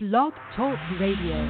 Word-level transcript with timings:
Blog 0.00 0.32
Talk 0.54 0.78
Radio. 1.00 1.42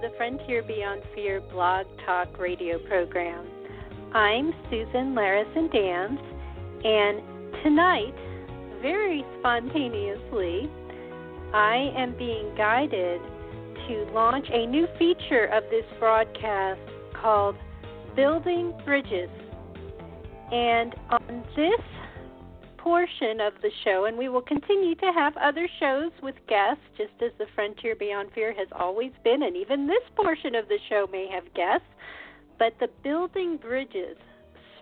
The 0.00 0.10
Frontier 0.16 0.62
Beyond 0.62 1.02
Fear 1.12 1.40
blog 1.50 1.84
talk 2.06 2.38
radio 2.38 2.78
program. 2.86 3.44
I'm 4.14 4.52
Susan 4.70 5.12
Larison 5.12 5.68
Danz, 5.74 6.20
and 6.84 7.64
tonight, 7.64 8.14
very 8.80 9.24
spontaneously, 9.40 10.70
I 11.52 11.92
am 11.96 12.16
being 12.16 12.54
guided 12.56 13.20
to 13.88 14.08
launch 14.14 14.46
a 14.52 14.66
new 14.66 14.86
feature 15.00 15.46
of 15.46 15.64
this 15.64 15.84
broadcast 15.98 16.80
called 17.20 17.56
Building 18.14 18.74
Bridges. 18.84 19.30
And 20.52 20.94
on 21.10 21.44
this 21.56 21.80
portion 22.78 23.40
of 23.40 23.52
the 23.62 23.70
show, 23.84 24.06
and 24.06 24.16
we 24.16 24.28
will 24.28 24.42
continue 24.42 24.94
to 24.96 25.12
have 25.14 25.36
other 25.36 25.68
shows 25.78 26.10
with 26.22 26.34
guests, 26.48 26.82
just 26.96 27.12
as 27.22 27.32
the 27.38 27.46
Frontier 27.54 27.94
Beyond 27.94 28.30
Fear 28.34 28.54
has 28.54 28.68
always 28.72 29.12
been, 29.22 29.42
and 29.42 29.56
even 29.56 29.86
this 29.86 30.02
portion 30.16 30.54
of 30.54 30.68
the 30.68 30.78
show 30.88 31.06
may 31.12 31.28
have 31.28 31.52
guests. 31.54 31.86
But 32.58 32.74
the 32.80 32.88
Building 33.02 33.56
Bridges 33.56 34.16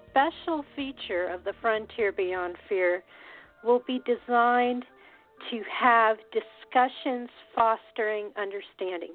special 0.08 0.64
feature 0.75 1.28
of 1.28 1.44
the 1.44 1.53
Frontier 1.61 2.12
Beyond 2.12 2.56
Fear 2.69 3.03
will 3.62 3.83
be 3.86 4.00
designed 4.06 4.84
to 5.50 5.62
have 5.70 6.16
discussions 6.33 7.28
fostering 7.55 8.31
understanding. 8.36 9.14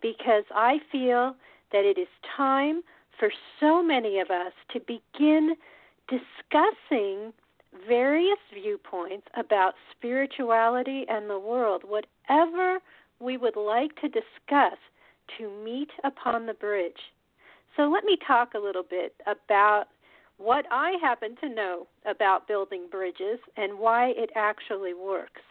Because 0.00 0.44
I 0.54 0.78
feel 0.90 1.34
that 1.72 1.84
it 1.84 1.98
is 1.98 2.08
time 2.36 2.82
for 3.18 3.30
so 3.60 3.82
many 3.82 4.20
of 4.20 4.30
us 4.30 4.52
to 4.72 4.80
begin 4.80 5.54
discussing 6.08 7.32
various 7.88 8.38
viewpoints 8.52 9.26
about 9.36 9.74
spirituality 9.96 11.04
and 11.08 11.28
the 11.28 11.38
world, 11.38 11.82
whatever 11.86 12.78
we 13.20 13.36
would 13.36 13.56
like 13.56 13.94
to 14.00 14.08
discuss 14.08 14.78
to 15.38 15.50
meet 15.64 15.90
upon 16.04 16.46
the 16.46 16.54
bridge. 16.54 17.12
So, 17.76 17.90
let 17.90 18.04
me 18.04 18.16
talk 18.26 18.54
a 18.54 18.58
little 18.58 18.82
bit 18.82 19.14
about 19.26 19.86
what 20.38 20.66
I 20.70 20.92
happen 21.00 21.36
to 21.40 21.48
know 21.48 21.86
about 22.04 22.48
building 22.48 22.86
bridges 22.90 23.38
and 23.56 23.78
why 23.78 24.12
it 24.16 24.30
actually 24.34 24.94
works. 24.94 25.42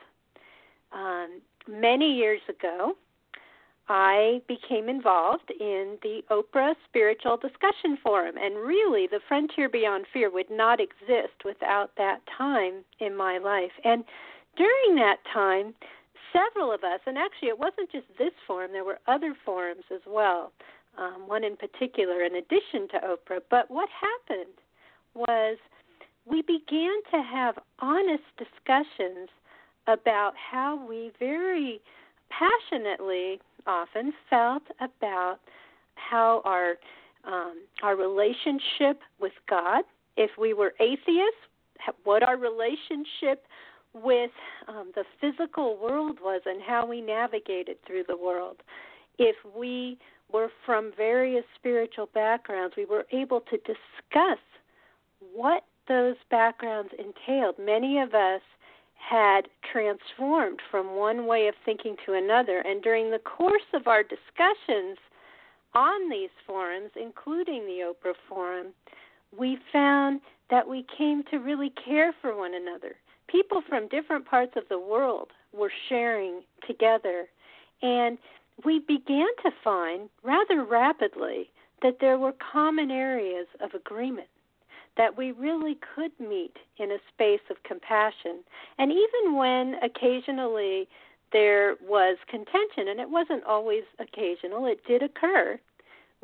Um, 0.91 1.41
many 1.67 2.15
years 2.15 2.41
ago, 2.47 2.95
I 3.87 4.41
became 4.47 4.89
involved 4.89 5.51
in 5.59 5.97
the 6.01 6.21
Oprah 6.31 6.73
Spiritual 6.89 7.37
Discussion 7.37 7.97
Forum, 8.01 8.35
and 8.37 8.55
really, 8.55 9.07
the 9.07 9.19
Frontier 9.27 9.69
Beyond 9.69 10.05
Fear 10.11 10.31
would 10.31 10.49
not 10.49 10.79
exist 10.79 11.45
without 11.45 11.91
that 11.97 12.21
time 12.37 12.83
in 12.99 13.15
my 13.15 13.37
life. 13.37 13.71
And 13.83 14.03
during 14.57 14.95
that 14.95 15.17
time, 15.31 15.75
several 16.33 16.71
of 16.71 16.83
us, 16.83 16.99
and 17.05 17.17
actually, 17.17 17.49
it 17.49 17.59
wasn't 17.59 17.91
just 17.91 18.07
this 18.17 18.33
forum, 18.47 18.71
there 18.71 18.83
were 18.83 18.99
other 19.07 19.35
forums 19.45 19.83
as 19.93 20.01
well, 20.07 20.51
um, 20.97 21.27
one 21.27 21.43
in 21.43 21.55
particular, 21.55 22.23
in 22.23 22.35
addition 22.35 22.87
to 22.89 22.99
Oprah. 23.05 23.41
But 23.51 23.69
what 23.69 23.89
happened 23.89 24.55
was 25.13 25.57
we 26.25 26.41
began 26.41 26.95
to 27.11 27.21
have 27.21 27.59
honest 27.79 28.23
discussions 28.37 29.29
about 29.87 30.33
how 30.35 30.83
we 30.87 31.11
very 31.19 31.79
passionately 32.37 33.39
often 33.67 34.13
felt 34.29 34.63
about 34.79 35.37
how 35.95 36.41
our 36.45 36.75
um, 37.25 37.63
our 37.81 37.95
relationship 37.95 38.99
with 39.19 39.31
God, 39.49 39.83
if 40.15 40.29
we 40.39 40.53
were 40.53 40.73
atheists, 40.79 41.41
what 42.03 42.21
our 42.21 42.37
relationship 42.37 43.45
with 43.95 44.29
um, 44.67 44.91
the 44.93 45.03
physical 45.19 45.77
world 45.81 46.19
was, 46.21 46.41
and 46.45 46.61
how 46.61 46.85
we 46.85 47.01
navigated 47.01 47.77
through 47.87 48.03
the 48.07 48.17
world. 48.17 48.57
If 49.17 49.35
we 49.57 49.97
were 50.31 50.49
from 50.65 50.91
various 50.95 51.45
spiritual 51.55 52.09
backgrounds, 52.13 52.75
we 52.77 52.85
were 52.85 53.05
able 53.11 53.41
to 53.41 53.57
discuss 53.57 54.39
what 55.33 55.63
those 55.87 56.15
backgrounds 56.29 56.91
entailed. 56.97 57.55
Many 57.59 57.99
of 57.99 58.13
us 58.13 58.41
had 58.95 59.47
transformed 59.71 60.59
from 60.71 60.95
one 60.95 61.27
way 61.27 61.47
of 61.47 61.55
thinking 61.63 61.95
to 62.05 62.13
another. 62.13 62.59
And 62.59 62.81
during 62.81 63.11
the 63.11 63.19
course 63.19 63.67
of 63.73 63.87
our 63.87 64.03
discussions 64.03 64.97
on 65.73 66.09
these 66.09 66.29
forums, 66.47 66.91
including 66.95 67.65
the 67.65 67.93
Oprah 67.93 68.15
Forum, 68.27 68.67
we 69.37 69.57
found 69.71 70.21
that 70.49 70.67
we 70.67 70.85
came 70.97 71.23
to 71.31 71.37
really 71.37 71.71
care 71.83 72.13
for 72.21 72.37
one 72.37 72.53
another. 72.53 72.95
People 73.27 73.61
from 73.67 73.87
different 73.89 74.25
parts 74.25 74.53
of 74.55 74.63
the 74.69 74.79
world 74.79 75.29
were 75.53 75.71
sharing 75.89 76.41
together. 76.67 77.25
And 77.81 78.17
we 78.63 78.79
began 78.79 79.27
to 79.43 79.51
find 79.63 80.09
rather 80.23 80.63
rapidly 80.63 81.49
that 81.81 81.97
there 81.99 82.17
were 82.17 82.33
common 82.51 82.91
areas 82.91 83.47
of 83.61 83.73
agreement 83.73 84.27
that 84.97 85.17
we 85.17 85.31
really 85.31 85.77
could 85.95 86.11
meet 86.19 86.55
in 86.77 86.91
a 86.91 86.97
space 87.13 87.41
of 87.49 87.63
compassion. 87.63 88.43
And 88.77 88.91
even 88.91 89.35
when 89.35 89.75
occasionally 89.83 90.87
there 91.31 91.75
was 91.81 92.17
contention, 92.29 92.87
and 92.87 92.99
it 92.99 93.09
wasn't 93.09 93.43
always 93.43 93.83
occasional, 93.99 94.65
it 94.65 94.79
did 94.87 95.03
occur, 95.03 95.59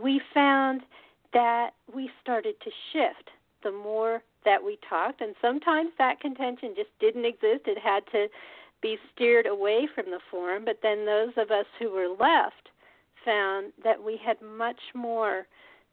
we 0.02 0.22
found 0.34 0.82
that 1.34 1.72
we 1.94 2.10
started 2.22 2.56
to 2.62 2.72
shift 2.92 3.30
the 3.64 3.72
more 3.72 4.24
that 4.46 4.64
we 4.64 4.78
talked. 4.90 5.22
And 5.22 5.36
sometimes 5.42 5.92
that 5.98 6.20
contention 6.20 6.74
just 6.76 6.90
didn't 7.00 7.26
exist, 7.26 7.68
it 7.68 7.78
had 7.78 8.04
to 8.12 8.28
be 8.82 8.98
steered 9.14 9.46
away 9.46 9.88
from 9.94 10.06
the 10.06 10.20
forum. 10.32 10.66
But 10.66 10.80
then 10.82 11.06
those 11.06 11.34
of 11.38 11.52
us 11.52 11.66
who 11.78 11.92
were 11.92 12.08
left 12.08 12.70
found 13.24 13.72
that 13.84 14.04
we 14.04 14.18
had 14.24 14.42
much 14.42 14.80
more 14.96 15.46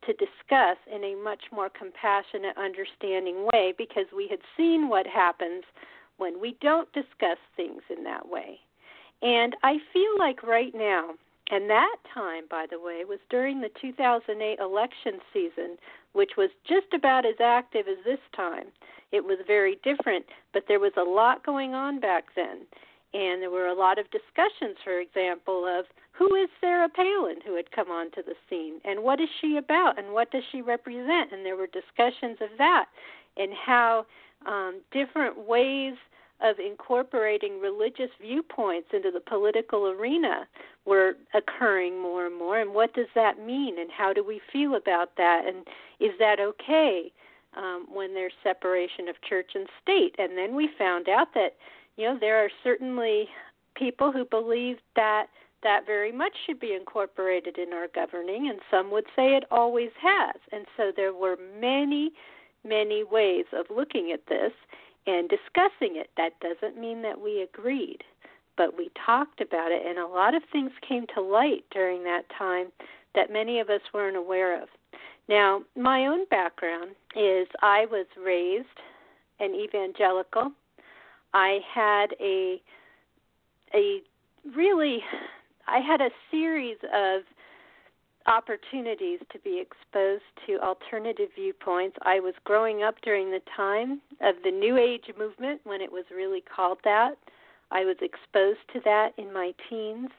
to 0.06 0.12
discuss 0.14 0.76
in 0.92 1.04
a 1.04 1.14
much 1.22 1.44
more 1.52 1.68
compassionate, 1.70 2.56
understanding 2.56 3.48
way 3.52 3.74
because 3.76 4.06
we 4.14 4.28
had 4.28 4.40
seen 4.56 4.88
what 4.88 5.06
happens 5.06 5.64
when 6.16 6.40
we 6.40 6.56
don't 6.60 6.92
discuss 6.92 7.38
things 7.56 7.82
in 7.96 8.04
that 8.04 8.28
way. 8.28 8.60
And 9.22 9.56
I 9.62 9.78
feel 9.92 10.18
like 10.18 10.42
right 10.42 10.72
now, 10.74 11.10
and 11.50 11.68
that 11.70 11.96
time, 12.12 12.44
by 12.50 12.66
the 12.70 12.80
way, 12.80 13.04
was 13.08 13.18
during 13.30 13.60
the 13.60 13.70
2008 13.80 14.58
election 14.58 15.18
season, 15.32 15.76
which 16.12 16.32
was 16.36 16.50
just 16.66 16.92
about 16.94 17.24
as 17.24 17.40
active 17.42 17.86
as 17.88 18.04
this 18.04 18.20
time. 18.36 18.66
It 19.12 19.24
was 19.24 19.38
very 19.46 19.78
different, 19.82 20.26
but 20.52 20.64
there 20.68 20.80
was 20.80 20.92
a 20.96 21.02
lot 21.02 21.44
going 21.44 21.74
on 21.74 22.00
back 22.00 22.24
then. 22.36 22.66
And 23.14 23.40
there 23.40 23.50
were 23.50 23.68
a 23.68 23.74
lot 23.74 23.98
of 23.98 24.04
discussions, 24.10 24.76
for 24.84 25.00
example, 25.00 25.64
of 25.64 25.86
who 26.18 26.34
is 26.34 26.48
Sarah 26.60 26.88
Palin 26.88 27.36
who 27.46 27.54
had 27.54 27.70
come 27.70 27.90
onto 27.90 28.22
the 28.22 28.34
scene 28.50 28.80
and 28.84 29.02
what 29.04 29.20
is 29.20 29.28
she 29.40 29.56
about 29.56 29.98
and 29.98 30.12
what 30.12 30.32
does 30.32 30.42
she 30.50 30.60
represent? 30.60 31.32
And 31.32 31.46
there 31.46 31.56
were 31.56 31.68
discussions 31.68 32.38
of 32.40 32.50
that 32.58 32.86
and 33.36 33.52
how 33.54 34.04
um, 34.46 34.80
different 34.90 35.46
ways 35.46 35.94
of 36.40 36.56
incorporating 36.58 37.60
religious 37.60 38.10
viewpoints 38.20 38.88
into 38.92 39.10
the 39.10 39.20
political 39.20 39.86
arena 39.86 40.46
were 40.84 41.14
occurring 41.34 42.00
more 42.00 42.26
and 42.26 42.36
more. 42.36 42.58
And 42.58 42.74
what 42.74 42.94
does 42.94 43.08
that 43.14 43.44
mean? 43.44 43.78
And 43.78 43.90
how 43.90 44.12
do 44.12 44.24
we 44.24 44.40
feel 44.52 44.74
about 44.74 45.16
that? 45.16 45.42
And 45.46 45.66
is 46.00 46.16
that 46.18 46.38
okay 46.40 47.12
um, 47.56 47.86
when 47.92 48.14
there's 48.14 48.32
separation 48.42 49.08
of 49.08 49.16
church 49.28 49.52
and 49.54 49.66
state? 49.82 50.14
And 50.18 50.38
then 50.38 50.54
we 50.54 50.68
found 50.78 51.08
out 51.08 51.34
that 51.34 51.56
you 51.96 52.04
know 52.06 52.16
there 52.18 52.44
are 52.44 52.50
certainly 52.62 53.28
people 53.74 54.12
who 54.12 54.24
believe 54.24 54.76
that 54.94 55.26
that 55.62 55.86
very 55.86 56.12
much 56.12 56.32
should 56.46 56.60
be 56.60 56.74
incorporated 56.74 57.58
in 57.58 57.72
our 57.72 57.88
governing, 57.94 58.48
and 58.48 58.60
some 58.70 58.90
would 58.90 59.06
say 59.16 59.34
it 59.34 59.44
always 59.50 59.90
has. 60.00 60.36
And 60.52 60.66
so 60.76 60.92
there 60.94 61.12
were 61.12 61.36
many, 61.60 62.12
many 62.64 63.04
ways 63.04 63.44
of 63.52 63.66
looking 63.74 64.12
at 64.12 64.26
this 64.28 64.52
and 65.06 65.28
discussing 65.28 65.96
it. 65.96 66.10
That 66.16 66.38
doesn't 66.40 66.80
mean 66.80 67.02
that 67.02 67.20
we 67.20 67.42
agreed, 67.42 68.04
but 68.56 68.76
we 68.76 68.90
talked 69.04 69.40
about 69.40 69.72
it, 69.72 69.84
and 69.84 69.98
a 69.98 70.06
lot 70.06 70.34
of 70.34 70.42
things 70.52 70.70
came 70.86 71.06
to 71.14 71.20
light 71.20 71.64
during 71.72 72.04
that 72.04 72.24
time 72.36 72.66
that 73.14 73.32
many 73.32 73.58
of 73.58 73.68
us 73.68 73.80
weren't 73.92 74.16
aware 74.16 74.62
of. 74.62 74.68
Now, 75.28 75.62
my 75.76 76.06
own 76.06 76.24
background 76.30 76.92
is 77.16 77.48
I 77.62 77.86
was 77.90 78.06
raised 78.22 78.66
an 79.40 79.54
evangelical. 79.54 80.52
I 81.34 81.58
had 81.74 82.14
a 82.20 82.60
a 83.74 84.00
really 84.56 85.00
I 85.68 85.80
had 85.80 86.00
a 86.00 86.10
series 86.30 86.78
of 86.94 87.22
opportunities 88.26 89.20
to 89.32 89.38
be 89.40 89.60
exposed 89.60 90.24
to 90.46 90.58
alternative 90.60 91.28
viewpoints. 91.34 91.96
I 92.02 92.20
was 92.20 92.34
growing 92.44 92.82
up 92.82 92.96
during 93.02 93.30
the 93.30 93.40
time 93.56 94.00
of 94.20 94.36
the 94.44 94.50
New 94.50 94.76
Age 94.76 95.14
movement 95.18 95.60
when 95.64 95.80
it 95.80 95.90
was 95.90 96.04
really 96.14 96.42
called 96.42 96.78
that. 96.84 97.14
I 97.70 97.84
was 97.84 97.96
exposed 98.00 98.60
to 98.72 98.80
that 98.84 99.10
in 99.18 99.32
my 99.32 99.52
teens, 99.68 100.10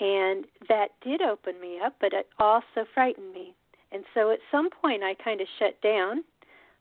and 0.00 0.44
that 0.68 0.88
did 1.02 1.22
open 1.22 1.60
me 1.60 1.78
up, 1.84 1.94
but 2.00 2.12
it 2.12 2.28
also 2.38 2.86
frightened 2.92 3.32
me. 3.32 3.54
And 3.92 4.04
so 4.14 4.30
at 4.30 4.40
some 4.50 4.68
point, 4.70 5.02
I 5.02 5.14
kind 5.14 5.40
of 5.40 5.46
shut 5.58 5.80
down. 5.80 6.24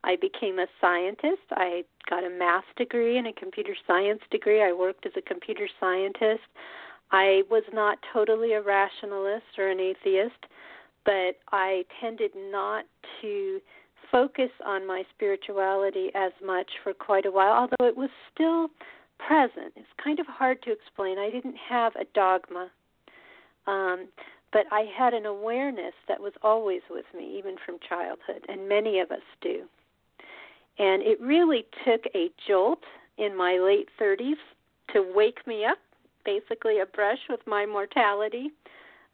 I 0.03 0.15
became 0.15 0.59
a 0.59 0.67
scientist. 0.81 1.41
I 1.51 1.83
got 2.09 2.23
a 2.23 2.29
math 2.29 2.65
degree 2.77 3.17
and 3.17 3.27
a 3.27 3.33
computer 3.33 3.75
science 3.87 4.21
degree. 4.29 4.61
I 4.61 4.71
worked 4.71 5.05
as 5.05 5.13
a 5.17 5.21
computer 5.21 5.67
scientist. 5.79 6.43
I 7.11 7.43
was 7.49 7.63
not 7.73 7.97
totally 8.13 8.53
a 8.53 8.61
rationalist 8.61 9.45
or 9.57 9.69
an 9.69 9.79
atheist, 9.79 10.45
but 11.05 11.37
I 11.51 11.85
tended 12.01 12.31
not 12.35 12.85
to 13.21 13.59
focus 14.11 14.49
on 14.65 14.85
my 14.87 15.03
spirituality 15.13 16.09
as 16.15 16.31
much 16.43 16.69
for 16.83 16.93
quite 16.93 17.25
a 17.25 17.31
while, 17.31 17.53
although 17.53 17.87
it 17.87 17.97
was 17.97 18.09
still 18.33 18.69
present. 19.19 19.73
It's 19.75 19.87
kind 20.03 20.19
of 20.19 20.25
hard 20.27 20.61
to 20.63 20.71
explain. 20.71 21.17
I 21.17 21.29
didn't 21.29 21.57
have 21.69 21.93
a 21.95 22.05
dogma. 22.13 22.69
Um, 23.67 24.07
but 24.51 24.65
I 24.71 24.85
had 24.97 25.13
an 25.13 25.25
awareness 25.25 25.93
that 26.07 26.19
was 26.19 26.33
always 26.41 26.81
with 26.89 27.05
me, 27.15 27.35
even 27.37 27.55
from 27.65 27.77
childhood, 27.87 28.45
and 28.47 28.69
many 28.69 28.99
of 28.99 29.11
us 29.11 29.23
do. 29.41 29.63
And 30.77 31.01
it 31.01 31.19
really 31.19 31.65
took 31.85 32.01
a 32.13 32.29
jolt 32.47 32.83
in 33.17 33.35
my 33.35 33.57
late 33.57 33.89
30s 33.99 34.35
to 34.93 35.11
wake 35.13 35.45
me 35.47 35.65
up 35.65 35.77
basically 36.25 36.79
a 36.79 36.85
brush 36.85 37.19
with 37.29 37.41
my 37.45 37.65
mortality 37.65 38.51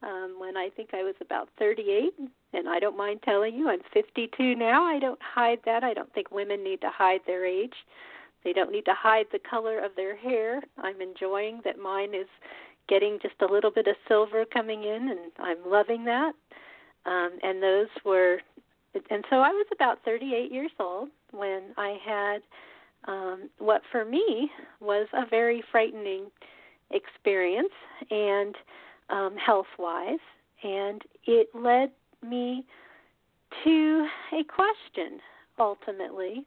um, 0.04 0.36
when 0.40 0.58
I 0.58 0.70
think 0.76 0.90
I 0.94 1.04
was 1.04 1.16
about 1.22 1.50
38. 1.60 2.14
And 2.54 2.68
I 2.68 2.80
don't 2.80 2.98
mind 2.98 3.22
telling 3.24 3.56
you, 3.56 3.70
I'm 3.70 3.82
52 3.94 4.56
now. 4.56 4.84
I 4.84 5.00
don't 5.00 5.20
hide 5.22 5.60
that. 5.66 5.84
I 5.84 5.94
don't 5.94 6.12
think 6.14 6.32
women 6.32 6.64
need 6.64 6.82
to 6.82 6.90
hide 6.90 7.22
their 7.26 7.46
age. 7.46 7.74
They 8.44 8.54
don't 8.54 8.72
need 8.72 8.86
to 8.86 8.96
hide 8.96 9.28
the 9.32 9.40
color 9.40 9.80
of 9.84 9.92
their 9.96 10.16
hair. 10.16 10.62
I'm 10.78 11.02
enjoying 11.02 11.62
that 11.64 11.80
mine 11.80 12.14
is 12.16 12.28
getting 12.90 13.20
just 13.22 13.36
a 13.42 13.52
little 13.52 13.72
bit 13.72 13.88
of 13.88 13.96
silver 14.08 14.44
coming 14.46 14.84
in, 14.84 15.10
and 15.10 15.32
I'm 15.40 15.58
loving 15.66 16.04
that. 16.06 16.34
Um, 17.06 17.38
and 17.44 17.62
those 17.62 17.88
were, 18.04 18.40
and 18.94 19.24
so 19.30 19.38
I 19.38 19.50
was 19.50 19.68
about 19.74 20.00
38 20.04 20.52
years 20.52 20.72
old 20.80 21.10
when 21.32 21.62
I 21.78 21.98
had 22.04 22.42
um, 23.08 23.50
what 23.58 23.82
for 23.92 24.06
me 24.06 24.52
was 24.80 25.08
a 25.14 25.26
very 25.26 25.64
frightening 25.72 26.26
experience 26.94 27.74
and 28.10 28.56
um, 29.10 29.36
health 29.38 29.68
wise, 29.78 30.20
and 30.64 31.02
it 31.26 31.50
led 31.54 31.92
me 32.28 32.66
to 33.64 34.08
a 34.34 34.44
question 34.44 35.20
ultimately, 35.60 36.46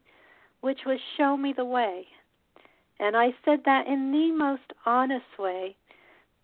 which 0.61 0.81
was 0.87 0.99
show 1.17 1.37
me 1.37 1.53
the 1.57 1.65
way. 1.65 2.07
And 3.01 3.17
I 3.17 3.35
said 3.45 3.61
that 3.65 3.87
in 3.87 4.13
the 4.13 4.33
most 4.33 4.73
honest 4.87 5.39
way 5.39 5.77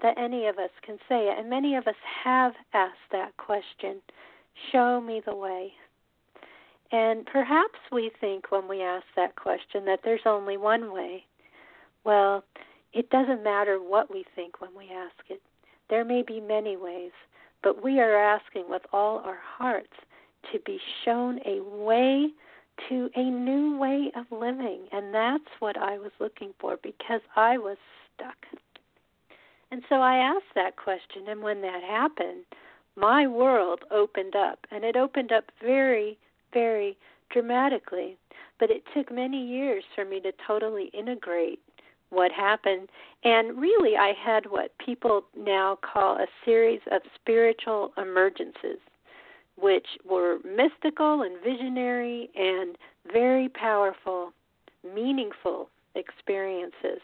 that 0.03 0.19
any 0.19 0.47
of 0.47 0.59
us 0.59 0.71
can 0.85 0.99
say 1.09 1.29
it. 1.29 1.39
And 1.39 1.49
many 1.49 1.77
of 1.77 1.87
us 1.87 1.95
have 2.25 2.53
asked 2.73 2.97
that 3.13 3.37
question 3.37 4.01
show 4.73 5.01
me 5.01 5.23
the 5.25 5.35
way. 5.35 5.73
And 6.93 7.25
perhaps 7.27 7.79
we 7.93 8.11
think 8.21 8.51
when 8.51 8.69
we 8.69 8.83
ask 8.83 9.05
that 9.17 9.37
question 9.37 9.85
that 9.85 10.01
there's 10.05 10.21
only 10.27 10.57
one 10.57 10.93
way. 10.93 11.25
Well, 12.05 12.45
it 12.93 13.11
doesn't 13.11 13.45
matter 13.45 13.79
what 13.79 14.13
we 14.13 14.25
think 14.35 14.61
when 14.61 14.71
we 14.77 14.91
ask 14.91 15.17
it. 15.29 15.41
There 15.89 16.05
may 16.05 16.23
be 16.23 16.41
many 16.41 16.77
ways, 16.77 17.13
but 17.63 17.83
we 17.83 18.01
are 18.01 18.17
asking 18.17 18.65
with 18.69 18.83
all 18.93 19.19
our 19.19 19.39
hearts 19.59 19.93
to 20.53 20.59
be 20.61 20.81
shown 21.05 21.41
a 21.47 21.63
way 21.63 22.29
to 22.89 23.11
a 23.15 23.23
new 23.23 23.77
way 23.77 24.11
of 24.17 24.27
living. 24.31 24.87
And 24.93 25.15
that's 25.15 25.45
what 25.59 25.77
I 25.77 25.99
was 25.99 26.13
looking 26.19 26.53
for 26.59 26.79
because 26.83 27.21
I 27.37 27.59
was 27.59 27.77
stuck. 28.15 28.37
And 29.71 29.83
so 29.89 29.97
I 29.97 30.17
asked 30.17 30.55
that 30.55 30.77
question, 30.77 31.29
and 31.29 31.43
when 31.43 31.61
that 31.63 31.83
happened, 31.83 32.45
my 32.97 33.27
world 33.27 33.81
opened 33.91 34.35
up, 34.35 34.67
and 34.71 34.85
it 34.85 34.97
opened 34.97 35.31
up 35.31 35.45
very, 35.63 36.19
very 36.53 36.97
dramatically. 37.31 38.17
But 38.59 38.71
it 38.71 38.83
took 38.95 39.13
many 39.13 39.47
years 39.47 39.85
for 39.95 40.05
me 40.05 40.21
to 40.21 40.33
totally 40.47 40.91
integrate 40.93 41.61
what 42.11 42.33
happened. 42.33 42.89
And 43.25 43.61
really, 43.61 43.97
I 43.97 44.13
had 44.13 44.51
what 44.51 44.73
people 44.85 45.23
now 45.37 45.79
call 45.81 46.17
a 46.17 46.27
series 46.45 46.81
of 46.93 47.03
spiritual 47.15 47.93
emergences, 47.97 48.79
which 49.57 49.87
were 50.09 50.39
mystical 50.45 51.23
and 51.23 51.43
visionary 51.43 52.29
and 52.37 52.77
very 53.13 53.49
powerful, 53.49 54.33
meaningful 54.95 55.69
experiences 55.95 57.01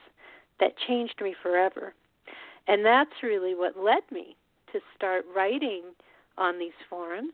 that 0.61 0.77
changed 0.87 1.21
me 1.23 1.35
forever. 1.43 1.95
And 2.69 2.85
that's 2.85 3.23
really 3.23 3.55
what 3.55 3.79
led 3.79 4.03
me 4.11 4.37
to 4.73 4.81
start 4.95 5.25
writing 5.35 5.83
on 6.39 6.59
these 6.59 6.73
forums 6.91 7.33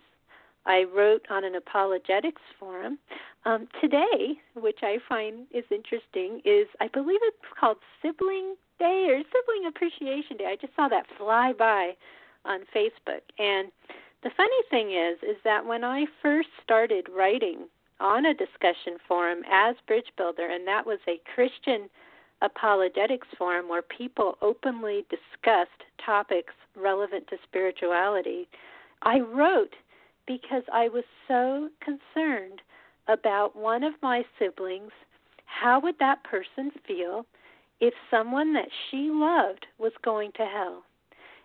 I 0.67 0.85
wrote 0.85 1.27
on 1.31 1.45
an 1.45 1.55
apologetics 1.55 2.43
forum. 2.59 2.99
Um, 3.45 3.67
today, 3.81 4.39
which 4.55 4.79
I 4.83 4.99
find 5.09 5.47
is 5.51 5.65
interesting, 5.71 6.41
is 6.45 6.69
I 6.81 6.89
believe 6.89 7.19
it's 7.23 7.37
called 7.59 7.79
Sibling 8.01 8.55
Day 8.79 9.07
or 9.09 9.19
Sibling 9.19 9.67
Appreciation 9.67 10.37
Day. 10.37 10.47
I 10.47 10.57
just 10.61 10.75
saw 10.77 10.89
that 10.89 11.07
fly 11.19 11.53
by 11.53 11.97
on 12.45 12.61
Facebook. 12.75 13.23
And 13.39 13.73
the 14.23 14.31
funny 14.37 14.63
thing 14.71 14.93
is, 14.93 15.19
is 15.23 15.37
that 15.45 15.67
when 15.67 15.83
I 15.83 16.07
first 16.23 16.49
started 16.63 17.09
writing 17.15 17.67
on 17.99 18.27
a 18.27 18.35
discussion 18.35 18.99
forum 19.07 19.43
as 19.51 19.75
Bridge 19.87 20.13
Builder, 20.17 20.47
and 20.47 20.67
that 20.67 20.87
was 20.87 20.99
a 21.09 21.21
Christian 21.35 21.89
apologetics 22.41 23.29
forum 23.39 23.69
where 23.69 23.83
people 23.83 24.37
openly 24.43 25.05
discussed 25.11 25.71
topics 26.05 26.55
relevant 26.77 27.27
to 27.29 27.37
spirituality, 27.45 28.49
I 29.03 29.21
wrote 29.21 29.75
because 30.27 30.63
I 30.73 30.89
was 30.89 31.05
so 31.29 31.69
concerned 31.81 32.61
about 33.09 33.57
one 33.57 33.83
of 33.83 33.95
my 34.03 34.25
siblings. 34.39 34.93
How 35.47 35.81
would 35.81 35.99
that 35.99 36.25
person 36.25 36.71
feel 36.87 37.27
if 37.81 37.95
someone 38.11 38.53
that 38.55 38.69
she 38.91 39.11
loved 39.11 39.67
was 39.79 39.93
going 40.03 40.33
to 40.37 40.45
hell? 40.45 40.85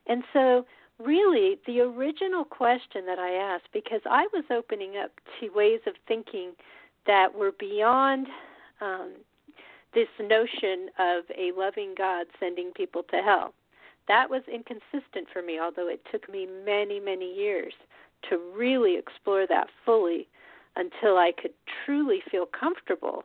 And 0.07 0.24
so, 0.31 0.65
really, 1.00 1.57
the 1.65 1.81
original 1.81 2.46
question 2.46 3.05
that 3.05 3.19
I 3.19 3.34
asked, 3.34 3.67
because 3.74 4.01
I 4.10 4.27
was 4.34 4.46
opening 4.50 4.98
up 4.98 5.12
to 5.39 5.50
ways 5.50 5.81
of 5.86 5.93
thinking 6.07 6.51
that 7.05 7.34
were 7.34 7.53
beyond 7.60 8.27
um, 8.81 9.13
this 9.93 10.07
notion 10.19 10.89
of 11.00 11.24
a 11.38 11.51
loving 11.57 11.96
God 11.98 12.27
sending 12.39 12.72
people 12.72 13.03
to 13.12 13.17
hell. 13.17 13.53
That 14.07 14.29
was 14.29 14.43
inconsistent 14.51 15.27
for 15.34 15.41
me, 15.41 15.60
although 15.60 15.89
it 15.89 16.01
took 16.12 16.31
me 16.31 16.48
many, 16.65 17.00
many 17.00 17.34
years 17.34 17.74
to 18.29 18.39
really 18.55 18.97
explore 18.97 19.45
that 19.47 19.67
fully 19.86 20.27
until 20.75 21.17
I 21.17 21.31
could 21.39 21.53
truly 21.86 22.21
feel 22.29 22.45
comfortable 22.45 23.24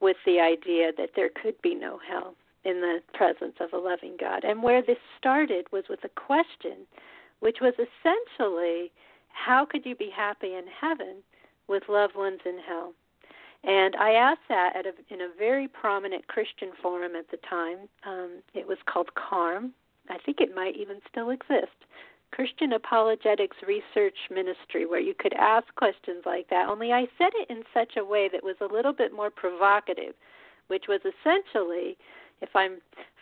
with 0.00 0.16
the 0.24 0.40
idea 0.40 0.92
that 0.96 1.10
there 1.16 1.30
could 1.30 1.60
be 1.62 1.74
no 1.74 1.98
hell 2.08 2.34
in 2.64 2.80
the 2.80 3.00
presence 3.14 3.54
of 3.60 3.72
a 3.72 3.78
loving 3.78 4.16
God. 4.18 4.44
And 4.44 4.62
where 4.62 4.82
this 4.82 4.98
started 5.18 5.66
was 5.72 5.84
with 5.88 6.04
a 6.04 6.08
question, 6.08 6.86
which 7.40 7.58
was 7.60 7.74
essentially 7.74 8.92
how 9.28 9.64
could 9.64 9.84
you 9.84 9.96
be 9.96 10.10
happy 10.14 10.54
in 10.54 10.64
heaven 10.80 11.16
with 11.68 11.84
loved 11.88 12.14
ones 12.14 12.40
in 12.44 12.58
hell? 12.66 12.92
And 13.64 13.94
I 13.96 14.12
asked 14.12 14.48
that 14.48 14.74
at 14.76 14.86
a, 14.86 14.92
in 15.12 15.20
a 15.20 15.28
very 15.38 15.68
prominent 15.68 16.26
Christian 16.26 16.70
forum 16.80 17.12
at 17.16 17.30
the 17.30 17.38
time. 17.48 17.88
Um, 18.04 18.42
it 18.54 18.66
was 18.66 18.78
called 18.86 19.10
CARM. 19.14 19.72
I 20.10 20.18
think 20.18 20.40
it 20.40 20.54
might 20.54 20.76
even 20.76 20.98
still 21.08 21.30
exist. 21.30 21.76
Christian 22.32 22.72
Apologetics 22.72 23.58
Research 23.66 24.16
Ministry, 24.30 24.86
where 24.86 25.00
you 25.00 25.14
could 25.16 25.34
ask 25.34 25.72
questions 25.76 26.22
like 26.24 26.48
that. 26.48 26.68
Only 26.68 26.90
I 26.92 27.06
said 27.18 27.30
it 27.34 27.50
in 27.50 27.62
such 27.74 27.96
a 27.96 28.04
way 28.04 28.28
that 28.32 28.42
was 28.42 28.56
a 28.60 28.72
little 28.72 28.92
bit 28.92 29.14
more 29.14 29.30
provocative, 29.30 30.14
which 30.68 30.84
was 30.88 31.00
essentially, 31.00 31.96
if 32.40 32.48
I'm 32.56 32.78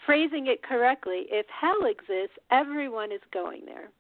phrasing 0.07 0.47
it 0.47 0.63
correctly, 0.63 1.27
if 1.29 1.47
hell 1.49 1.85
exists, 1.85 2.39
everyone 2.53 3.11
is 3.11 3.21
going 3.33 3.63
there. 3.67 3.91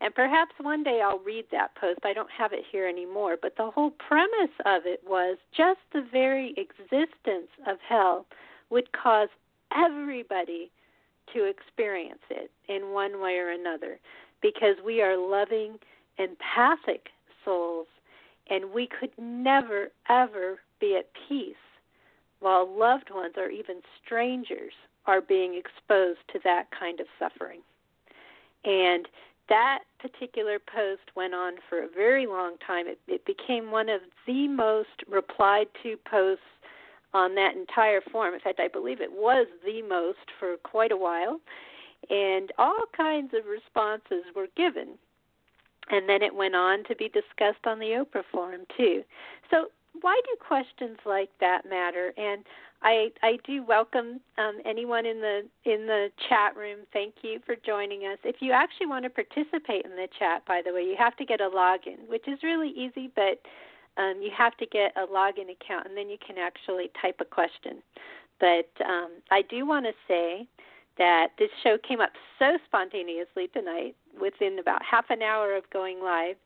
And 0.00 0.14
perhaps 0.14 0.52
one 0.60 0.82
day 0.82 1.00
I'll 1.02 1.20
read 1.20 1.46
that 1.52 1.74
post. 1.76 2.00
I 2.04 2.12
don't 2.12 2.30
have 2.36 2.52
it 2.52 2.64
here 2.70 2.86
anymore. 2.86 3.36
But 3.40 3.56
the 3.56 3.70
whole 3.70 3.92
premise 3.92 4.54
of 4.66 4.82
it 4.84 5.00
was 5.06 5.38
just 5.56 5.80
the 5.92 6.06
very 6.12 6.54
existence 6.58 7.48
of 7.66 7.78
hell 7.88 8.26
would 8.68 8.90
cause 8.92 9.28
everybody 9.74 10.70
to 11.32 11.44
experience 11.44 12.20
it 12.30 12.50
in 12.68 12.92
one 12.92 13.20
way 13.20 13.38
or 13.38 13.50
another 13.50 13.98
because 14.42 14.76
we 14.84 15.02
are 15.02 15.16
loving, 15.16 15.78
empathic 16.18 17.08
souls, 17.44 17.86
and 18.48 18.72
we 18.72 18.86
could 18.86 19.10
never, 19.18 19.88
ever 20.08 20.60
be 20.80 20.96
at 20.96 21.08
peace 21.28 21.54
while 22.40 22.68
loved 22.68 23.10
ones 23.12 23.34
or 23.36 23.48
even 23.48 23.80
strangers 24.04 24.72
are 25.06 25.20
being 25.20 25.54
exposed 25.54 26.20
to 26.32 26.38
that 26.44 26.66
kind 26.78 27.00
of 27.00 27.06
suffering. 27.18 27.60
And 28.64 29.08
that 29.48 29.80
particular 30.00 30.58
post 30.58 31.02
went 31.14 31.34
on 31.34 31.54
for 31.68 31.82
a 31.82 31.88
very 31.88 32.26
long 32.26 32.56
time. 32.66 32.86
It, 32.88 32.98
it 33.06 33.24
became 33.24 33.70
one 33.70 33.88
of 33.88 34.00
the 34.26 34.48
most 34.48 35.04
replied 35.08 35.68
to 35.82 35.96
posts 36.10 36.42
on 37.14 37.34
that 37.36 37.54
entire 37.56 38.00
forum. 38.12 38.34
In 38.34 38.40
fact, 38.40 38.60
I 38.60 38.68
believe 38.68 39.00
it 39.00 39.12
was 39.12 39.46
the 39.64 39.82
most 39.82 40.30
for 40.38 40.56
quite 40.64 40.92
a 40.92 40.96
while. 40.96 41.40
And 42.10 42.52
all 42.58 42.82
kinds 42.96 43.32
of 43.34 43.46
responses 43.46 44.24
were 44.34 44.48
given. 44.56 44.98
And 45.90 46.08
then 46.08 46.22
it 46.22 46.34
went 46.34 46.56
on 46.56 46.84
to 46.84 46.96
be 46.96 47.08
discussed 47.08 47.64
on 47.66 47.78
the 47.78 48.04
Oprah 48.04 48.24
forum, 48.32 48.62
too. 48.76 49.02
So, 49.50 49.66
why 50.02 50.20
do 50.24 50.36
questions 50.46 50.98
like 51.06 51.30
that 51.40 51.62
matter? 51.68 52.12
And 52.18 52.44
I 52.82 53.08
I 53.22 53.38
do 53.44 53.62
welcome 53.62 54.20
um, 54.38 54.58
anyone 54.64 55.06
in 55.06 55.20
the 55.20 55.42
in 55.64 55.86
the 55.86 56.08
chat 56.28 56.56
room. 56.56 56.80
Thank 56.92 57.14
you 57.22 57.40
for 57.46 57.56
joining 57.64 58.02
us. 58.02 58.18
If 58.24 58.36
you 58.40 58.52
actually 58.52 58.86
want 58.86 59.04
to 59.04 59.10
participate 59.10 59.84
in 59.84 59.92
the 59.92 60.08
chat, 60.18 60.44
by 60.46 60.60
the 60.64 60.72
way, 60.72 60.82
you 60.82 60.96
have 60.98 61.16
to 61.16 61.24
get 61.24 61.40
a 61.40 61.48
login, 61.48 62.08
which 62.08 62.28
is 62.28 62.42
really 62.42 62.70
easy, 62.70 63.10
but 63.14 63.40
um, 63.96 64.20
you 64.20 64.30
have 64.36 64.56
to 64.58 64.66
get 64.66 64.92
a 64.96 65.06
login 65.06 65.50
account, 65.50 65.86
and 65.86 65.96
then 65.96 66.08
you 66.08 66.18
can 66.24 66.36
actually 66.38 66.90
type 67.00 67.16
a 67.20 67.24
question. 67.24 67.82
But 68.38 68.68
um, 68.84 69.12
I 69.30 69.42
do 69.42 69.66
want 69.66 69.86
to 69.86 69.92
say 70.06 70.46
that 70.98 71.28
this 71.38 71.50
show 71.62 71.76
came 71.86 72.00
up 72.00 72.12
so 72.38 72.58
spontaneously 72.66 73.48
tonight, 73.48 73.94
within 74.20 74.58
about 74.58 74.82
half 74.82 75.10
an 75.10 75.22
hour 75.22 75.54
of 75.54 75.68
going 75.70 76.02
live. 76.02 76.36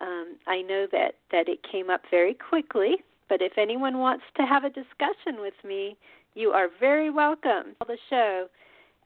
Um, 0.00 0.36
I 0.46 0.62
know 0.62 0.86
that 0.92 1.14
that 1.32 1.48
it 1.48 1.58
came 1.70 1.90
up 1.90 2.02
very 2.10 2.34
quickly 2.34 2.98
but 3.28 3.42
if 3.42 3.58
anyone 3.58 3.98
wants 3.98 4.24
to 4.36 4.44
have 4.44 4.64
a 4.64 4.70
discussion 4.70 5.40
with 5.40 5.52
me, 5.64 5.96
you 6.34 6.50
are 6.50 6.68
very 6.80 7.10
welcome. 7.10 7.76
Call 7.78 7.86
the 7.86 7.98
show 8.08 8.48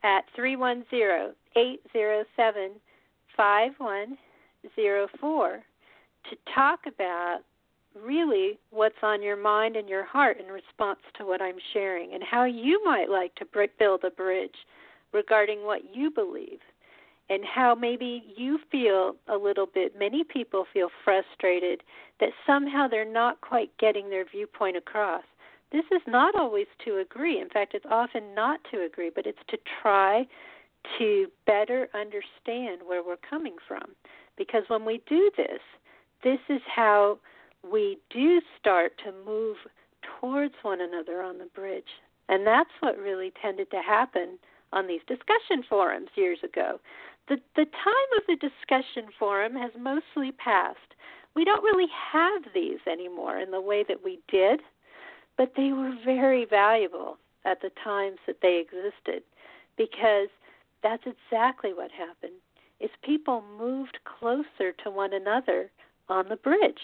at 0.03 0.25
310 0.35 1.35
807 1.57 2.71
5104 3.37 5.63
to 6.31 6.37
talk 6.55 6.81
about 6.87 7.41
really 8.01 8.59
what's 8.71 9.03
on 9.03 9.21
your 9.23 9.37
mind 9.37 9.77
and 9.77 9.89
your 9.89 10.05
heart 10.05 10.39
in 10.39 10.47
response 10.47 11.01
to 11.19 11.27
what 11.27 11.43
I'm 11.43 11.59
sharing 11.73 12.15
and 12.15 12.23
how 12.23 12.45
you 12.45 12.81
might 12.85 13.11
like 13.11 13.35
to 13.37 13.45
build 13.79 14.05
a 14.05 14.11
bridge 14.11 14.55
regarding 15.13 15.65
what 15.65 15.95
you 15.95 16.11
believe 16.11 16.61
and 17.31 17.45
how 17.45 17.75
maybe 17.75 18.23
you 18.37 18.59
feel 18.71 19.17
a 19.29 19.37
little 19.37 19.67
bit, 19.67 19.99
many 19.99 20.25
people 20.25 20.67
feel 20.73 20.89
frustrated 21.05 21.83
that 22.21 22.31
somehow 22.47 22.89
they're 22.89 23.11
not 23.11 23.41
quite 23.41 23.71
getting 23.79 24.11
their 24.11 24.25
viewpoint 24.25 24.77
across. 24.77 25.23
This 25.71 25.85
is 25.91 26.03
not 26.07 26.35
always 26.35 26.67
to 26.85 26.99
agree. 26.99 27.41
In 27.41 27.49
fact, 27.49 27.75
it's 27.75 27.87
often 27.91 28.35
not 28.35 28.61
to 28.71 28.85
agree, 28.85 29.11
but 29.15 29.27
it's 29.27 29.39
to 29.49 29.59
try 29.81 30.27
to 30.99 31.27
better 31.47 31.89
understand 31.95 32.83
where 32.87 33.03
we're 33.03 33.17
coming 33.17 33.57
from. 33.67 33.95
Because 34.37 34.65
when 34.69 34.85
we 34.85 35.01
do 35.09 35.31
this, 35.37 35.61
this 36.23 36.41
is 36.49 36.61
how 36.67 37.19
we 37.71 37.99
do 38.11 38.41
start 38.59 38.93
to 39.05 39.13
move 39.25 39.57
towards 40.21 40.55
one 40.63 40.81
another 40.81 41.23
on 41.23 41.39
the 41.39 41.49
bridge. 41.55 42.01
And 42.29 42.47
that's 42.47 42.71
what 42.81 42.99
really 42.99 43.33
tended 43.41 43.71
to 43.71 43.81
happen 43.81 44.39
on 44.73 44.87
these 44.87 45.01
discussion 45.07 45.63
forums 45.69 46.09
years 46.15 46.39
ago. 46.43 46.81
The, 47.29 47.37
the 47.57 47.65
time 47.65 48.11
of 48.17 48.23
the 48.27 48.37
discussion 48.37 49.11
forum 49.19 49.55
has 49.55 49.71
mostly 49.79 50.33
passed. 50.33 50.79
We 51.35 51.45
don't 51.45 51.63
really 51.63 51.91
have 52.13 52.43
these 52.55 52.81
anymore 52.91 53.39
in 53.39 53.51
the 53.51 53.61
way 53.61 53.85
that 53.89 54.05
we 54.05 54.19
did, 54.29 54.61
but 55.37 55.53
they 55.57 55.73
were 55.73 55.95
very 56.05 56.45
valuable 56.45 57.19
at 57.45 57.61
the 57.63 57.71
times 57.83 58.19
that 58.27 58.41
they 58.43 58.61
existed 58.61 59.23
because 59.77 60.29
that's 60.83 61.05
exactly 61.07 61.73
what 61.73 61.91
happened. 61.91 62.39
Is 62.81 62.91
people 63.05 63.45
moved 63.59 63.99
closer 64.19 64.73
to 64.83 64.91
one 64.91 65.15
another 65.15 65.71
on 66.09 66.29
the 66.29 66.37
bridge 66.37 66.81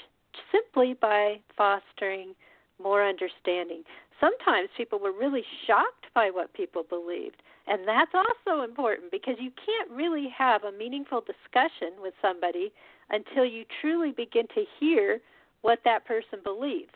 simply 0.53 0.95
by 0.95 1.41
fostering 1.57 2.35
more 2.81 3.05
understanding. 3.05 3.83
Sometimes 4.21 4.69
people 4.77 4.99
were 4.99 5.13
really 5.13 5.45
shocked 5.67 6.07
by 6.15 6.31
what 6.31 6.55
people 6.55 6.85
believed. 6.89 7.43
And 7.69 7.87
that's 7.87 8.13
also 8.15 8.63
important 8.63 9.11
because 9.11 9.35
you 9.39 9.51
can't 9.51 9.91
really 9.91 10.29
have 10.37 10.65
a 10.65 10.73
meaningful 10.73 11.21
discussion 11.21 12.01
with 12.01 12.15
somebody 12.23 12.73
until 13.11 13.45
you 13.45 13.65
truly 13.81 14.11
begin 14.11 14.47
to 14.55 14.65
hear 14.81 15.21
what 15.61 15.81
that 15.85 16.07
person 16.07 16.39
believes. 16.43 16.93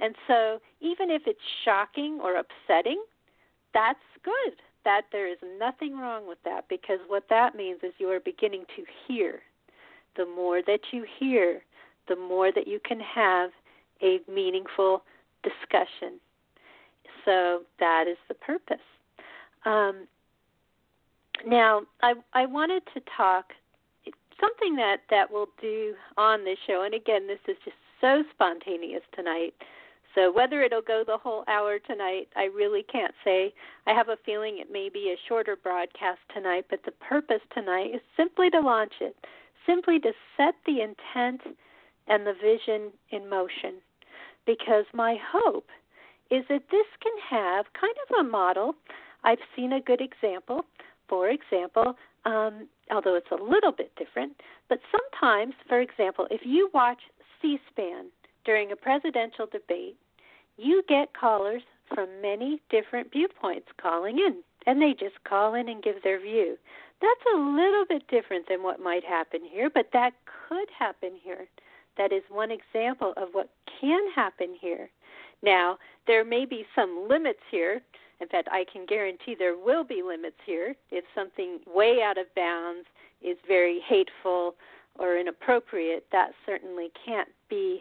And 0.00 0.16
so, 0.26 0.60
even 0.80 1.10
if 1.10 1.22
it's 1.26 1.38
shocking 1.64 2.18
or 2.20 2.36
upsetting, 2.36 3.02
that's 3.72 4.00
good. 4.24 4.54
That 4.84 5.02
there 5.12 5.30
is 5.30 5.38
nothing 5.58 5.96
wrong 5.96 6.26
with 6.26 6.38
that 6.44 6.68
because 6.68 6.98
what 7.06 7.24
that 7.30 7.54
means 7.54 7.80
is 7.84 7.92
you 7.98 8.08
are 8.10 8.20
beginning 8.20 8.64
to 8.76 8.84
hear. 9.06 9.40
The 10.16 10.26
more 10.26 10.60
that 10.66 10.80
you 10.92 11.06
hear, 11.18 11.62
the 12.08 12.16
more 12.16 12.52
that 12.52 12.66
you 12.66 12.80
can 12.84 13.00
have 13.00 13.50
a 14.02 14.20
meaningful 14.30 15.04
discussion. 15.42 16.18
So 17.24 17.62
that 17.78 18.06
is 18.08 18.18
the 18.28 18.34
purpose. 18.34 18.78
Um, 19.64 20.06
now, 21.46 21.82
I 22.02 22.14
I 22.32 22.46
wanted 22.46 22.82
to 22.94 23.00
talk 23.16 23.52
something 24.40 24.76
that 24.76 24.98
that 25.10 25.30
we'll 25.30 25.48
do 25.60 25.94
on 26.16 26.44
this 26.44 26.58
show, 26.66 26.82
and 26.82 26.94
again, 26.94 27.26
this 27.26 27.40
is 27.48 27.56
just 27.64 27.76
so 28.00 28.22
spontaneous 28.34 29.02
tonight. 29.14 29.54
So 30.14 30.32
whether 30.32 30.62
it'll 30.62 30.82
go 30.82 31.02
the 31.04 31.18
whole 31.18 31.44
hour 31.48 31.78
tonight, 31.78 32.28
I 32.36 32.44
really 32.44 32.84
can't 32.84 33.14
say. 33.24 33.52
I 33.86 33.92
have 33.92 34.08
a 34.08 34.18
feeling 34.24 34.58
it 34.58 34.70
may 34.70 34.88
be 34.88 35.12
a 35.12 35.28
shorter 35.28 35.56
broadcast 35.56 36.20
tonight, 36.32 36.66
but 36.70 36.80
the 36.84 36.92
purpose 36.92 37.40
tonight 37.52 37.94
is 37.94 38.00
simply 38.16 38.48
to 38.50 38.60
launch 38.60 38.92
it, 39.00 39.16
simply 39.66 39.98
to 40.00 40.12
set 40.36 40.54
the 40.66 40.82
intent 40.82 41.56
and 42.06 42.26
the 42.26 42.34
vision 42.34 42.92
in 43.10 43.28
motion. 43.28 43.80
Because 44.46 44.84
my 44.92 45.16
hope 45.32 45.66
is 46.30 46.44
that 46.48 46.70
this 46.70 46.86
can 47.02 47.12
have 47.28 47.66
kind 47.78 47.94
of 48.08 48.24
a 48.24 48.28
model 48.28 48.74
I've 49.24 49.38
seen 49.56 49.72
a 49.72 49.80
good 49.80 50.00
example. 50.00 50.64
For 51.08 51.28
example, 51.28 51.96
um, 52.24 52.68
although 52.90 53.16
it's 53.16 53.30
a 53.30 53.42
little 53.42 53.72
bit 53.72 53.92
different, 53.96 54.32
but 54.68 54.78
sometimes, 54.90 55.54
for 55.68 55.80
example, 55.80 56.26
if 56.30 56.42
you 56.44 56.70
watch 56.72 57.00
C 57.40 57.58
SPAN 57.70 58.06
during 58.44 58.72
a 58.72 58.76
presidential 58.76 59.46
debate, 59.46 59.96
you 60.56 60.82
get 60.88 61.18
callers 61.18 61.62
from 61.94 62.08
many 62.22 62.60
different 62.70 63.12
viewpoints 63.12 63.68
calling 63.80 64.18
in, 64.18 64.36
and 64.66 64.80
they 64.80 64.92
just 64.92 65.22
call 65.24 65.54
in 65.54 65.68
and 65.68 65.82
give 65.82 66.02
their 66.02 66.20
view. 66.20 66.56
That's 67.02 67.34
a 67.34 67.38
little 67.38 67.84
bit 67.86 68.08
different 68.08 68.48
than 68.48 68.62
what 68.62 68.80
might 68.80 69.04
happen 69.04 69.40
here, 69.44 69.68
but 69.68 69.90
that 69.92 70.12
could 70.48 70.68
happen 70.78 71.10
here. 71.22 71.46
That 71.98 72.12
is 72.12 72.22
one 72.30 72.50
example 72.50 73.12
of 73.16 73.28
what 73.32 73.50
can 73.80 74.10
happen 74.14 74.56
here. 74.58 74.88
Now, 75.42 75.78
there 76.06 76.24
may 76.24 76.46
be 76.46 76.64
some 76.74 77.06
limits 77.08 77.40
here 77.50 77.82
in 78.20 78.28
fact, 78.28 78.48
I 78.50 78.64
can 78.70 78.86
guarantee 78.86 79.34
there 79.38 79.56
will 79.56 79.84
be 79.84 80.02
limits 80.02 80.36
here. 80.46 80.74
If 80.90 81.04
something 81.14 81.60
way 81.66 81.98
out 82.02 82.18
of 82.18 82.26
bounds 82.34 82.86
is 83.22 83.36
very 83.46 83.80
hateful 83.86 84.54
or 84.98 85.18
inappropriate, 85.18 86.06
that 86.12 86.30
certainly 86.46 86.90
can't 87.04 87.28
be 87.48 87.80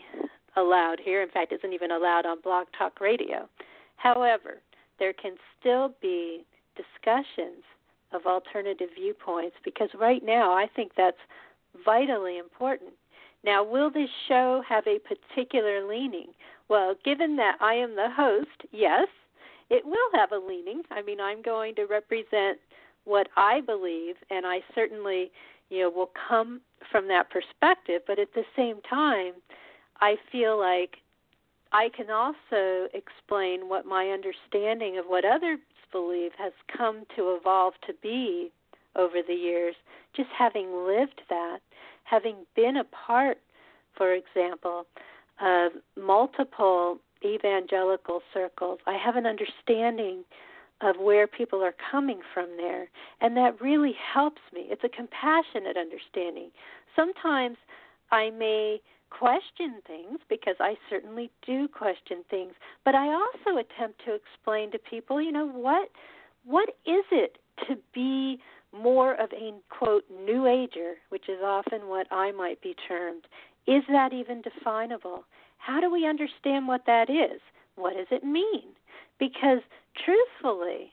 allowed 0.55 0.99
here. 1.03 1.21
In 1.21 1.29
fact, 1.29 1.53
isn't 1.53 1.73
even 1.73 1.91
allowed 1.91 2.25
on 2.25 2.41
Blog 2.41 2.67
Talk 2.77 2.99
Radio. 2.99 3.47
However, 3.97 4.61
there 4.99 5.13
can 5.13 5.35
still 5.59 5.93
be 6.01 6.45
discussions 6.75 7.63
of 8.11 8.25
alternative 8.25 8.89
viewpoints 8.95 9.55
because 9.63 9.89
right 9.99 10.23
now 10.23 10.53
I 10.53 10.67
think 10.75 10.91
that's 10.95 11.17
vitally 11.85 12.37
important. 12.37 12.91
Now, 13.43 13.63
will 13.63 13.91
this 13.91 14.09
show 14.27 14.63
have 14.67 14.85
a 14.87 14.99
particular 14.99 15.87
leaning? 15.87 16.27
Well, 16.69 16.95
given 17.03 17.35
that 17.37 17.57
I 17.59 17.73
am 17.73 17.95
the 17.95 18.09
host, 18.15 18.69
yes, 18.71 19.07
it 19.73 19.83
will 19.85 20.09
have 20.13 20.31
a 20.31 20.37
leaning. 20.37 20.83
I 20.91 21.01
mean, 21.01 21.19
I'm 21.19 21.41
going 21.41 21.73
to 21.75 21.85
represent 21.85 22.59
what 23.05 23.27
I 23.35 23.59
believe, 23.59 24.15
and 24.29 24.45
I 24.45 24.59
certainly, 24.75 25.31
you 25.69 25.79
know, 25.81 25.89
will 25.89 26.11
come 26.29 26.61
from 26.91 27.07
that 27.07 27.31
perspective. 27.31 28.03
But 28.05 28.19
at 28.19 28.35
the 28.35 28.43
same 28.55 28.81
time, 28.87 29.33
I 29.99 30.17
feel 30.31 30.59
like 30.59 30.97
I 31.71 31.89
can 31.89 32.11
also 32.11 32.87
explain 32.93 33.67
what 33.67 33.87
my 33.87 34.09
understanding 34.09 34.99
of 34.99 35.05
what 35.05 35.25
others 35.25 35.57
believe 35.91 36.33
has 36.37 36.53
come 36.77 37.05
to 37.15 37.35
evolve 37.35 37.73
to 37.87 37.93
be 38.03 38.51
over 38.95 39.23
the 39.27 39.33
years, 39.33 39.73
just 40.15 40.29
having 40.37 40.85
lived 40.85 41.21
that, 41.29 41.59
having 42.03 42.35
been 42.55 42.77
a 42.77 42.83
part, 42.83 43.39
for 43.97 44.13
example, 44.13 44.85
of 45.41 45.71
multiple 45.99 46.99
evangelical 47.23 48.21
circles. 48.33 48.79
I 48.87 48.97
have 48.97 49.15
an 49.15 49.25
understanding 49.25 50.23
of 50.81 50.97
where 50.99 51.27
people 51.27 51.63
are 51.63 51.75
coming 51.91 52.19
from 52.33 52.49
there, 52.57 52.87
and 53.21 53.37
that 53.37 53.61
really 53.61 53.95
helps 54.13 54.41
me. 54.53 54.65
It's 54.69 54.83
a 54.83 54.89
compassionate 54.89 55.77
understanding. 55.77 56.49
Sometimes 56.95 57.57
I 58.11 58.29
may 58.31 58.81
question 59.09 59.81
things 59.85 60.19
because 60.27 60.55
I 60.59 60.75
certainly 60.89 61.31
do 61.45 61.67
question 61.67 62.23
things, 62.29 62.53
but 62.83 62.95
I 62.95 63.07
also 63.07 63.59
attempt 63.59 64.01
to 64.05 64.15
explain 64.15 64.71
to 64.71 64.79
people, 64.79 65.21
you 65.21 65.31
know, 65.31 65.47
what 65.47 65.89
what 66.45 66.69
is 66.85 67.05
it 67.11 67.37
to 67.67 67.77
be 67.93 68.39
more 68.73 69.13
of 69.13 69.29
a 69.33 69.53
quote 69.69 70.03
new 70.25 70.47
ager, 70.47 70.95
which 71.09 71.29
is 71.29 71.39
often 71.43 71.87
what 71.87 72.07
I 72.11 72.31
might 72.31 72.61
be 72.61 72.75
termed. 72.87 73.23
Is 73.67 73.83
that 73.89 74.13
even 74.13 74.41
definable? 74.41 75.23
How 75.65 75.79
do 75.79 75.89
we 75.89 76.05
understand 76.05 76.67
what 76.67 76.85
that 76.87 77.09
is? 77.09 77.39
What 77.75 77.95
does 77.95 78.07
it 78.11 78.23
mean? 78.25 78.73
Because 79.17 79.59
truthfully, 80.03 80.91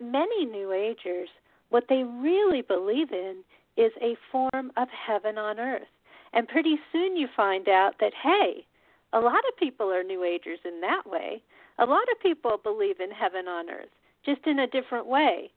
many 0.00 0.46
New 0.46 0.72
Agers, 0.72 1.28
what 1.68 1.84
they 1.90 2.02
really 2.02 2.62
believe 2.62 3.12
in 3.12 3.44
is 3.76 3.92
a 4.00 4.16
form 4.30 4.72
of 4.78 4.88
heaven 5.06 5.36
on 5.36 5.60
earth. 5.60 5.92
And 6.32 6.48
pretty 6.48 6.76
soon 6.90 7.16
you 7.16 7.28
find 7.36 7.68
out 7.68 7.96
that, 8.00 8.14
hey, 8.22 8.64
a 9.12 9.20
lot 9.20 9.44
of 9.46 9.58
people 9.58 9.92
are 9.92 10.02
New 10.02 10.24
Agers 10.24 10.60
in 10.64 10.80
that 10.80 11.02
way. 11.04 11.42
A 11.78 11.84
lot 11.84 12.04
of 12.10 12.22
people 12.22 12.58
believe 12.62 12.98
in 12.98 13.10
heaven 13.10 13.46
on 13.46 13.68
earth, 13.68 13.92
just 14.24 14.46
in 14.46 14.58
a 14.60 14.66
different 14.66 15.06
way. 15.06 15.50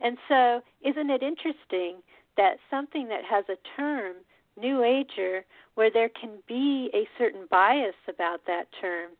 And 0.00 0.16
so, 0.28 0.62
isn't 0.82 1.10
it 1.10 1.22
interesting 1.22 2.02
that 2.38 2.56
something 2.70 3.08
that 3.08 3.24
has 3.28 3.44
a 3.50 3.58
term, 3.76 4.16
New 4.56 4.82
Ager, 4.82 5.44
where 5.74 5.90
there 5.90 6.08
can 6.08 6.38
be 6.46 6.90
a 6.94 7.08
certain 7.18 7.46
bias 7.50 7.94
about 8.08 8.40
that 8.46 8.66
term, 8.80 9.10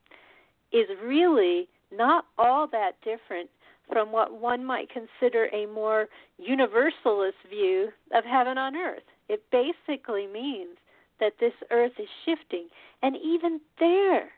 is 0.72 0.88
really 1.02 1.68
not 1.90 2.26
all 2.38 2.66
that 2.68 2.92
different 3.04 3.50
from 3.90 4.12
what 4.12 4.40
one 4.40 4.64
might 4.64 4.88
consider 4.90 5.48
a 5.52 5.66
more 5.66 6.08
universalist 6.38 7.36
view 7.50 7.88
of 8.14 8.24
heaven 8.24 8.56
on 8.56 8.76
earth. 8.76 9.02
It 9.28 9.42
basically 9.50 10.26
means 10.26 10.76
that 11.20 11.34
this 11.40 11.52
earth 11.70 11.92
is 11.98 12.08
shifting. 12.24 12.68
And 13.02 13.16
even 13.16 13.60
there, 13.78 14.30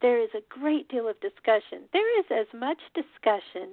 there 0.00 0.20
is 0.20 0.30
a 0.34 0.42
great 0.48 0.88
deal 0.88 1.08
of 1.08 1.20
discussion. 1.20 1.82
There 1.92 2.18
is 2.18 2.26
as 2.30 2.46
much 2.58 2.78
discussion 2.94 3.70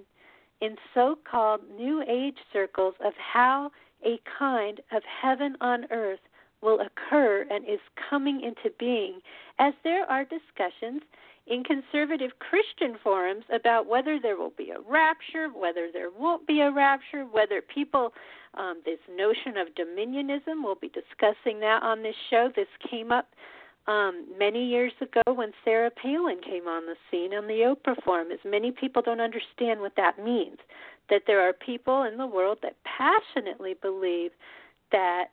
in 0.62 0.76
so 0.94 1.18
called 1.30 1.62
New 1.76 2.04
Age 2.08 2.38
circles 2.54 2.94
of 3.04 3.14
how 3.16 3.72
a 4.06 4.20
kind 4.38 4.80
of 4.92 5.02
heaven 5.22 5.56
on 5.62 5.86
earth 5.92 6.20
will 6.62 6.80
occur 6.80 7.46
and 7.50 7.66
is 7.66 7.80
coming 8.10 8.42
into 8.42 8.76
being, 8.80 9.20
as 9.60 9.74
there 9.84 10.06
are 10.06 10.24
discussions 10.24 11.02
in 11.48 11.64
conservative 11.64 12.32
Christian 12.40 12.98
forums 13.04 13.44
about 13.54 13.88
whether 13.88 14.20
there 14.20 14.38
will 14.38 14.54
be 14.58 14.70
a 14.70 14.80
rapture, 14.88 15.48
whether 15.50 15.90
there 15.92 16.10
won't 16.18 16.46
be 16.46 16.62
a 16.62 16.72
rapture, 16.72 17.24
whether 17.24 17.62
people, 17.62 18.14
um, 18.54 18.82
this 18.86 19.00
notion 19.10 19.58
of 19.58 19.68
dominionism, 19.76 20.64
we'll 20.64 20.76
be 20.76 20.90
discussing 20.90 21.60
that 21.62 21.82
on 21.84 22.04
this 22.04 22.16
show. 22.30 22.50
This 22.56 22.68
came 22.90 23.12
up 23.12 23.28
um, 23.88 24.28
many 24.38 24.66
years 24.66 24.94
ago 25.02 25.34
when 25.34 25.52
Sarah 25.66 25.90
Palin 25.90 26.40
came 26.42 26.68
on 26.68 26.86
the 26.86 26.96
scene 27.10 27.34
on 27.34 27.48
the 27.48 27.76
Oprah 27.76 28.02
Forum, 28.04 28.32
as 28.32 28.40
many 28.46 28.72
people 28.72 29.02
don't 29.02 29.20
understand 29.20 29.82
what 29.82 29.96
that 29.98 30.24
means. 30.24 30.58
That 31.10 31.24
there 31.26 31.42
are 31.42 31.54
people 31.54 32.04
in 32.04 32.18
the 32.18 32.28
world 32.28 32.60
that 32.62 32.76
passionately 32.86 33.74
believe 33.82 34.32
that, 34.92 35.26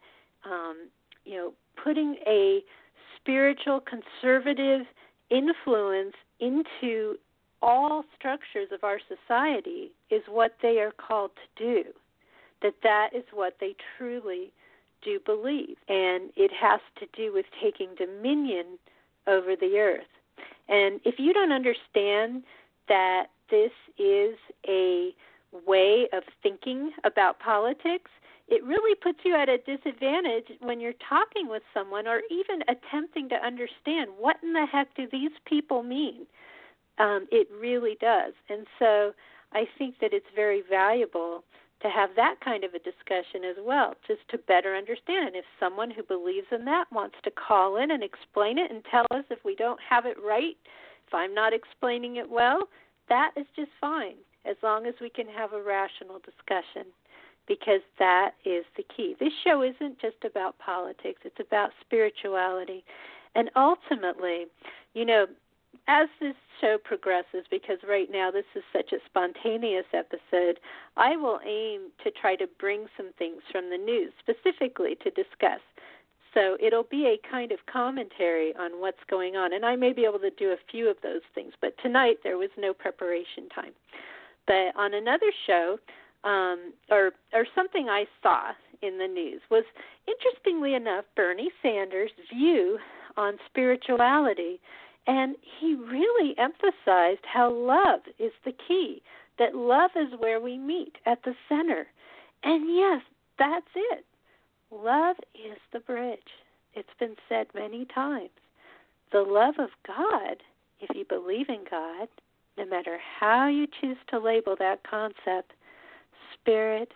um, 0.44 0.88
you 1.28 1.36
know, 1.36 1.52
putting 1.82 2.16
a 2.26 2.60
spiritual 3.20 3.80
conservative 3.80 4.86
influence 5.30 6.14
into 6.40 7.16
all 7.60 8.04
structures 8.16 8.68
of 8.72 8.82
our 8.82 8.98
society 9.08 9.90
is 10.10 10.22
what 10.28 10.56
they 10.62 10.78
are 10.78 10.92
called 10.92 11.32
to 11.36 11.64
do. 11.64 11.90
That 12.62 12.74
that 12.82 13.10
is 13.14 13.24
what 13.32 13.56
they 13.60 13.74
truly 13.96 14.52
do 15.02 15.20
believe. 15.24 15.76
And 15.88 16.30
it 16.36 16.50
has 16.58 16.80
to 16.98 17.06
do 17.14 17.32
with 17.32 17.46
taking 17.62 17.90
dominion 17.96 18.78
over 19.26 19.54
the 19.54 19.76
earth. 19.78 20.06
And 20.68 21.00
if 21.04 21.16
you 21.18 21.32
don't 21.32 21.52
understand 21.52 22.42
that 22.88 23.26
this 23.50 23.72
is 23.98 24.36
a 24.66 25.10
way 25.66 26.08
of 26.12 26.22
thinking 26.42 26.92
about 27.04 27.38
politics, 27.38 28.10
it 28.48 28.64
really 28.64 28.94
puts 28.94 29.18
you 29.24 29.34
at 29.34 29.48
a 29.48 29.58
disadvantage 29.58 30.46
when 30.60 30.80
you're 30.80 30.94
talking 31.06 31.48
with 31.48 31.62
someone 31.74 32.06
or 32.06 32.22
even 32.30 32.62
attempting 32.62 33.28
to 33.28 33.34
understand 33.36 34.10
what 34.18 34.36
in 34.42 34.54
the 34.54 34.66
heck 34.66 34.94
do 34.94 35.06
these 35.10 35.32
people 35.46 35.82
mean. 35.82 36.26
Um, 36.98 37.26
it 37.30 37.46
really 37.60 37.96
does. 38.00 38.32
And 38.48 38.66
so 38.78 39.12
I 39.52 39.66
think 39.76 39.96
that 40.00 40.12
it's 40.12 40.26
very 40.34 40.62
valuable 40.68 41.44
to 41.82 41.88
have 41.88 42.10
that 42.16 42.36
kind 42.44 42.64
of 42.64 42.74
a 42.74 42.78
discussion 42.78 43.44
as 43.44 43.56
well, 43.62 43.94
just 44.06 44.26
to 44.30 44.38
better 44.38 44.74
understand. 44.74 45.28
And 45.28 45.36
if 45.36 45.44
someone 45.60 45.90
who 45.90 46.02
believes 46.02 46.48
in 46.50 46.64
that 46.64 46.86
wants 46.90 47.16
to 47.22 47.30
call 47.30 47.76
in 47.76 47.90
and 47.90 48.02
explain 48.02 48.58
it 48.58 48.70
and 48.70 48.82
tell 48.90 49.06
us 49.12 49.24
if 49.30 49.44
we 49.44 49.54
don't 49.54 49.78
have 49.88 50.04
it 50.06 50.16
right, 50.24 50.56
if 51.06 51.14
I'm 51.14 51.34
not 51.34 51.52
explaining 51.52 52.16
it 52.16 52.28
well, 52.28 52.68
that 53.08 53.30
is 53.36 53.46
just 53.54 53.70
fine, 53.80 54.16
as 54.44 54.56
long 54.62 54.86
as 54.86 54.94
we 55.00 55.08
can 55.08 55.26
have 55.28 55.52
a 55.52 55.62
rational 55.62 56.18
discussion, 56.18 56.90
because 57.48 57.80
that 57.98 58.32
is 58.44 58.64
the 58.76 58.84
key. 58.94 59.16
This 59.18 59.32
show 59.42 59.62
isn't 59.62 59.98
just 60.00 60.22
about 60.24 60.58
politics, 60.58 61.22
it's 61.24 61.40
about 61.40 61.70
spirituality. 61.80 62.84
And 63.34 63.50
ultimately, 63.56 64.44
you 64.94 65.04
know, 65.04 65.26
as 65.86 66.08
this 66.20 66.34
show 66.60 66.76
progresses, 66.82 67.46
because 67.50 67.78
right 67.88 68.08
now 68.10 68.30
this 68.30 68.44
is 68.54 68.62
such 68.72 68.92
a 68.92 68.98
spontaneous 69.06 69.86
episode, 69.92 70.60
I 70.96 71.16
will 71.16 71.40
aim 71.46 71.90
to 72.04 72.10
try 72.10 72.36
to 72.36 72.46
bring 72.58 72.86
some 72.96 73.10
things 73.18 73.42
from 73.50 73.70
the 73.70 73.78
news 73.78 74.12
specifically 74.20 74.96
to 75.02 75.10
discuss. 75.10 75.60
So 76.34 76.56
it'll 76.60 76.84
be 76.84 77.06
a 77.06 77.30
kind 77.30 77.52
of 77.52 77.58
commentary 77.72 78.54
on 78.56 78.80
what's 78.80 79.02
going 79.08 79.36
on, 79.36 79.54
and 79.54 79.64
I 79.64 79.76
may 79.76 79.92
be 79.92 80.04
able 80.04 80.18
to 80.18 80.30
do 80.30 80.50
a 80.50 80.56
few 80.70 80.88
of 80.88 80.96
those 81.02 81.22
things. 81.34 81.54
But 81.60 81.74
tonight 81.82 82.18
there 82.22 82.36
was 82.36 82.50
no 82.58 82.74
preparation 82.74 83.48
time. 83.54 83.72
But 84.46 84.76
on 84.76 84.94
another 84.94 85.32
show, 85.46 85.78
um, 86.24 86.72
or 86.90 87.12
or 87.32 87.46
something 87.54 87.88
I 87.88 88.04
saw 88.22 88.52
in 88.82 88.98
the 88.98 89.06
news 89.06 89.40
was 89.50 89.64
interestingly 90.06 90.74
enough 90.74 91.04
Bernie 91.16 91.50
Sanders' 91.62 92.10
view 92.32 92.78
on 93.16 93.38
spirituality 93.48 94.60
and 95.08 95.36
he 95.58 95.74
really 95.74 96.34
emphasized 96.38 97.24
how 97.24 97.50
love 97.50 98.00
is 98.18 98.32
the 98.44 98.52
key, 98.68 99.02
that 99.38 99.54
love 99.54 99.90
is 99.96 100.20
where 100.20 100.38
we 100.38 100.58
meet 100.58 100.96
at 101.06 101.22
the 101.24 101.34
center. 101.48 101.86
And 102.44 102.68
yes, 102.68 103.00
that's 103.38 103.66
it. 103.74 104.04
Love 104.70 105.16
is 105.34 105.56
the 105.72 105.80
bridge. 105.80 106.18
It's 106.74 106.88
been 107.00 107.16
said 107.26 107.46
many 107.54 107.86
times. 107.86 108.28
The 109.10 109.22
love 109.22 109.54
of 109.58 109.70
God, 109.86 110.36
if 110.78 110.94
you 110.94 111.06
believe 111.08 111.48
in 111.48 111.64
God, 111.70 112.08
no 112.58 112.66
matter 112.66 112.98
how 113.18 113.48
you 113.48 113.66
choose 113.80 113.96
to 114.10 114.18
label 114.18 114.56
that 114.58 114.86
concept, 114.88 115.52
spirit, 116.34 116.92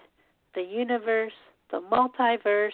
the 0.55 0.62
universe, 0.62 1.33
the 1.71 1.81
multiverse, 1.81 2.71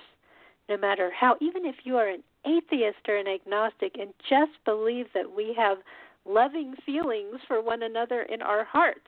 no 0.69 0.77
matter 0.77 1.11
how, 1.19 1.37
even 1.41 1.65
if 1.65 1.77
you 1.85 1.97
are 1.97 2.09
an 2.09 2.23
atheist 2.45 3.09
or 3.09 3.17
an 3.17 3.27
agnostic 3.27 3.97
and 3.99 4.13
just 4.29 4.53
believe 4.65 5.07
that 5.15 5.35
we 5.35 5.55
have 5.57 5.79
loving 6.25 6.75
feelings 6.85 7.37
for 7.47 7.63
one 7.63 7.83
another 7.83 8.23
in 8.23 8.43
our 8.43 8.65
hearts 8.65 9.07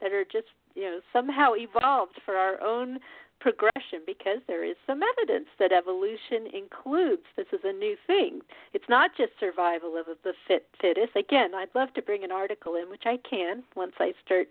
that 0.00 0.12
are 0.12 0.24
just 0.24 0.46
you 0.74 0.82
know 0.82 1.00
somehow 1.12 1.52
evolved 1.54 2.18
for 2.24 2.34
our 2.34 2.60
own 2.62 2.98
progression 3.44 4.00
because 4.06 4.38
there 4.48 4.64
is 4.64 4.74
some 4.86 5.00
evidence 5.02 5.48
that 5.58 5.70
evolution 5.70 6.48
includes 6.54 7.20
this 7.36 7.44
is 7.52 7.60
a 7.62 7.72
new 7.74 7.94
thing 8.06 8.40
it's 8.72 8.88
not 8.88 9.10
just 9.18 9.32
survival 9.38 9.98
of 9.98 10.06
the 10.24 10.32
fit 10.48 10.66
fittest 10.80 11.14
again 11.14 11.50
i'd 11.54 11.68
love 11.74 11.92
to 11.92 12.00
bring 12.00 12.24
an 12.24 12.32
article 12.32 12.74
in 12.76 12.88
which 12.88 13.02
i 13.04 13.18
can 13.28 13.62
once 13.76 13.92
i 14.00 14.14
start 14.24 14.48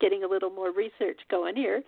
getting 0.00 0.24
a 0.24 0.26
little 0.26 0.48
more 0.48 0.72
research 0.72 1.20
going 1.30 1.54
here 1.54 1.82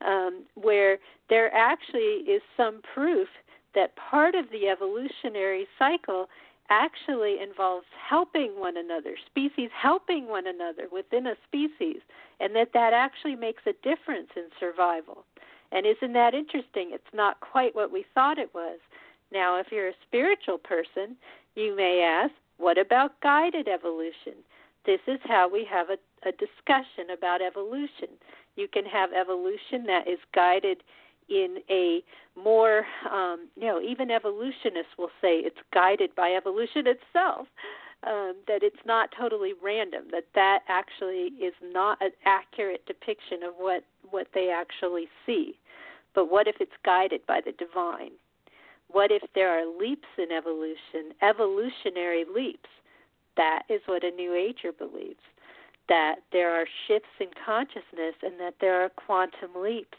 um, 0.00 0.44
where 0.54 0.96
there 1.28 1.54
actually 1.54 2.24
is 2.24 2.40
some 2.56 2.80
proof 2.94 3.28
that 3.74 3.94
part 3.96 4.34
of 4.34 4.46
the 4.50 4.66
evolutionary 4.66 5.66
cycle 5.78 6.26
actually 6.70 7.36
involves 7.42 7.86
helping 8.08 8.58
one 8.58 8.76
another, 8.76 9.14
species 9.26 9.70
helping 9.74 10.28
one 10.28 10.46
another 10.46 10.84
within 10.92 11.26
a 11.26 11.34
species, 11.46 12.00
and 12.40 12.54
that 12.54 12.68
that 12.74 12.92
actually 12.92 13.34
makes 13.34 13.62
a 13.66 13.72
difference 13.82 14.28
in 14.36 14.44
survival. 14.60 15.24
And 15.72 15.86
isn't 15.86 16.12
that 16.14 16.34
interesting? 16.34 16.90
It's 16.92 17.14
not 17.14 17.40
quite 17.40 17.74
what 17.74 17.92
we 17.92 18.04
thought 18.14 18.38
it 18.38 18.54
was. 18.54 18.78
Now, 19.32 19.58
if 19.60 19.66
you're 19.70 19.88
a 19.88 20.02
spiritual 20.06 20.58
person, 20.58 21.16
you 21.54 21.76
may 21.76 22.02
ask, 22.02 22.32
what 22.56 22.78
about 22.78 23.20
guided 23.20 23.68
evolution? 23.68 24.34
This 24.86 25.00
is 25.06 25.20
how 25.24 25.48
we 25.48 25.66
have 25.70 25.88
a, 25.90 26.28
a 26.28 26.32
discussion 26.32 27.10
about 27.16 27.42
evolution. 27.42 28.08
You 28.56 28.68
can 28.68 28.86
have 28.86 29.10
evolution 29.12 29.84
that 29.86 30.08
is 30.08 30.18
guided 30.34 30.82
in 31.28 31.58
a 31.68 32.02
more, 32.42 32.86
um, 33.10 33.48
you 33.56 33.66
know, 33.66 33.82
even 33.82 34.10
evolutionists 34.10 34.96
will 34.96 35.10
say 35.20 35.36
it's 35.36 35.58
guided 35.74 36.14
by 36.14 36.32
evolution 36.32 36.86
itself. 36.86 37.48
Um, 38.04 38.36
that 38.46 38.62
it's 38.62 38.86
not 38.86 39.10
totally 39.18 39.54
random. 39.60 40.04
That 40.12 40.26
that 40.36 40.60
actually 40.68 41.32
is 41.42 41.54
not 41.60 42.00
an 42.00 42.12
accurate 42.24 42.86
depiction 42.86 43.42
of 43.42 43.54
what 43.58 43.82
what 44.10 44.28
they 44.34 44.50
actually 44.50 45.08
see. 45.24 45.58
But 46.14 46.30
what 46.30 46.48
if 46.48 46.56
it's 46.60 46.72
guided 46.84 47.26
by 47.26 47.40
the 47.44 47.52
divine? 47.52 48.12
What 48.90 49.10
if 49.10 49.22
there 49.34 49.50
are 49.50 49.66
leaps 49.78 50.08
in 50.16 50.32
evolution, 50.32 51.14
evolutionary 51.22 52.24
leaps? 52.34 52.70
That 53.36 53.62
is 53.68 53.80
what 53.86 54.04
a 54.04 54.10
New 54.10 54.34
Ager 54.34 54.72
believes 54.72 55.20
that 55.88 56.16
there 56.32 56.54
are 56.54 56.66
shifts 56.86 57.08
in 57.18 57.28
consciousness 57.44 58.14
and 58.22 58.38
that 58.38 58.54
there 58.60 58.82
are 58.82 58.90
quantum 58.90 59.50
leaps. 59.60 59.96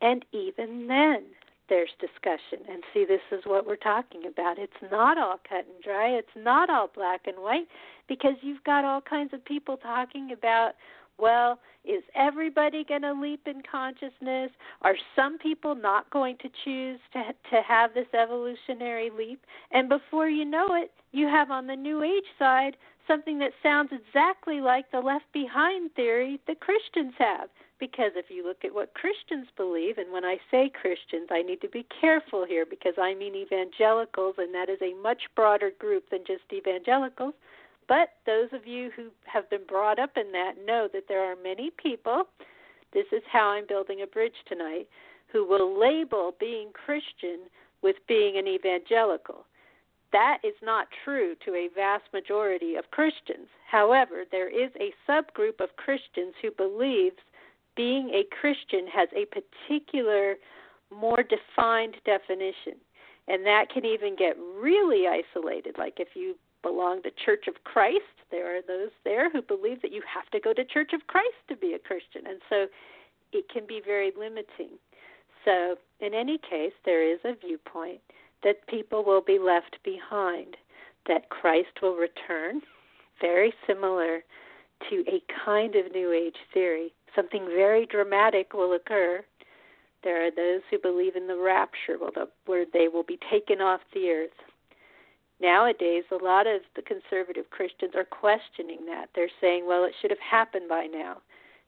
And 0.00 0.24
even 0.32 0.86
then, 0.86 1.24
there's 1.68 1.90
discussion. 2.00 2.66
And 2.68 2.82
see, 2.92 3.04
this 3.04 3.20
is 3.30 3.44
what 3.44 3.66
we're 3.66 3.76
talking 3.76 4.22
about. 4.26 4.58
It's 4.58 4.72
not 4.90 5.18
all 5.18 5.38
cut 5.48 5.66
and 5.66 5.82
dry, 5.84 6.08
it's 6.08 6.28
not 6.36 6.70
all 6.70 6.90
black 6.94 7.22
and 7.26 7.38
white, 7.38 7.68
because 8.08 8.34
you've 8.40 8.64
got 8.64 8.84
all 8.84 9.00
kinds 9.00 9.32
of 9.32 9.44
people 9.44 9.76
talking 9.76 10.32
about 10.32 10.72
well, 11.20 11.58
is 11.84 12.02
everybody 12.14 12.84
going 12.84 13.02
to 13.02 13.12
leap 13.12 13.46
in 13.46 13.62
consciousness? 13.70 14.50
Are 14.82 14.96
some 15.16 15.38
people 15.38 15.74
not 15.74 16.10
going 16.10 16.36
to 16.38 16.48
choose 16.64 17.00
to 17.12 17.22
to 17.50 17.62
have 17.66 17.94
this 17.94 18.06
evolutionary 18.12 19.10
leap? 19.10 19.44
And 19.72 19.88
before 19.88 20.28
you 20.28 20.44
know 20.44 20.68
it, 20.74 20.92
you 21.12 21.26
have 21.26 21.50
on 21.50 21.66
the 21.66 21.76
new 21.76 22.02
age 22.02 22.28
side 22.38 22.76
something 23.06 23.38
that 23.38 23.52
sounds 23.62 23.90
exactly 23.92 24.60
like 24.60 24.90
the 24.90 25.00
left 25.00 25.24
behind 25.32 25.92
theory 25.94 26.38
that 26.46 26.60
Christians 26.60 27.14
have. 27.18 27.48
Because 27.80 28.12
if 28.14 28.26
you 28.28 28.46
look 28.46 28.62
at 28.62 28.74
what 28.74 28.92
Christians 28.92 29.48
believe, 29.56 29.96
and 29.96 30.12
when 30.12 30.24
I 30.24 30.36
say 30.50 30.70
Christians, 30.70 31.28
I 31.30 31.40
need 31.40 31.62
to 31.62 31.68
be 31.68 31.86
careful 31.98 32.44
here 32.46 32.66
because 32.68 32.92
I 33.00 33.14
mean 33.14 33.34
evangelicals, 33.34 34.34
and 34.36 34.54
that 34.54 34.68
is 34.68 34.78
a 34.82 35.00
much 35.02 35.22
broader 35.34 35.70
group 35.78 36.10
than 36.10 36.20
just 36.26 36.42
evangelicals. 36.52 37.32
But 37.90 38.10
those 38.24 38.50
of 38.52 38.68
you 38.68 38.92
who 38.94 39.08
have 39.24 39.50
been 39.50 39.66
brought 39.66 39.98
up 39.98 40.10
in 40.16 40.30
that 40.30 40.52
know 40.64 40.88
that 40.92 41.08
there 41.08 41.24
are 41.24 41.34
many 41.34 41.72
people, 41.76 42.22
this 42.92 43.06
is 43.10 43.22
how 43.28 43.48
I'm 43.48 43.66
building 43.66 44.02
a 44.02 44.06
bridge 44.06 44.44
tonight, 44.46 44.86
who 45.32 45.44
will 45.44 45.76
label 45.76 46.36
being 46.38 46.68
Christian 46.72 47.50
with 47.82 47.96
being 48.06 48.38
an 48.38 48.46
evangelical. 48.46 49.44
That 50.12 50.38
is 50.44 50.54
not 50.62 50.86
true 51.04 51.34
to 51.44 51.54
a 51.54 51.68
vast 51.74 52.04
majority 52.12 52.76
of 52.76 52.92
Christians. 52.92 53.48
However, 53.68 54.22
there 54.30 54.48
is 54.48 54.70
a 54.78 54.94
subgroup 55.10 55.60
of 55.60 55.74
Christians 55.74 56.34
who 56.40 56.52
believes 56.52 57.18
being 57.76 58.10
a 58.10 58.22
Christian 58.40 58.86
has 58.86 59.08
a 59.16 59.26
particular, 59.26 60.36
more 60.94 61.24
defined 61.24 61.96
definition. 62.04 62.78
And 63.26 63.44
that 63.46 63.66
can 63.68 63.84
even 63.84 64.14
get 64.14 64.36
really 64.60 65.06
isolated. 65.08 65.74
Like 65.76 65.94
if 65.98 66.10
you 66.14 66.36
belong 66.62 67.02
to 67.02 67.10
Church 67.24 67.46
of 67.48 67.64
Christ. 67.64 68.04
There 68.30 68.56
are 68.56 68.62
those 68.66 68.90
there 69.04 69.30
who 69.30 69.42
believe 69.42 69.82
that 69.82 69.92
you 69.92 70.02
have 70.12 70.30
to 70.30 70.40
go 70.40 70.52
to 70.52 70.64
Church 70.64 70.92
of 70.92 71.06
Christ 71.06 71.36
to 71.48 71.56
be 71.56 71.74
a 71.74 71.78
Christian, 71.78 72.26
and 72.26 72.40
so 72.48 72.66
it 73.32 73.48
can 73.48 73.66
be 73.66 73.80
very 73.84 74.12
limiting. 74.16 74.78
So, 75.44 75.76
in 76.00 76.14
any 76.14 76.38
case, 76.38 76.72
there 76.84 77.02
is 77.02 77.18
a 77.24 77.34
viewpoint 77.34 78.00
that 78.42 78.66
people 78.68 79.04
will 79.04 79.22
be 79.22 79.38
left 79.38 79.78
behind, 79.84 80.56
that 81.06 81.30
Christ 81.30 81.80
will 81.82 81.96
return, 81.96 82.60
very 83.20 83.52
similar 83.66 84.20
to 84.88 85.04
a 85.08 85.22
kind 85.44 85.74
of 85.76 85.92
New 85.92 86.12
Age 86.12 86.36
theory. 86.52 86.92
Something 87.14 87.46
very 87.46 87.86
dramatic 87.86 88.52
will 88.54 88.74
occur. 88.74 89.24
There 90.02 90.26
are 90.26 90.30
those 90.30 90.62
who 90.70 90.78
believe 90.78 91.16
in 91.16 91.26
the 91.26 91.36
rapture, 91.36 91.98
where 92.46 92.64
they 92.72 92.88
will 92.88 93.02
be 93.02 93.18
taken 93.30 93.60
off 93.60 93.80
the 93.92 94.08
earth 94.10 94.30
nowadays 95.40 96.04
a 96.10 96.22
lot 96.22 96.46
of 96.46 96.62
the 96.76 96.82
conservative 96.82 97.50
Christians 97.50 97.92
are 97.94 98.04
questioning 98.04 98.86
that. 98.86 99.06
They're 99.14 99.30
saying, 99.40 99.66
well, 99.66 99.84
it 99.84 99.92
should 100.00 100.10
have 100.10 100.20
happened 100.20 100.68
by 100.68 100.86
now. 100.86 101.18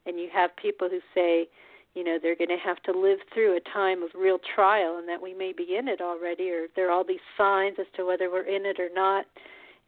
And 0.05 0.19
you 0.19 0.29
have 0.33 0.55
people 0.55 0.89
who 0.89 0.99
say, 1.13 1.47
you 1.93 2.03
know, 2.03 2.17
they're 2.21 2.35
going 2.35 2.49
to 2.49 2.57
have 2.57 2.81
to 2.83 2.91
live 2.91 3.19
through 3.33 3.55
a 3.55 3.69
time 3.71 4.01
of 4.03 4.09
real 4.15 4.39
trial 4.55 4.97
and 4.97 5.07
that 5.07 5.21
we 5.21 5.33
may 5.33 5.53
be 5.53 5.75
in 5.77 5.87
it 5.87 6.01
already 6.01 6.49
or 6.49 6.67
there 6.75 6.89
are 6.89 6.91
all 6.91 7.03
these 7.03 7.19
signs 7.37 7.77
as 7.79 7.85
to 7.95 8.05
whether 8.05 8.31
we're 8.31 8.41
in 8.47 8.65
it 8.65 8.79
or 8.79 8.89
not. 8.93 9.25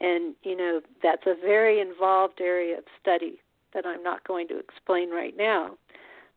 And, 0.02 0.36
you 0.44 0.56
know, 0.56 0.82
that's 1.02 1.26
a 1.26 1.36
very 1.40 1.80
involved 1.80 2.42
area 2.42 2.78
of 2.78 2.84
study 3.02 3.40
that 3.74 3.86
I'm 3.86 4.04
not 4.04 4.26
going 4.28 4.48
to 4.50 4.60
explain 4.60 5.10
right 5.10 5.36
now. 5.36 5.78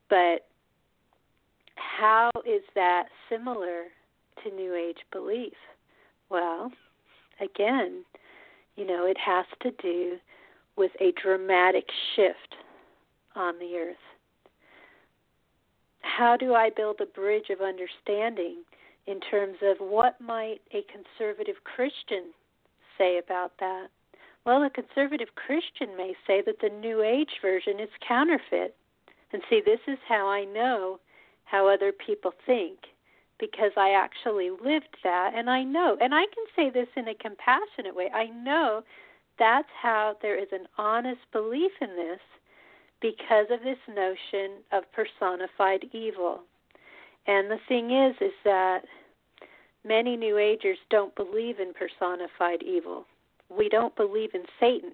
But 0.08 0.46
how 1.76 2.30
is 2.46 2.62
that 2.74 3.04
similar 3.28 3.84
to 4.42 4.54
New 4.54 4.74
Age 4.74 4.98
belief? 5.12 5.54
Well, 6.30 6.72
again, 7.40 8.04
you 8.76 8.86
know, 8.86 9.06
it 9.06 9.16
has 9.18 9.46
to 9.62 9.70
do 9.82 10.16
with 10.76 10.92
a 11.00 11.12
dramatic 11.20 11.86
shift 12.14 12.54
on 13.34 13.58
the 13.58 13.76
earth. 13.76 13.96
How 16.00 16.36
do 16.36 16.54
I 16.54 16.70
build 16.70 17.00
a 17.00 17.06
bridge 17.06 17.50
of 17.50 17.60
understanding 17.60 18.62
in 19.06 19.20
terms 19.20 19.56
of 19.62 19.78
what 19.78 20.20
might 20.20 20.60
a 20.72 20.84
conservative 20.90 21.56
Christian 21.64 22.32
say 22.96 23.18
about 23.18 23.52
that? 23.60 23.88
Well, 24.44 24.62
a 24.62 24.70
conservative 24.70 25.28
Christian 25.34 25.96
may 25.96 26.14
say 26.26 26.42
that 26.46 26.60
the 26.60 26.70
New 26.70 27.02
Age 27.02 27.40
version 27.42 27.80
is 27.80 27.88
counterfeit. 28.06 28.74
And 29.32 29.42
see, 29.50 29.60
this 29.64 29.80
is 29.86 29.98
how 30.08 30.26
I 30.26 30.44
know 30.44 31.00
how 31.44 31.68
other 31.68 31.92
people 31.92 32.32
think 32.46 32.78
because 33.38 33.72
I 33.76 33.90
actually 33.90 34.50
lived 34.50 34.96
that 35.04 35.32
and 35.34 35.48
I 35.48 35.62
know 35.62 35.96
and 36.00 36.14
I 36.14 36.24
can 36.24 36.44
say 36.56 36.70
this 36.70 36.88
in 36.96 37.08
a 37.08 37.14
compassionate 37.14 37.94
way. 37.94 38.10
I 38.14 38.26
know 38.26 38.82
that's 39.38 39.68
how 39.80 40.16
there 40.20 40.38
is 40.38 40.48
an 40.52 40.66
honest 40.76 41.20
belief 41.32 41.70
in 41.80 41.90
this 41.90 42.20
because 43.00 43.46
of 43.50 43.60
this 43.60 43.78
notion 43.88 44.58
of 44.72 44.84
personified 44.92 45.84
evil. 45.92 46.40
And 47.26 47.50
the 47.50 47.60
thing 47.68 47.92
is 47.92 48.16
is 48.20 48.32
that 48.44 48.80
many 49.86 50.16
new 50.16 50.38
agers 50.38 50.78
don't 50.90 51.14
believe 51.14 51.60
in 51.60 51.72
personified 51.72 52.62
evil. 52.62 53.06
We 53.56 53.68
don't 53.68 53.94
believe 53.96 54.30
in 54.34 54.42
Satan. 54.58 54.92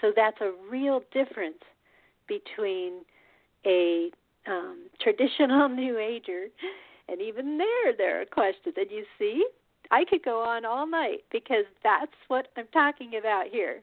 So 0.00 0.12
that's 0.14 0.40
a 0.40 0.52
real 0.70 1.02
difference 1.12 1.62
between 2.26 3.02
a 3.64 4.10
um, 4.46 4.86
traditional 5.00 5.68
new 5.70 5.98
ager 5.98 6.46
and 7.08 7.20
even 7.20 7.58
there, 7.58 7.96
there 7.96 8.20
are 8.20 8.24
questions. 8.24 8.74
And 8.76 8.90
you 8.90 9.04
see, 9.18 9.44
I 9.90 10.04
could 10.04 10.24
go 10.24 10.42
on 10.42 10.64
all 10.64 10.86
night 10.86 11.24
because 11.30 11.64
that's 11.82 12.12
what 12.28 12.48
I'm 12.56 12.68
talking 12.72 13.16
about 13.18 13.46
here. 13.50 13.80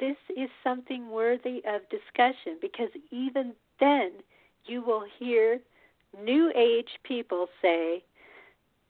This 0.00 0.16
is 0.36 0.50
something 0.62 1.10
worthy 1.10 1.62
of 1.66 1.82
discussion 1.88 2.58
because 2.60 2.90
even 3.10 3.52
then, 3.80 4.12
you 4.66 4.82
will 4.82 5.04
hear 5.18 5.60
new 6.22 6.52
age 6.56 6.98
people 7.04 7.48
say, 7.60 8.02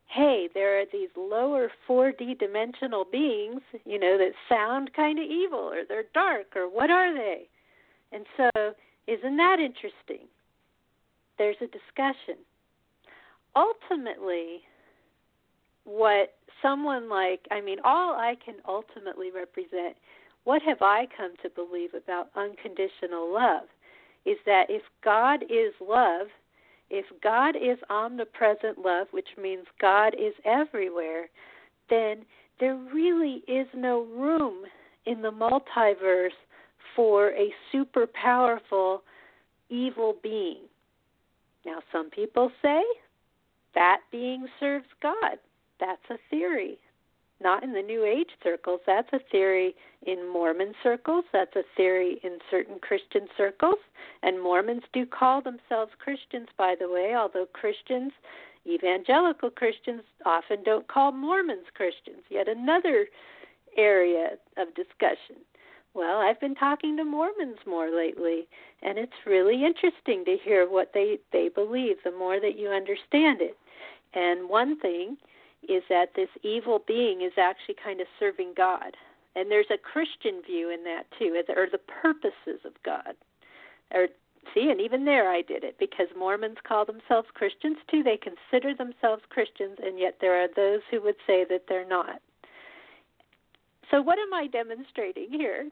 hey, 0.06 0.48
there 0.54 0.80
are 0.80 0.84
these 0.92 1.08
lower 1.16 1.70
4D 1.88 2.38
dimensional 2.38 3.04
beings, 3.04 3.60
you 3.84 3.98
know, 3.98 4.16
that 4.16 4.32
sound 4.48 4.92
kind 4.94 5.18
of 5.18 5.24
evil 5.24 5.58
or 5.58 5.82
they're 5.88 6.04
dark 6.14 6.54
or 6.54 6.68
what 6.68 6.90
are 6.90 7.12
they? 7.12 7.48
And 8.12 8.24
so, 8.36 8.74
isn't 9.06 9.36
that 9.36 9.58
interesting? 9.58 10.28
There's 11.36 11.56
a 11.60 11.66
discussion 11.66 12.36
ultimately, 13.56 14.60
what 15.84 16.34
someone 16.62 17.08
like, 17.08 17.40
I 17.50 17.60
mean, 17.60 17.78
all 17.84 18.14
I 18.14 18.36
can 18.44 18.56
ultimately 18.66 19.30
represent, 19.30 19.96
what 20.44 20.62
have 20.62 20.82
I 20.82 21.06
come 21.16 21.34
to 21.42 21.50
believe 21.50 21.94
about 21.94 22.30
unconditional 22.36 23.32
love, 23.32 23.68
is 24.24 24.36
that 24.46 24.66
if 24.68 24.82
God 25.02 25.42
is 25.44 25.72
love, 25.80 26.28
if 26.90 27.06
God 27.22 27.56
is 27.56 27.78
omnipresent 27.90 28.78
love, 28.78 29.08
which 29.10 29.28
means 29.40 29.64
God 29.80 30.14
is 30.14 30.34
everywhere, 30.44 31.28
then 31.90 32.24
there 32.60 32.76
really 32.76 33.42
is 33.48 33.66
no 33.74 34.04
room 34.04 34.64
in 35.06 35.22
the 35.22 35.30
multiverse 35.30 36.30
for 36.94 37.30
a 37.30 37.52
super 37.72 38.06
powerful 38.06 39.02
evil 39.68 40.16
being. 40.22 40.58
Now, 41.66 41.80
some 41.90 42.10
people 42.10 42.50
say 42.62 42.82
that 43.74 44.00
being 44.10 44.46
serves 44.60 44.86
God. 45.02 45.38
That's 45.80 46.02
a 46.10 46.18
theory. 46.30 46.78
Not 47.42 47.64
in 47.64 47.72
the 47.72 47.82
New 47.82 48.04
Age 48.04 48.30
circles. 48.42 48.80
That's 48.86 49.12
a 49.12 49.18
theory 49.30 49.74
in 50.06 50.30
Mormon 50.32 50.72
circles. 50.82 51.24
That's 51.32 51.54
a 51.56 51.64
theory 51.76 52.20
in 52.22 52.38
certain 52.50 52.78
Christian 52.78 53.26
circles. 53.36 53.78
And 54.22 54.40
Mormons 54.40 54.84
do 54.92 55.04
call 55.04 55.42
themselves 55.42 55.92
Christians, 55.98 56.48
by 56.56 56.74
the 56.78 56.88
way, 56.88 57.14
although 57.16 57.46
Christians, 57.52 58.12
evangelical 58.66 59.50
Christians, 59.50 60.02
often 60.24 60.62
don't 60.64 60.88
call 60.88 61.12
Mormons 61.12 61.66
Christians. 61.74 62.22
Yet 62.30 62.48
another 62.48 63.08
area 63.76 64.38
of 64.56 64.68
discussion. 64.74 65.42
Well, 65.94 66.18
I've 66.18 66.40
been 66.40 66.56
talking 66.56 66.96
to 66.96 67.04
Mormons 67.04 67.58
more 67.66 67.94
lately, 67.94 68.48
and 68.82 68.98
it's 68.98 69.12
really 69.26 69.64
interesting 69.64 70.24
to 70.24 70.36
hear 70.42 70.68
what 70.68 70.90
they 70.92 71.18
they 71.32 71.48
believe 71.48 71.96
the 72.04 72.10
more 72.10 72.40
that 72.40 72.58
you 72.58 72.68
understand 72.68 73.40
it. 73.40 73.56
And 74.14 74.48
one 74.48 74.78
thing 74.78 75.16
is 75.68 75.82
that 75.88 76.14
this 76.14 76.28
evil 76.42 76.82
being 76.86 77.22
is 77.22 77.32
actually 77.38 77.76
kind 77.82 78.00
of 78.00 78.06
serving 78.18 78.54
God. 78.56 78.96
And 79.36 79.50
there's 79.50 79.70
a 79.72 79.78
Christian 79.78 80.42
view 80.46 80.70
in 80.70 80.84
that 80.84 81.04
too, 81.18 81.42
or 81.56 81.66
the 81.70 81.78
purposes 81.78 82.60
of 82.64 82.72
God. 82.84 83.14
Or 83.92 84.08
See, 84.52 84.70
and 84.70 84.80
even 84.80 85.04
there 85.04 85.30
I 85.30 85.42
did 85.42 85.64
it 85.64 85.76
because 85.78 86.06
Mormons 86.16 86.58
call 86.66 86.84
themselves 86.84 87.28
Christians 87.34 87.78
too. 87.90 88.02
They 88.02 88.18
consider 88.18 88.74
themselves 88.74 89.22
Christians, 89.30 89.78
and 89.82 89.98
yet 89.98 90.18
there 90.20 90.42
are 90.42 90.48
those 90.54 90.80
who 90.90 91.00
would 91.02 91.16
say 91.26 91.44
that 91.48 91.64
they're 91.68 91.88
not. 91.88 92.20
So, 93.90 94.02
what 94.02 94.18
am 94.18 94.34
I 94.34 94.46
demonstrating 94.46 95.30
here? 95.30 95.68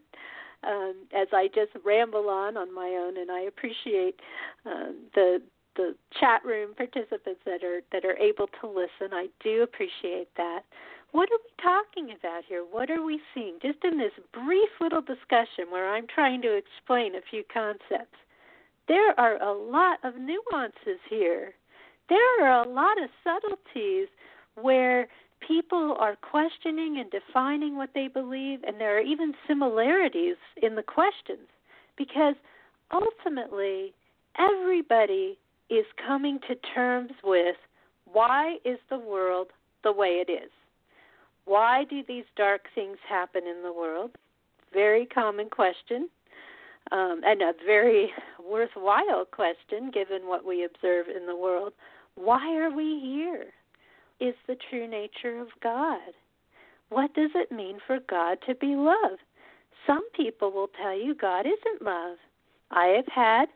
Um, 0.65 0.95
as 1.13 1.27
I 1.33 1.49
just 1.49 1.73
ramble 1.85 2.29
on 2.29 2.57
on 2.57 2.73
my 2.73 2.89
own, 2.89 3.19
and 3.19 3.31
I 3.31 3.41
appreciate 3.41 4.21
um, 4.65 4.97
the 5.15 5.43
the 5.77 5.95
chat 6.19 6.45
room 6.45 6.75
participants 6.75 7.41
that 7.45 7.65
are 7.65 7.81
that 7.93 8.05
are 8.05 8.17
able 8.17 8.49
to 8.61 8.67
listen. 8.67 9.13
I 9.13 9.29
do 9.43 9.63
appreciate 9.63 10.29
that. 10.37 10.61
What 11.13 11.29
are 11.31 11.39
we 11.45 11.63
talking 11.63 12.17
about 12.19 12.45
here? 12.49 12.65
What 12.69 12.91
are 12.91 13.03
we 13.03 13.21
seeing? 13.35 13.59
Just 13.61 13.85
in 13.85 13.99
this 13.99 14.13
brief 14.33 14.71
little 14.81 15.03
discussion 15.03 15.71
where 15.71 15.95
I'm 15.95 16.07
trying 16.07 16.41
to 16.43 16.57
explain 16.57 17.15
a 17.15 17.21
few 17.31 17.43
concepts, 17.53 18.17
there 18.89 19.19
are 19.21 19.37
a 19.43 19.53
lot 19.53 19.99
of 20.05 20.15
nuances 20.17 21.01
here. 21.11 21.53
There 22.09 22.47
are 22.47 22.65
a 22.65 22.69
lot 22.69 23.01
of 23.03 23.11
subtleties 23.23 24.09
where 24.55 25.07
people 25.47 25.97
are 25.99 26.17
questioning 26.17 26.99
and 26.99 27.11
defining 27.11 27.77
what 27.77 27.91
they 27.95 28.09
believe, 28.09 28.61
and 28.67 28.81
there 28.81 28.97
are 28.97 29.03
even 29.03 29.35
similarities 29.47 30.37
in 30.63 30.75
the 30.77 30.83
questions 30.83 31.49
because 31.97 32.35
ultimately 32.93 33.93
everybody 34.39 35.39
is 35.73 35.87
coming 36.07 36.39
to 36.49 36.55
terms 36.75 37.13
with 37.25 37.57
why 38.13 38.57
is 38.65 38.79
the 38.91 38.99
world 38.99 39.49
the 39.83 39.93
way 39.93 40.23
it 40.27 40.31
is? 40.31 40.51
Why 41.47 41.85
do 41.85 42.03
these 42.07 42.27
dark 42.37 42.63
things 42.75 42.99
happen 43.09 43.47
in 43.47 43.63
the 43.63 43.73
world? 43.73 44.11
Very 44.73 45.07
common 45.07 45.49
question, 45.49 46.09
um, 46.93 47.23
and 47.25 47.41
a 47.41 47.53
very 47.65 48.13
worthwhile 48.51 49.25
question 49.25 49.91
given 49.91 50.29
what 50.29 50.45
we 50.45 50.65
observe 50.65 51.07
in 51.09 51.27
the 51.27 51.37
world. 51.37 51.73
Why 52.17 52.55
are 52.57 52.71
we 52.71 53.01
here? 53.01 53.47
Is 54.21 54.35
the 54.47 54.57
true 54.69 54.87
nature 54.87 55.41
of 55.41 55.49
God? 55.63 56.13
What 56.91 57.15
does 57.15 57.31
it 57.35 57.51
mean 57.51 57.79
for 57.87 57.99
God 58.09 58.39
to 58.47 58.55
be 58.55 58.77
love? 58.77 59.19
Some 59.87 60.07
people 60.11 60.53
will 60.53 60.69
tell 60.81 60.97
you 60.97 61.15
God 61.15 61.47
isn't 61.47 61.83
love. 61.83 62.19
I 62.71 62.87
have 62.89 63.09
had, 63.09 63.47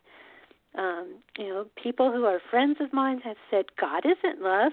um, 0.76 1.16
you 1.38 1.48
know, 1.48 1.66
people 1.82 2.12
who 2.12 2.24
are 2.24 2.40
friends 2.50 2.76
of 2.80 2.92
mine 2.92 3.20
have 3.20 3.36
said 3.50 3.66
God 3.80 4.04
isn't 4.04 4.42
love. 4.42 4.72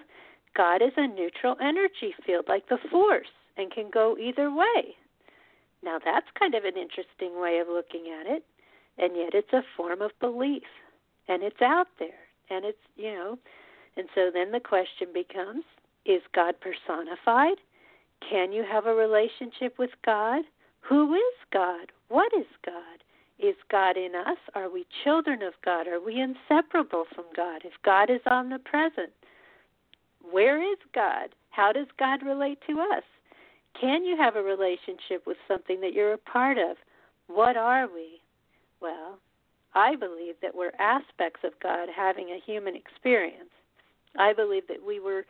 God 0.56 0.82
is 0.82 0.94
a 0.98 1.08
neutral 1.08 1.56
energy 1.62 2.14
field 2.26 2.46
like 2.48 2.70
the 2.70 2.78
force 2.92 3.28
and 3.58 3.72
can 3.72 3.90
go 3.92 4.18
either 4.18 4.54
way. 4.54 4.96
Now, 5.84 6.00
that's 6.04 6.28
kind 6.40 6.56
of 6.56 6.64
an 6.64 6.78
interesting 6.78 7.40
way 7.42 7.60
of 7.60 7.68
looking 7.68 8.06
at 8.20 8.28
it, 8.28 8.44
and 8.98 9.16
yet 9.16 9.34
it's 9.34 9.54
a 9.54 9.64
form 9.76 10.02
of 10.02 10.12
belief, 10.20 10.64
and 11.28 11.44
it's 11.44 11.62
out 11.62 11.88
there, 12.00 12.10
and 12.50 12.64
it's, 12.64 12.78
you 12.96 13.12
know, 13.14 13.38
and 13.98 14.08
so 14.16 14.32
then 14.34 14.52
the 14.52 14.60
question 14.60 15.08
becomes 15.14 15.64
is 16.06 16.22
God 16.36 16.56
personified? 16.60 17.58
Can 18.30 18.52
you 18.52 18.64
have 18.70 18.86
a 18.86 18.94
relationship 18.94 19.78
with 19.78 19.92
God? 20.06 20.44
Who 20.82 21.14
is 21.14 21.36
God? 21.52 21.92
What 22.10 22.32
is 22.38 22.48
God? 22.66 23.04
Is 23.44 23.56
God 23.70 23.98
in 23.98 24.16
us? 24.16 24.38
Are 24.56 24.70
we 24.70 24.86
children 25.04 25.42
of 25.42 25.52
God? 25.66 25.86
Are 25.86 26.00
we 26.00 26.22
inseparable 26.22 27.04
from 27.14 27.26
God? 27.36 27.64
If 27.66 27.74
God 27.84 28.10
is 28.10 28.22
omnipresent, 28.26 29.12
where 30.32 30.62
is 30.62 30.78
God? 30.96 31.36
How 31.50 31.74
does 31.74 31.88
God 32.00 32.24
relate 32.24 32.60
to 32.68 32.80
us? 32.80 33.04
Can 33.80 34.06
you 34.06 34.16
have 34.16 34.38
a 34.38 34.42
relationship 34.42 35.28
with 35.28 35.36
something 35.46 35.82
that 35.82 35.92
you're 35.92 36.14
a 36.14 36.18
part 36.18 36.58
of? 36.58 36.78
What 37.28 37.58
are 37.58 37.88
we? 37.94 38.22
Well, 38.82 39.20
I 39.76 39.98
believe 39.98 40.36
that 40.42 40.56
we're 40.56 40.72
aspects 40.80 41.42
of 41.44 41.52
God 41.62 41.90
having 41.94 42.30
a 42.30 42.40
human 42.46 42.78
experience. 42.78 43.50
I 44.18 44.32
believe 44.32 44.68
that 44.70 44.86
we 44.86 45.02
were 45.02 45.26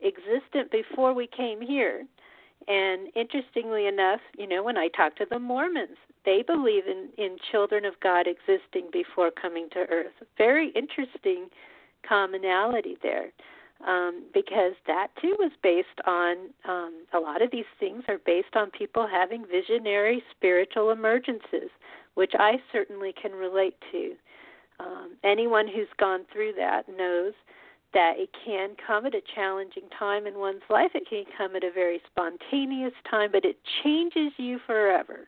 existent 0.00 0.70
before 0.70 1.12
we 1.12 1.26
came 1.26 1.60
here. 1.60 2.06
And 2.68 3.08
interestingly 3.16 3.88
enough, 3.88 4.20
you 4.38 4.46
know, 4.46 4.62
when 4.62 4.76
I 4.76 4.88
talk 4.88 5.16
to 5.16 5.26
the 5.28 5.38
Mormons, 5.40 5.96
they 6.28 6.42
believe 6.46 6.86
in, 6.86 7.08
in 7.16 7.38
children 7.50 7.86
of 7.86 7.94
God 8.02 8.26
existing 8.26 8.90
before 8.92 9.30
coming 9.30 9.68
to 9.72 9.86
earth. 9.90 10.12
Very 10.36 10.70
interesting 10.76 11.48
commonality 12.06 12.98
there 13.02 13.30
um, 13.86 14.24
because 14.34 14.74
that 14.86 15.08
too 15.22 15.34
was 15.38 15.52
based 15.62 15.88
on 16.06 16.50
um, 16.68 17.06
a 17.14 17.18
lot 17.18 17.40
of 17.40 17.50
these 17.50 17.70
things 17.80 18.02
are 18.08 18.18
based 18.26 18.54
on 18.56 18.70
people 18.70 19.08
having 19.10 19.46
visionary 19.50 20.22
spiritual 20.36 20.94
emergences, 20.94 21.70
which 22.12 22.32
I 22.38 22.56
certainly 22.72 23.14
can 23.20 23.32
relate 23.32 23.76
to. 23.92 24.12
Um, 24.80 25.16
anyone 25.24 25.66
who's 25.66 25.88
gone 25.98 26.26
through 26.30 26.52
that 26.58 26.90
knows 26.90 27.32
that 27.94 28.14
it 28.18 28.28
can 28.44 28.76
come 28.86 29.06
at 29.06 29.14
a 29.14 29.22
challenging 29.34 29.88
time 29.98 30.26
in 30.26 30.38
one's 30.38 30.60
life. 30.68 30.90
It 30.94 31.08
can 31.08 31.24
come 31.38 31.56
at 31.56 31.64
a 31.64 31.72
very 31.72 32.02
spontaneous 32.10 32.92
time, 33.10 33.30
but 33.32 33.46
it 33.46 33.56
changes 33.82 34.30
you 34.36 34.58
forever. 34.66 35.26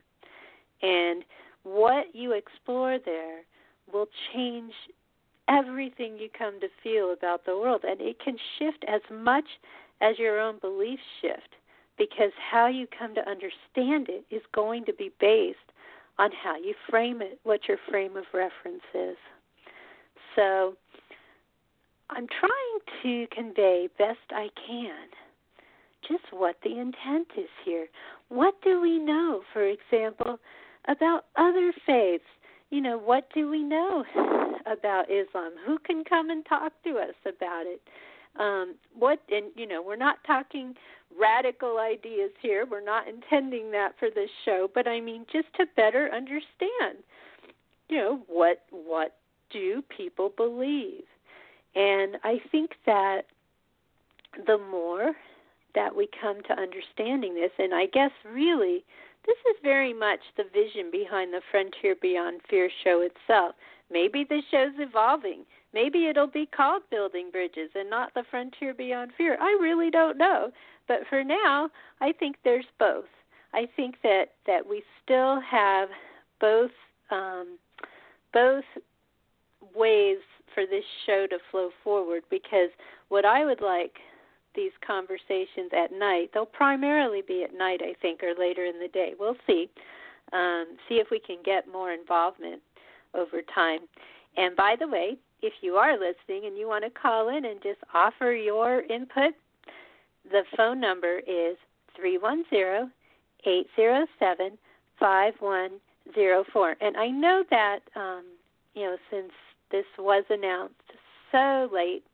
And 0.83 1.25
what 1.63 2.07
you 2.15 2.33
explore 2.33 2.99
there 3.05 3.41
will 3.93 4.09
change 4.33 4.73
everything 5.49 6.17
you 6.19 6.29
come 6.37 6.61
to 6.61 6.69
feel 6.83 7.13
about 7.13 7.45
the 7.45 7.57
world. 7.57 7.83
And 7.85 8.01
it 8.01 8.19
can 8.23 8.37
shift 8.59 8.85
as 8.89 9.01
much 9.13 9.45
as 10.01 10.19
your 10.19 10.41
own 10.41 10.59
beliefs 10.61 11.03
shift 11.21 11.57
because 11.99 12.33
how 12.51 12.67
you 12.67 12.87
come 12.99 13.15
to 13.15 13.21
understand 13.21 14.09
it 14.09 14.25
is 14.31 14.43
going 14.55 14.85
to 14.87 14.93
be 14.95 15.11
based 15.21 15.59
on 16.19 16.31
how 16.43 16.57
you 16.57 16.75
frame 16.89 17.21
it, 17.21 17.39
what 17.43 17.69
your 17.69 17.79
frame 17.91 18.17
of 18.17 18.25
reference 18.33 18.83
is. 18.95 19.17
So 20.37 20.75
I'm 22.09 22.27
trying 22.27 23.03
to 23.03 23.35
convey 23.35 23.89
best 23.99 24.19
I 24.31 24.49
can 24.67 25.09
just 26.07 26.25
what 26.33 26.57
the 26.63 26.79
intent 26.79 27.29
is 27.37 27.49
here. 27.65 27.87
What 28.29 28.55
do 28.63 28.81
we 28.81 28.99
know, 28.99 29.43
for 29.53 29.65
example, 29.65 30.39
about 30.89 31.27
other 31.37 31.73
faiths? 31.87 32.25
You 32.71 32.81
know, 32.81 32.99
what 32.99 33.29
do 33.35 33.51
we 33.51 33.63
know 33.63 34.05
about 34.67 35.11
Islam? 35.11 35.53
Who 35.67 35.79
can 35.79 36.05
come 36.05 36.31
and 36.31 36.45
talk 36.47 36.73
to 36.85 36.99
us 36.99 37.15
about 37.27 37.65
it? 37.67 37.81
Um, 38.39 38.77
what 38.97 39.21
and 39.31 39.47
you 39.57 39.67
know, 39.67 39.83
we're 39.83 39.97
not 39.97 40.19
talking 40.27 40.75
radical 41.19 41.79
ideas 41.79 42.31
here. 42.41 42.65
We're 42.71 42.85
not 42.85 43.09
intending 43.09 43.73
that 43.73 43.95
for 43.99 44.09
this 44.15 44.31
show, 44.45 44.71
but 44.73 44.87
I 44.87 45.01
mean 45.01 45.27
just 45.33 45.53
to 45.57 45.67
better 45.77 46.09
understand, 46.15 47.03
you 47.89 47.97
know, 47.97 48.21
what 48.29 48.63
what 48.71 49.17
do 49.51 49.83
people 49.95 50.33
believe? 50.37 51.03
And 51.75 52.17
I 52.25 52.41
think 52.51 52.71
that 52.87 53.23
the 54.47 54.59
more 54.71 55.13
that 55.75 55.95
we 55.95 56.09
come 56.21 56.43
to 56.43 56.53
understanding 56.61 57.35
this, 57.35 57.51
and 57.59 57.75
I 57.75 57.87
guess 57.87 58.11
really 58.25 58.85
this 59.27 59.37
is 59.51 59.57
very 59.63 59.93
much 59.93 60.21
the 60.37 60.45
vision 60.53 60.91
behind 60.91 61.33
the 61.33 61.43
Frontier 61.51 61.95
Beyond 62.01 62.41
Fear 62.49 62.71
show 62.85 63.03
itself. 63.03 63.55
Maybe 63.91 64.25
the 64.29 64.43
show's 64.51 64.75
evolving. 64.79 65.45
Maybe 65.73 66.07
it'll 66.07 66.27
be 66.27 66.47
called 66.47 66.83
Building 66.91 67.31
Bridges 67.31 67.71
and 67.75 67.91
not 67.91 68.13
the 68.15 68.25
Frontier 68.31 68.75
Beyond 68.75 69.13
Fear. 69.17 69.37
I 69.41 69.57
really 69.61 69.91
don't 69.91 70.19
know. 70.19 70.51
But 70.89 71.01
for 71.09 71.23
now, 71.23 71.71
I 72.01 72.13
think 72.13 72.37
there's 72.45 72.67
both. 72.79 73.05
I 73.53 73.69
think 73.77 73.97
that 74.03 74.27
that 74.47 74.67
we 74.69 74.83
still 75.03 75.41
have 75.41 75.89
both 76.41 76.71
um, 77.11 77.59
both 78.33 78.65
ways 79.75 80.19
for 80.55 80.67
this 80.67 80.85
show 81.07 81.27
to 81.29 81.39
flow 81.51 81.71
forward 81.85 82.23
because 82.31 82.71
what 83.09 83.25
I 83.25 83.45
would 83.45 83.61
like 83.61 83.95
these 84.55 84.73
conversations 84.87 85.71
at 85.77 85.93
night, 85.93 86.31
they'll 86.33 86.47
primarily 86.47 87.23
be 87.27 87.45
at 87.45 87.55
night, 87.55 87.81
I 87.83 87.95
think, 88.01 88.23
or 88.23 88.35
later 88.39 88.65
in 88.65 88.79
the 88.79 88.89
day. 88.89 89.15
We'll 89.19 89.37
see. 89.47 89.69
Um, 90.33 90.77
see 90.89 90.97
if 90.97 91.09
we 91.11 91.19
can 91.19 91.39
get 91.45 91.71
more 91.71 91.93
involvement 91.93 92.63
over 93.15 93.43
time. 93.53 93.81
And 94.37 94.55
by 94.55 94.77
the 94.79 94.87
way, 94.87 95.17
if 95.43 95.55
you 95.61 95.75
are 95.75 95.95
listening 95.95 96.47
and 96.47 96.57
you 96.57 96.69
want 96.69 96.85
to 96.85 96.91
call 96.91 97.29
in 97.37 97.45
and 97.45 97.61
just 97.63 97.81
offer 97.95 98.33
your 98.33 98.83
input, 98.83 99.35
the 100.31 100.43
phone 100.57 100.81
number 100.81 101.19
is 101.27 101.57
three 101.97 102.19
one 102.19 102.45
zero 102.51 102.89
eight 103.47 103.67
zero 103.75 104.07
seven 104.19 104.59
five 104.99 105.35
one 105.41 105.81
zero 106.15 106.45
four. 106.53 106.77
And 106.81 106.97
I 106.97 107.09
know 107.09 107.43
that 107.51 107.81
um, 107.97 108.25
you 108.75 108.83
know 108.83 108.97
since 109.11 109.33
this 109.71 109.87
was 109.99 110.25
announced 110.31 110.75
so 111.33 111.69
late. 111.73 112.05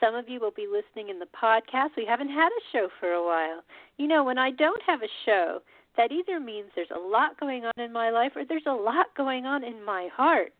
Some 0.00 0.14
of 0.14 0.28
you 0.28 0.40
will 0.40 0.50
be 0.50 0.66
listening 0.66 1.10
in 1.10 1.18
the 1.18 1.26
podcast. 1.26 1.90
We 1.96 2.06
haven't 2.06 2.30
had 2.30 2.48
a 2.48 2.66
show 2.72 2.88
for 2.98 3.12
a 3.12 3.24
while. 3.24 3.62
You 3.98 4.08
know, 4.08 4.24
when 4.24 4.38
I 4.38 4.50
don't 4.50 4.82
have 4.86 5.02
a 5.02 5.12
show, 5.26 5.60
that 5.96 6.10
either 6.10 6.40
means 6.40 6.70
there's 6.74 6.88
a 6.94 6.98
lot 6.98 7.38
going 7.38 7.64
on 7.64 7.72
in 7.76 7.92
my 7.92 8.10
life 8.10 8.32
or 8.34 8.44
there's 8.44 8.62
a 8.66 8.72
lot 8.72 9.06
going 9.16 9.44
on 9.44 9.62
in 9.62 9.84
my 9.84 10.08
heart. 10.14 10.52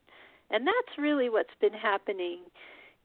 And 0.51 0.67
that's 0.67 0.99
really 0.99 1.31
what's 1.31 1.55
been 1.61 1.73
happening 1.73 2.41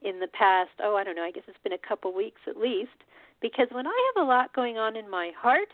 in 0.02 0.20
the 0.20 0.28
past, 0.28 0.72
oh, 0.84 0.96
I 0.96 1.04
don't 1.04 1.16
know, 1.16 1.24
I 1.24 1.32
guess 1.32 1.44
it's 1.48 1.58
been 1.64 1.74
a 1.74 1.88
couple 1.88 2.14
weeks 2.14 2.42
at 2.48 2.58
least. 2.58 3.04
Because 3.42 3.68
when 3.72 3.88
I 3.88 4.12
have 4.16 4.24
a 4.24 4.28
lot 4.28 4.54
going 4.54 4.78
on 4.78 4.96
in 4.96 5.10
my 5.10 5.32
heart, 5.40 5.70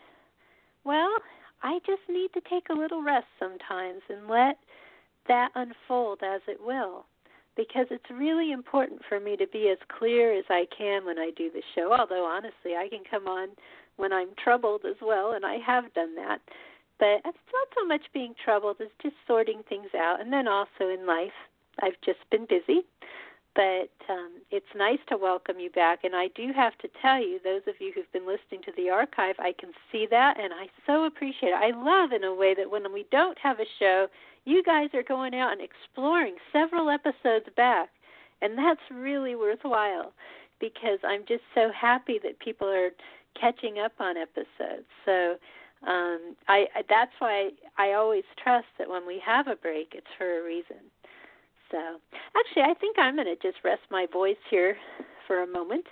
well, 0.84 1.12
I 1.64 1.80
just 1.86 2.02
need 2.10 2.32
to 2.34 2.42
take 2.50 2.70
a 2.70 2.78
little 2.78 3.04
rest 3.04 3.28
sometimes 3.40 4.02
and 4.10 4.28
let 4.28 4.58
that 5.28 5.50
unfold 5.56 6.20
as 6.24 6.42
it 6.48 6.60
will. 6.64 7.06
Because 7.56 7.88
it's 7.92 8.10
really 8.10 8.52
important 8.52 9.02
for 9.08 9.20
me 9.20 9.36
to 9.38 9.48
be 9.48 9.70
as 9.70 9.78
clear 9.98 10.38
as 10.38 10.46
I 10.50 10.66
can 10.76 11.06
when 11.06 11.20
I 11.20 11.32
do 11.36 11.50
the 11.52 11.64
show. 11.76 11.94
Although 11.98 12.26
honestly, 12.26 12.76
I 12.78 12.88
can 12.90 13.04
come 13.10 13.28
on 13.28 13.50
when 13.98 14.14
I'm 14.14 14.30
troubled 14.42 14.82
as 14.86 14.96
well, 15.02 15.34
and 15.34 15.46
I 15.46 15.58
have 15.58 15.94
done 15.94 16.16
that. 16.16 16.40
But 17.00 17.22
it's 17.26 17.52
not 17.54 17.68
so 17.76 17.86
much 17.86 18.02
being 18.14 18.36
troubled 18.44 18.78
as 18.80 18.90
just 19.02 19.16
sorting 19.28 19.64
things 19.68 19.90
out, 19.98 20.22
and 20.22 20.32
then 20.32 20.48
also 20.48 20.90
in 20.90 21.06
life, 21.06 21.34
I've 21.82 22.00
just 22.06 22.20
been 22.30 22.46
busy. 22.46 22.86
But 23.54 23.92
um, 24.08 24.32
it's 24.50 24.74
nice 24.78 25.00
to 25.10 25.18
welcome 25.18 25.60
you 25.60 25.70
back, 25.72 26.06
and 26.06 26.16
I 26.16 26.30
do 26.36 26.54
have 26.56 26.78
to 26.78 26.90
tell 27.02 27.20
you, 27.20 27.38
those 27.44 27.64
of 27.68 27.76
you 27.80 27.92
who've 27.94 28.12
been 28.14 28.26
listening 28.26 28.62
to 28.64 28.72
the 28.78 28.90
archive, 28.90 29.36
I 29.40 29.54
can 29.60 29.72
see 29.92 30.08
that, 30.10 30.40
and 30.40 30.54
I 30.54 30.68
so 30.88 31.04
appreciate 31.04 31.50
it. 31.50 31.56
I 31.56 31.72
love 31.72 32.14
in 32.14 32.24
a 32.24 32.34
way 32.34 32.54
that 32.56 32.72
when 32.72 32.94
we 32.94 33.06
don't 33.12 33.38
have 33.40 33.60
a 33.60 33.66
show, 33.78 34.08
you 34.46 34.64
guys 34.64 34.90
are 34.94 35.04
going 35.04 35.36
out 35.36 35.52
and 35.52 35.62
exploring 35.62 36.36
several 36.52 36.90
episodes 36.90 37.46
back, 37.56 37.90
and 38.42 38.58
that's 38.58 38.82
really 38.92 39.36
worthwhile 39.36 40.14
because 40.60 41.00
I'm 41.04 41.22
just 41.28 41.44
so 41.56 41.72
happy 41.80 42.20
that 42.24 42.40
people 42.40 42.68
are 42.68 42.90
catching 43.40 43.80
up 43.80 43.94
on 44.00 44.16
episodes. 44.18 44.88
So 45.06 45.36
um, 45.88 46.36
I, 46.48 46.66
that's 46.90 47.12
why 47.20 47.50
I 47.78 47.94
always 47.94 48.24
trust 48.44 48.68
that 48.78 48.90
when 48.90 49.06
we 49.08 49.22
have 49.26 49.48
a 49.48 49.56
break, 49.56 49.94
it's 49.94 50.08
for 50.18 50.40
a 50.40 50.44
reason. 50.44 50.78
So 51.72 51.78
actually, 52.38 52.64
I 52.64 52.74
think 52.80 52.98
I'm 53.00 53.16
going 53.16 53.28
to 53.28 53.36
just 53.36 53.64
rest 53.64 53.82
my 53.90 54.06
voice 54.12 54.36
here 54.50 54.76
for 55.26 55.44
a 55.44 55.48
moment, 55.48 55.86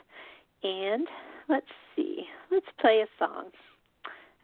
and 0.64 1.08
let's 1.48 1.66
see, 1.96 2.26
let's 2.52 2.66
play 2.80 3.02
a 3.02 3.08
song. 3.18 3.46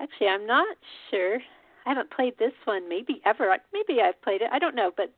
Actually, 0.02 0.28
I'm 0.28 0.48
not 0.48 0.78
sure. 1.10 1.40
I 1.86 1.90
haven't 1.90 2.12
played 2.12 2.38
this 2.40 2.54
one 2.66 2.90
maybe 2.90 3.22
ever. 3.26 3.56
Maybe 3.74 4.02
I've 4.02 4.22
played 4.22 4.42
it. 4.42 4.50
I 4.52 4.60
don't 4.60 4.76
know, 4.76 4.92
but 4.96 5.14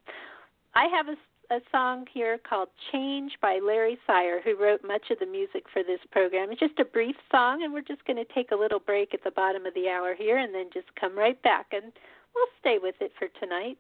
I 0.75 0.86
have 0.88 1.08
a 1.08 1.15
a 1.49 1.60
song 1.71 2.06
here 2.13 2.38
called 2.38 2.67
Change 2.91 3.32
by 3.41 3.60
Larry 3.65 3.97
Sire, 4.06 4.41
who 4.41 4.62
wrote 4.62 4.82
much 4.86 5.10
of 5.12 5.19
the 5.19 5.25
music 5.25 5.63
for 5.71 5.84
this 5.84 5.99
program. 6.12 6.51
It's 6.51 6.60
just 6.60 6.80
a 6.80 6.86
brief 6.86 7.15
song, 7.32 7.63
and 7.63 7.73
we're 7.73 7.82
just 7.82 8.03
going 8.06 8.17
to 8.17 8.34
take 8.34 8.51
a 8.51 8.56
little 8.56 8.80
break 8.80 9.13
at 9.13 9.23
the 9.23 9.32
bottom 9.32 9.65
of 9.65 9.73
the 9.73 9.88
hour 9.88 10.13
here 10.13 10.38
and 10.38 10.53
then 10.53 10.69
just 10.73 10.88
come 10.99 11.17
right 11.17 11.41
back, 11.43 11.67
and 11.71 11.91
we'll 12.36 12.47
stay 12.60 12.77
with 12.82 12.95
it 12.99 13.12
for 13.17 13.27
tonight. 13.39 13.77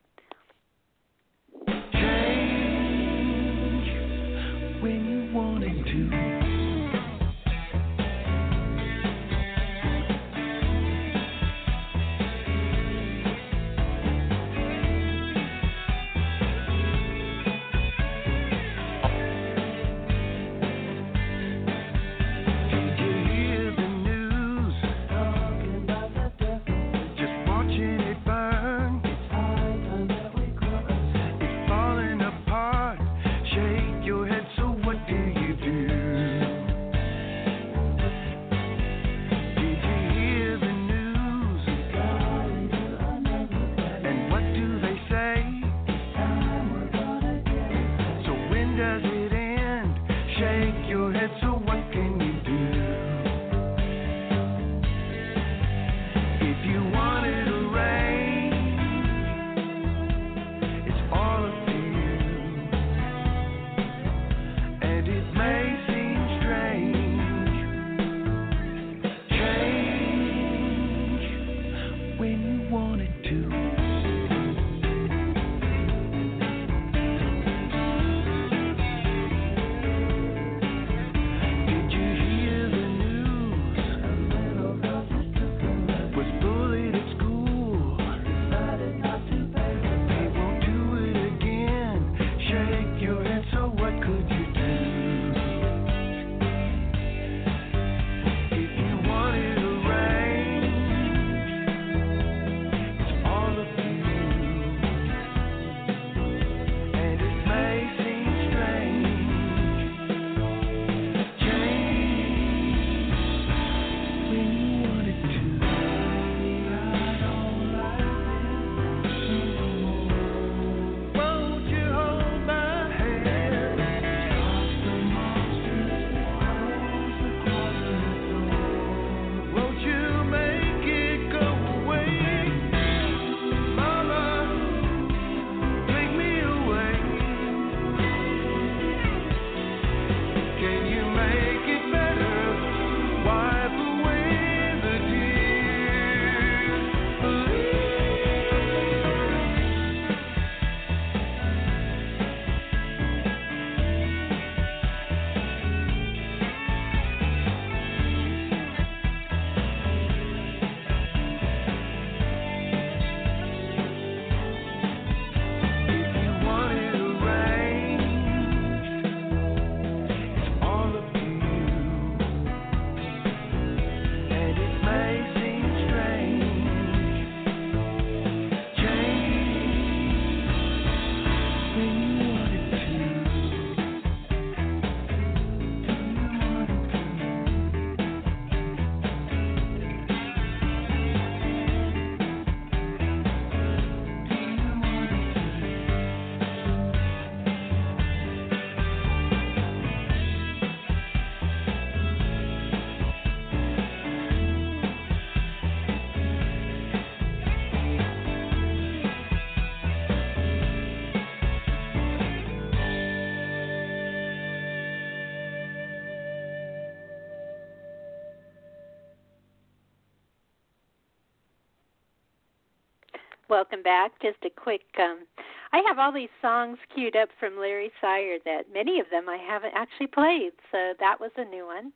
Welcome 223.57 223.81
back. 223.81 224.11
Just 224.21 224.37
a 224.45 224.51
quick 224.51 224.83
um, 224.99 225.25
I 225.73 225.81
have 225.87 225.97
all 225.97 226.11
these 226.11 226.29
songs 226.43 226.77
queued 226.93 227.15
up 227.15 227.29
from 227.39 227.57
Larry 227.57 227.89
Sire 227.99 228.37
that 228.45 228.65
many 228.71 228.99
of 228.99 229.07
them 229.09 229.27
I 229.27 229.37
haven't 229.37 229.73
actually 229.73 230.05
played, 230.13 230.51
so 230.71 230.93
that 230.99 231.19
was 231.19 231.31
a 231.37 231.43
new 231.43 231.65
one. 231.65 231.91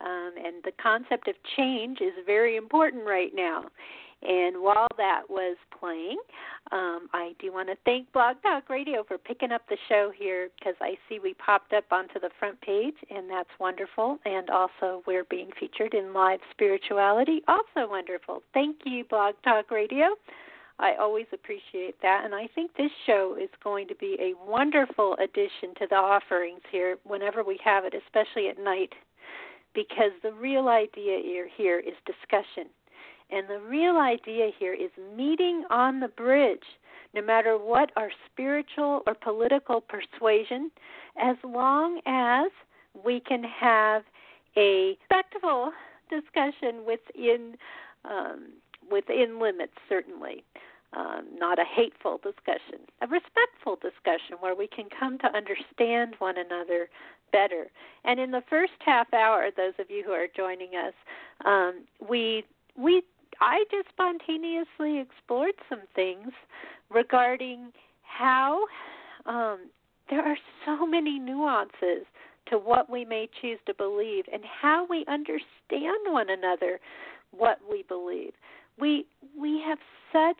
Um, 0.00 0.32
and 0.44 0.56
the 0.64 0.72
concept 0.82 1.28
of 1.28 1.36
change 1.56 2.00
is 2.00 2.14
very 2.26 2.56
important 2.56 3.06
right 3.06 3.30
now. 3.32 3.66
And 4.22 4.60
while 4.60 4.88
that 4.96 5.22
was 5.30 5.56
playing, 5.78 6.18
um, 6.72 7.08
I 7.12 7.36
do 7.38 7.52
want 7.52 7.68
to 7.68 7.76
thank 7.84 8.12
Blog 8.12 8.42
Talk 8.42 8.68
Radio 8.68 9.04
for 9.06 9.16
picking 9.16 9.52
up 9.52 9.62
the 9.68 9.76
show 9.88 10.10
here 10.18 10.48
because 10.58 10.74
I 10.80 10.96
see 11.08 11.20
we 11.20 11.34
popped 11.34 11.72
up 11.72 11.84
onto 11.92 12.18
the 12.18 12.30
front 12.40 12.60
page, 12.60 12.96
and 13.08 13.30
that's 13.30 13.50
wonderful. 13.60 14.18
And 14.24 14.50
also, 14.50 15.04
we're 15.06 15.24
being 15.30 15.50
featured 15.60 15.94
in 15.94 16.12
Live 16.12 16.40
Spirituality, 16.50 17.42
also 17.46 17.88
wonderful. 17.88 18.42
Thank 18.52 18.78
you, 18.84 19.04
Blog 19.04 19.36
Talk 19.44 19.70
Radio. 19.70 20.16
I 20.78 20.94
always 21.00 21.26
appreciate 21.32 21.94
that, 22.02 22.22
and 22.24 22.34
I 22.34 22.48
think 22.54 22.76
this 22.76 22.90
show 23.06 23.36
is 23.40 23.50
going 23.62 23.86
to 23.88 23.94
be 23.94 24.16
a 24.20 24.34
wonderful 24.48 25.16
addition 25.22 25.74
to 25.78 25.86
the 25.88 25.96
offerings 25.96 26.62
here 26.70 26.96
whenever 27.04 27.44
we 27.44 27.58
have 27.64 27.84
it, 27.84 27.94
especially 27.94 28.48
at 28.48 28.58
night, 28.58 28.92
because 29.74 30.10
the 30.22 30.32
real 30.32 30.68
idea 30.68 31.44
here 31.56 31.78
is 31.78 31.94
discussion 32.06 32.70
and 33.30 33.48
the 33.48 33.58
real 33.58 33.96
idea 33.96 34.50
here 34.58 34.74
is 34.74 34.90
meeting 35.16 35.64
on 35.70 36.00
the 36.00 36.08
bridge, 36.08 36.62
no 37.14 37.22
matter 37.22 37.56
what 37.56 37.90
our 37.96 38.10
spiritual 38.30 39.02
or 39.06 39.14
political 39.14 39.80
persuasion, 39.80 40.70
as 41.20 41.36
long 41.44 42.00
as 42.06 42.50
we 43.04 43.20
can 43.20 43.42
have 43.42 44.02
a 44.56 44.96
respectful 45.00 45.72
discussion 46.10 46.84
within 46.86 47.56
um, 48.04 48.48
within 48.90 49.40
limits, 49.40 49.74
certainly. 49.88 50.44
Um, 50.96 51.26
not 51.36 51.58
a 51.58 51.64
hateful 51.64 52.20
discussion, 52.22 52.86
a 53.02 53.08
respectful 53.08 53.74
discussion 53.82 54.36
where 54.38 54.54
we 54.54 54.68
can 54.68 54.84
come 54.96 55.18
to 55.18 55.26
understand 55.26 56.14
one 56.20 56.36
another 56.38 56.88
better. 57.32 57.66
And 58.04 58.20
in 58.20 58.30
the 58.30 58.44
first 58.48 58.74
half 58.78 59.12
hour, 59.12 59.48
those 59.56 59.72
of 59.80 59.90
you 59.90 60.04
who 60.06 60.12
are 60.12 60.28
joining 60.36 60.76
us, 60.76 60.94
um, 61.44 61.82
we 62.08 62.44
we 62.78 63.02
I 63.40 63.64
just 63.72 63.88
spontaneously 63.88 65.00
explored 65.00 65.54
some 65.68 65.82
things 65.96 66.28
regarding 66.90 67.72
how 68.02 68.64
um, 69.26 69.70
there 70.10 70.24
are 70.24 70.38
so 70.64 70.86
many 70.86 71.18
nuances 71.18 72.06
to 72.50 72.58
what 72.58 72.90
we 72.90 73.04
may 73.04 73.28
choose 73.40 73.58
to 73.66 73.74
believe 73.74 74.24
and 74.32 74.42
how 74.44 74.86
we 74.88 75.04
understand 75.08 75.98
one 76.06 76.30
another 76.30 76.78
what 77.30 77.58
we 77.68 77.82
believe. 77.88 78.32
We 78.78 79.06
we 79.38 79.62
have 79.66 79.78
such 80.12 80.36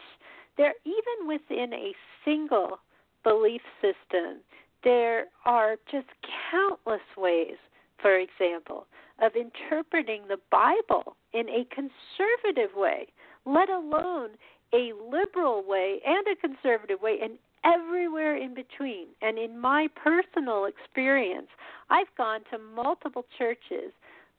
there 0.57 0.75
even 0.85 1.29
within 1.29 1.73
a 1.73 1.93
single 2.25 2.79
belief 3.23 3.63
system 3.81 4.41
there 4.83 5.27
are 5.47 5.77
just 5.91 6.07
countless 6.51 7.01
ways 7.17 7.57
for 8.01 8.19
example 8.19 8.87
of 9.21 9.33
interpreting 9.37 10.23
the 10.29 10.39
Bible 10.51 11.17
in 11.33 11.49
a 11.49 11.67
conservative 11.75 12.77
way, 12.77 13.07
let 13.47 13.71
alone 13.71 14.31
a 14.73 14.93
liberal 15.11 15.63
way 15.67 16.01
and 16.07 16.27
a 16.27 16.37
conservative 16.41 17.01
way, 17.01 17.19
and 17.23 17.39
everywhere 17.65 18.37
in 18.37 18.55
between. 18.55 19.07
And 19.23 19.39
in 19.39 19.59
my 19.59 19.89
personal 19.95 20.67
experience, 20.67 21.47
I've 21.91 22.15
gone 22.19 22.41
to 22.51 22.59
multiple 22.59 23.25
churches, 23.39 23.93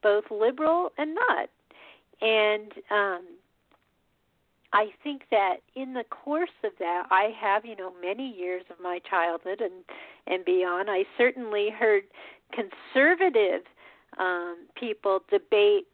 both 0.03 0.25
liberal 0.29 0.91
and 0.97 1.15
not. 1.15 1.49
And 2.21 2.71
um, 2.91 3.21
I 4.75 4.87
think 5.03 5.21
that 5.31 5.57
in 5.75 5.93
the 5.93 6.03
course 6.03 6.49
of 6.65 6.73
that, 6.79 7.03
I 7.09 7.29
have, 7.39 7.65
you 7.65 7.77
know, 7.77 7.93
many 8.01 8.35
years 8.37 8.63
of 8.69 8.75
my 8.83 8.99
childhood 9.09 9.61
and 9.61 9.85
and 10.27 10.43
beyond. 10.43 10.89
I 10.91 11.05
certainly 11.17 11.69
heard 11.69 12.03
conservative 12.51 13.61
um, 14.19 14.67
people 14.77 15.21
debate 15.31 15.87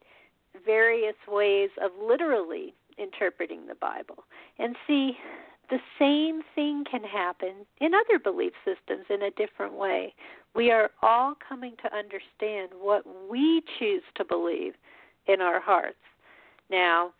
various 0.66 1.14
ways 1.28 1.70
of 1.80 1.92
literally 2.02 2.74
interpreting 2.98 3.66
the 3.68 3.76
Bible. 3.76 4.24
And 4.58 4.74
see, 4.88 5.12
the 5.70 5.78
same 5.96 6.42
thing 6.56 6.84
can 6.90 7.04
happen 7.04 7.64
in 7.80 7.92
other 7.94 8.18
belief 8.18 8.52
systems 8.64 9.06
in 9.10 9.22
a 9.22 9.30
different 9.30 9.74
way. 9.74 10.12
We 10.56 10.72
are 10.72 10.90
all 11.02 11.34
coming 11.48 11.74
to 11.84 11.96
understand 11.96 12.70
what 12.80 13.04
we 13.30 13.62
choose 13.78 14.02
to 14.16 14.24
believe 14.24 14.74
in 15.28 15.40
our 15.40 15.60
hearts. 15.60 15.96
Now, 16.68 17.12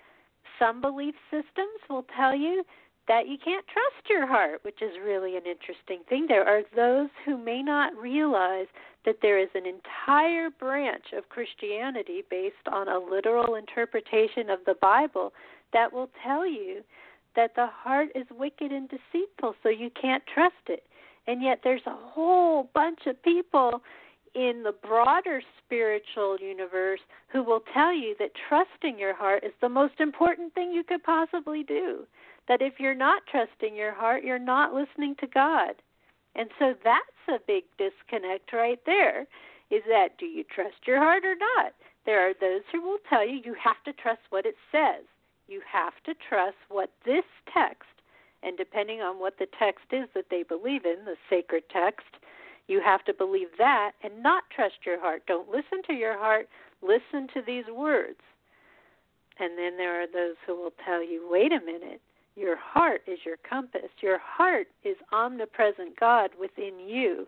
some 0.58 0.80
belief 0.80 1.14
systems 1.30 1.80
will 1.88 2.04
tell 2.16 2.34
you 2.34 2.64
that 3.08 3.28
you 3.28 3.36
can't 3.44 3.66
trust 3.66 4.08
your 4.08 4.26
heart, 4.26 4.60
which 4.62 4.80
is 4.80 4.92
really 5.04 5.36
an 5.36 5.42
interesting 5.46 6.00
thing. 6.08 6.26
There 6.28 6.46
are 6.46 6.62
those 6.76 7.10
who 7.24 7.36
may 7.36 7.62
not 7.62 7.96
realize 7.96 8.66
that 9.04 9.16
there 9.20 9.38
is 9.38 9.48
an 9.54 9.64
entire 9.66 10.50
branch 10.50 11.06
of 11.16 11.28
Christianity 11.28 12.22
based 12.30 12.54
on 12.70 12.88
a 12.88 12.98
literal 12.98 13.56
interpretation 13.56 14.48
of 14.50 14.60
the 14.66 14.76
Bible 14.80 15.32
that 15.72 15.92
will 15.92 16.10
tell 16.24 16.46
you 16.46 16.82
that 17.34 17.54
the 17.56 17.66
heart 17.66 18.08
is 18.14 18.26
wicked 18.30 18.70
and 18.70 18.88
deceitful, 18.88 19.54
so 19.62 19.68
you 19.68 19.90
can't 20.00 20.22
trust 20.32 20.54
it. 20.68 20.84
And 21.26 21.42
yet, 21.42 21.60
there's 21.64 21.86
a 21.86 21.96
whole 21.96 22.68
bunch 22.74 23.00
of 23.06 23.20
people 23.22 23.82
in 24.34 24.62
the 24.62 24.72
broader 24.72 25.42
spiritual 25.64 26.36
universe 26.40 27.00
who 27.28 27.42
will 27.42 27.62
tell 27.74 27.92
you 27.92 28.14
that 28.18 28.30
trusting 28.48 28.98
your 28.98 29.14
heart 29.14 29.44
is 29.44 29.52
the 29.60 29.68
most 29.68 30.00
important 30.00 30.54
thing 30.54 30.72
you 30.72 30.82
could 30.82 31.02
possibly 31.02 31.62
do 31.62 32.06
that 32.48 32.62
if 32.62 32.74
you're 32.78 32.94
not 32.94 33.22
trusting 33.30 33.76
your 33.76 33.94
heart, 33.94 34.24
you're 34.24 34.38
not 34.38 34.74
listening 34.74 35.14
to 35.20 35.26
God. 35.26 35.74
And 36.34 36.50
so 36.58 36.74
that's 36.82 37.28
a 37.28 37.38
big 37.46 37.64
disconnect 37.78 38.52
right 38.52 38.80
there. 38.86 39.26
Is 39.70 39.82
that 39.88 40.18
do 40.18 40.26
you 40.26 40.44
trust 40.44 40.86
your 40.86 40.98
heart 40.98 41.24
or 41.24 41.36
not? 41.36 41.72
There 42.04 42.28
are 42.28 42.34
those 42.40 42.62
who 42.72 42.82
will 42.82 42.98
tell 43.08 43.26
you 43.26 43.40
you 43.44 43.54
have 43.62 43.82
to 43.84 43.92
trust 43.92 44.22
what 44.30 44.46
it 44.46 44.56
says. 44.72 45.04
You 45.46 45.60
have 45.70 45.94
to 46.04 46.14
trust 46.28 46.56
what 46.68 46.90
this 47.04 47.24
text, 47.52 47.88
and 48.42 48.56
depending 48.56 49.00
on 49.00 49.20
what 49.20 49.38
the 49.38 49.46
text 49.58 49.86
is 49.92 50.08
that 50.14 50.26
they 50.30 50.42
believe 50.42 50.84
in, 50.84 51.04
the 51.04 51.16
sacred 51.30 51.64
text, 51.72 52.06
you 52.68 52.80
have 52.80 53.04
to 53.04 53.14
believe 53.14 53.48
that 53.58 53.92
and 54.02 54.22
not 54.22 54.44
trust 54.54 54.86
your 54.86 55.00
heart. 55.00 55.22
Don't 55.26 55.48
listen 55.48 55.82
to 55.86 55.94
your 55.94 56.18
heart, 56.18 56.48
listen 56.80 57.28
to 57.34 57.42
these 57.46 57.64
words. 57.74 58.20
And 59.38 59.58
then 59.58 59.76
there 59.76 60.02
are 60.02 60.06
those 60.06 60.36
who 60.46 60.56
will 60.56 60.72
tell 60.84 61.02
you, 61.02 61.26
wait 61.30 61.52
a 61.52 61.60
minute, 61.60 62.00
your 62.36 62.56
heart 62.56 63.02
is 63.06 63.18
your 63.24 63.36
compass. 63.48 63.90
Your 64.00 64.18
heart 64.18 64.68
is 64.84 64.96
omnipresent 65.12 65.98
God 65.98 66.30
within 66.38 66.78
you. 66.78 67.26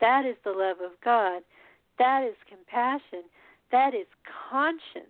That 0.00 0.26
is 0.26 0.36
the 0.44 0.50
love 0.50 0.78
of 0.84 0.92
God. 1.04 1.42
That 1.98 2.24
is 2.24 2.34
compassion. 2.48 3.22
That 3.70 3.94
is 3.94 4.06
conscience. 4.50 5.06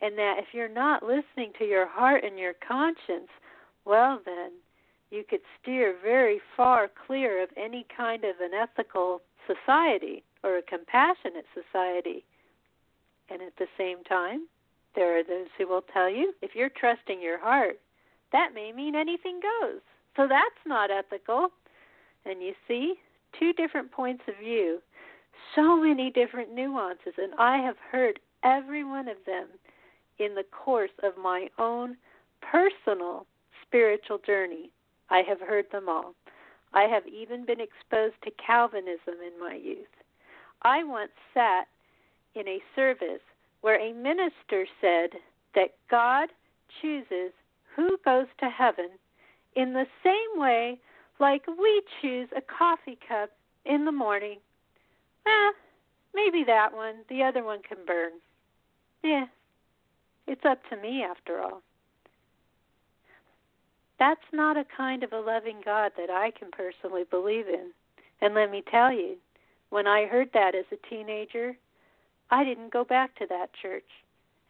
And 0.00 0.16
that 0.16 0.36
if 0.38 0.46
you're 0.52 0.72
not 0.72 1.02
listening 1.02 1.52
to 1.58 1.64
your 1.64 1.86
heart 1.86 2.24
and 2.24 2.38
your 2.38 2.54
conscience, 2.66 3.28
well, 3.84 4.20
then 4.24 4.52
you 5.12 5.24
could 5.28 5.40
steer 5.60 5.94
very 6.02 6.40
far 6.56 6.90
clear 7.06 7.42
of 7.42 7.50
any 7.56 7.86
kind 7.94 8.24
of 8.24 8.36
an 8.40 8.52
ethical 8.54 9.20
society 9.46 10.24
or 10.42 10.56
a 10.56 10.62
compassionate 10.62 11.44
society. 11.52 12.24
And 13.28 13.42
at 13.42 13.56
the 13.58 13.66
same 13.76 14.02
time, 14.04 14.46
there 14.94 15.18
are 15.18 15.22
those 15.22 15.48
who 15.58 15.68
will 15.68 15.84
tell 15.92 16.08
you 16.08 16.32
if 16.40 16.54
you're 16.54 16.70
trusting 16.70 17.20
your 17.20 17.38
heart, 17.38 17.78
that 18.32 18.54
may 18.54 18.72
mean 18.72 18.94
anything 18.94 19.40
goes. 19.40 19.80
So 20.16 20.26
that's 20.26 20.66
not 20.66 20.90
ethical. 20.90 21.48
And 22.24 22.42
you 22.42 22.54
see, 22.66 22.94
two 23.38 23.52
different 23.52 23.92
points 23.92 24.22
of 24.28 24.34
view, 24.42 24.78
so 25.54 25.76
many 25.76 26.10
different 26.10 26.54
nuances, 26.54 27.14
and 27.18 27.34
I 27.38 27.58
have 27.58 27.76
heard 27.90 28.18
every 28.44 28.84
one 28.84 29.08
of 29.08 29.16
them 29.26 29.48
in 30.18 30.34
the 30.34 30.44
course 30.44 30.90
of 31.02 31.12
my 31.22 31.48
own 31.58 31.96
personal 32.40 33.26
spiritual 33.66 34.18
journey. 34.24 34.70
I 35.12 35.22
have 35.28 35.40
heard 35.40 35.66
them 35.70 35.90
all. 35.90 36.14
I 36.72 36.84
have 36.84 37.06
even 37.06 37.44
been 37.44 37.60
exposed 37.60 38.14
to 38.24 38.30
Calvinism 38.44 39.16
in 39.24 39.38
my 39.38 39.54
youth. 39.54 39.92
I 40.62 40.82
once 40.84 41.12
sat 41.34 41.64
in 42.34 42.48
a 42.48 42.62
service 42.74 43.20
where 43.60 43.78
a 43.78 43.92
minister 43.92 44.66
said 44.80 45.10
that 45.54 45.74
God 45.90 46.30
chooses 46.80 47.32
who 47.76 47.98
goes 48.06 48.26
to 48.40 48.48
heaven 48.48 48.88
in 49.54 49.74
the 49.74 49.84
same 50.02 50.40
way 50.40 50.80
like 51.20 51.46
we 51.46 51.82
choose 52.00 52.28
a 52.34 52.40
coffee 52.40 52.98
cup 53.06 53.28
in 53.66 53.84
the 53.84 53.92
morning. 53.92 54.38
Eh, 55.26 55.50
maybe 56.14 56.42
that 56.46 56.72
one. 56.74 56.94
The 57.10 57.22
other 57.22 57.44
one 57.44 57.60
can 57.68 57.78
burn. 57.86 58.12
Yeah, 59.04 59.26
it's 60.26 60.44
up 60.48 60.60
to 60.70 60.76
me 60.78 61.04
after 61.04 61.38
all. 61.38 61.60
That's 64.02 64.20
not 64.32 64.56
a 64.56 64.64
kind 64.76 65.04
of 65.04 65.12
a 65.12 65.20
loving 65.20 65.60
God 65.64 65.92
that 65.96 66.10
I 66.10 66.32
can 66.36 66.50
personally 66.50 67.04
believe 67.08 67.46
in. 67.46 67.70
And 68.20 68.34
let 68.34 68.50
me 68.50 68.64
tell 68.68 68.92
you, 68.92 69.14
when 69.70 69.86
I 69.86 70.06
heard 70.06 70.30
that 70.34 70.56
as 70.56 70.64
a 70.72 70.88
teenager, 70.88 71.56
I 72.28 72.42
didn't 72.42 72.72
go 72.72 72.82
back 72.82 73.14
to 73.18 73.26
that 73.28 73.50
church. 73.62 73.86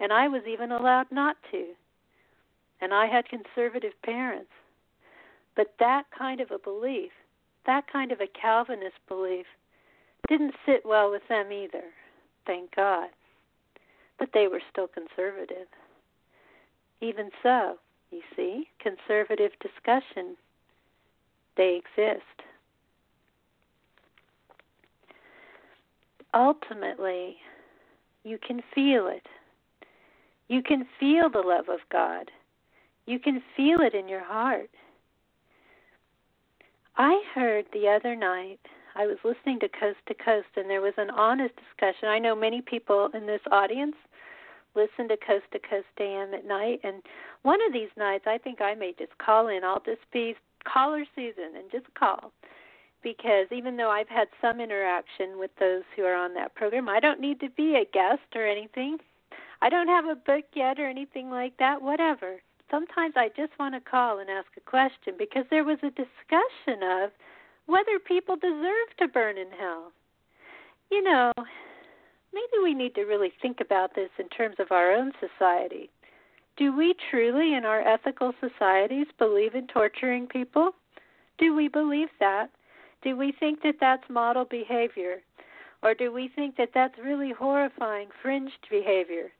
And 0.00 0.10
I 0.10 0.26
was 0.26 0.40
even 0.48 0.72
allowed 0.72 1.12
not 1.12 1.36
to 1.50 1.66
and 2.80 2.94
I 2.94 3.06
had 3.06 3.26
conservative 3.28 3.92
parents. 4.02 4.50
But 5.54 5.74
that 5.80 6.04
kind 6.18 6.40
of 6.40 6.50
a 6.50 6.58
belief 6.58 7.12
that 7.66 7.84
kind 7.92 8.10
of 8.10 8.20
a 8.20 8.26
Calvinist 8.26 8.96
belief 9.06 9.44
didn't 10.28 10.54
sit 10.64 10.80
well 10.84 11.10
with 11.10 11.22
them 11.28 11.52
either, 11.52 11.84
thank 12.46 12.74
God. 12.74 13.10
But 14.18 14.30
they 14.32 14.48
were 14.48 14.62
still 14.72 14.88
conservative. 14.88 15.68
Even 17.02 17.30
so, 17.42 17.76
you 18.12 18.20
see, 18.36 18.68
conservative 18.80 19.52
discussion, 19.60 20.36
they 21.56 21.80
exist. 21.80 22.22
Ultimately, 26.34 27.36
you 28.24 28.38
can 28.46 28.62
feel 28.74 29.08
it. 29.08 29.26
You 30.48 30.62
can 30.62 30.86
feel 31.00 31.28
the 31.30 31.40
love 31.40 31.68
of 31.68 31.80
God. 31.90 32.30
You 33.06 33.18
can 33.18 33.42
feel 33.56 33.80
it 33.80 33.94
in 33.94 34.08
your 34.08 34.24
heart. 34.24 34.70
I 36.96 37.22
heard 37.34 37.64
the 37.72 37.88
other 37.88 38.14
night, 38.14 38.60
I 38.94 39.06
was 39.06 39.16
listening 39.24 39.58
to 39.60 39.68
Coast 39.68 39.98
to 40.08 40.14
Coast, 40.14 40.48
and 40.56 40.68
there 40.68 40.82
was 40.82 40.92
an 40.98 41.10
honest 41.10 41.54
discussion. 41.56 42.08
I 42.08 42.18
know 42.18 42.36
many 42.36 42.60
people 42.60 43.08
in 43.14 43.26
this 43.26 43.40
audience 43.50 43.96
listen 44.74 45.08
to 45.08 45.16
Coast 45.16 45.44
to 45.52 45.58
Coast 45.58 45.86
AM 46.00 46.34
at 46.34 46.46
night, 46.46 46.80
and 46.84 47.02
one 47.42 47.60
of 47.66 47.72
these 47.72 47.90
nights, 47.96 48.24
I 48.26 48.38
think 48.38 48.60
I 48.60 48.74
may 48.74 48.94
just 48.98 49.16
call 49.18 49.48
in. 49.48 49.64
I'll 49.64 49.82
just 49.84 50.10
be 50.12 50.34
caller 50.64 51.04
Susan 51.14 51.56
and 51.56 51.70
just 51.70 51.92
call. 51.94 52.32
Because 53.02 53.46
even 53.50 53.76
though 53.76 53.90
I've 53.90 54.08
had 54.08 54.28
some 54.40 54.60
interaction 54.60 55.38
with 55.38 55.50
those 55.58 55.82
who 55.96 56.04
are 56.04 56.14
on 56.14 56.34
that 56.34 56.54
program, 56.54 56.88
I 56.88 57.00
don't 57.00 57.20
need 57.20 57.40
to 57.40 57.50
be 57.50 57.74
a 57.74 57.84
guest 57.92 58.22
or 58.36 58.46
anything. 58.46 58.98
I 59.60 59.68
don't 59.68 59.88
have 59.88 60.06
a 60.06 60.14
book 60.14 60.44
yet 60.54 60.78
or 60.78 60.86
anything 60.86 61.28
like 61.28 61.56
that, 61.58 61.82
whatever 61.82 62.38
sometimes 62.72 63.14
I 63.16 63.28
just 63.36 63.52
want 63.60 63.74
to 63.74 63.80
call 63.80 64.18
and 64.18 64.28
ask 64.28 64.48
a 64.56 64.60
question 64.68 65.14
because 65.16 65.44
there 65.50 65.62
was 65.62 65.78
a 65.82 65.90
discussion 65.90 66.82
of 66.82 67.10
whether 67.66 68.00
people 68.00 68.34
deserve 68.34 68.88
to 68.98 69.06
burn 69.06 69.38
in 69.38 69.50
hell. 69.56 69.92
You 70.90 71.02
know, 71.04 71.32
maybe 72.32 72.62
we 72.62 72.74
need 72.74 72.94
to 72.94 73.02
really 73.02 73.32
think 73.40 73.60
about 73.60 73.94
this 73.94 74.10
in 74.18 74.28
terms 74.28 74.56
of 74.58 74.70
our 74.70 74.92
own 74.92 75.12
society. 75.20 75.90
Do 76.56 76.76
we 76.76 76.94
truly, 77.10 77.54
in 77.54 77.64
our 77.64 77.80
ethical 77.80 78.32
societies, 78.40 79.06
believe 79.18 79.54
in 79.54 79.66
torturing 79.66 80.26
people? 80.26 80.72
Do 81.38 81.54
we 81.54 81.68
believe 81.68 82.08
that? 82.20 82.50
Do 83.02 83.16
we 83.16 83.32
think 83.32 83.62
that 83.62 83.76
that's 83.80 84.08
model 84.08 84.44
behavior? 84.44 85.22
Or 85.82 85.94
do 85.94 86.12
we 86.12 86.28
think 86.28 86.56
that 86.56 86.70
that's 86.74 86.98
really 87.02 87.32
horrifying, 87.32 88.08
fringed 88.22 88.66
behavior? 88.70 89.32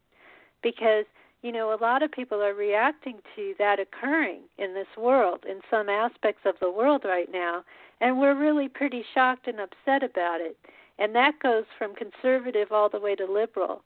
Because 0.62 1.04
you 1.42 1.50
know, 1.50 1.74
a 1.74 1.82
lot 1.82 2.02
of 2.02 2.12
people 2.12 2.40
are 2.40 2.54
reacting 2.54 3.18
to 3.34 3.54
that 3.58 3.80
occurring 3.80 4.42
in 4.58 4.74
this 4.74 4.86
world, 4.96 5.44
in 5.48 5.60
some 5.68 5.88
aspects 5.88 6.42
of 6.46 6.54
the 6.60 6.70
world 6.70 7.02
right 7.04 7.28
now, 7.32 7.64
and 8.00 8.18
we're 8.18 8.38
really 8.38 8.68
pretty 8.68 9.04
shocked 9.12 9.48
and 9.48 9.58
upset 9.58 10.04
about 10.08 10.40
it. 10.40 10.56
And 11.02 11.16
that 11.16 11.40
goes 11.40 11.64
from 11.76 11.96
conservative 11.96 12.70
all 12.70 12.88
the 12.88 13.00
way 13.00 13.16
to 13.16 13.26
liberal. 13.26 13.82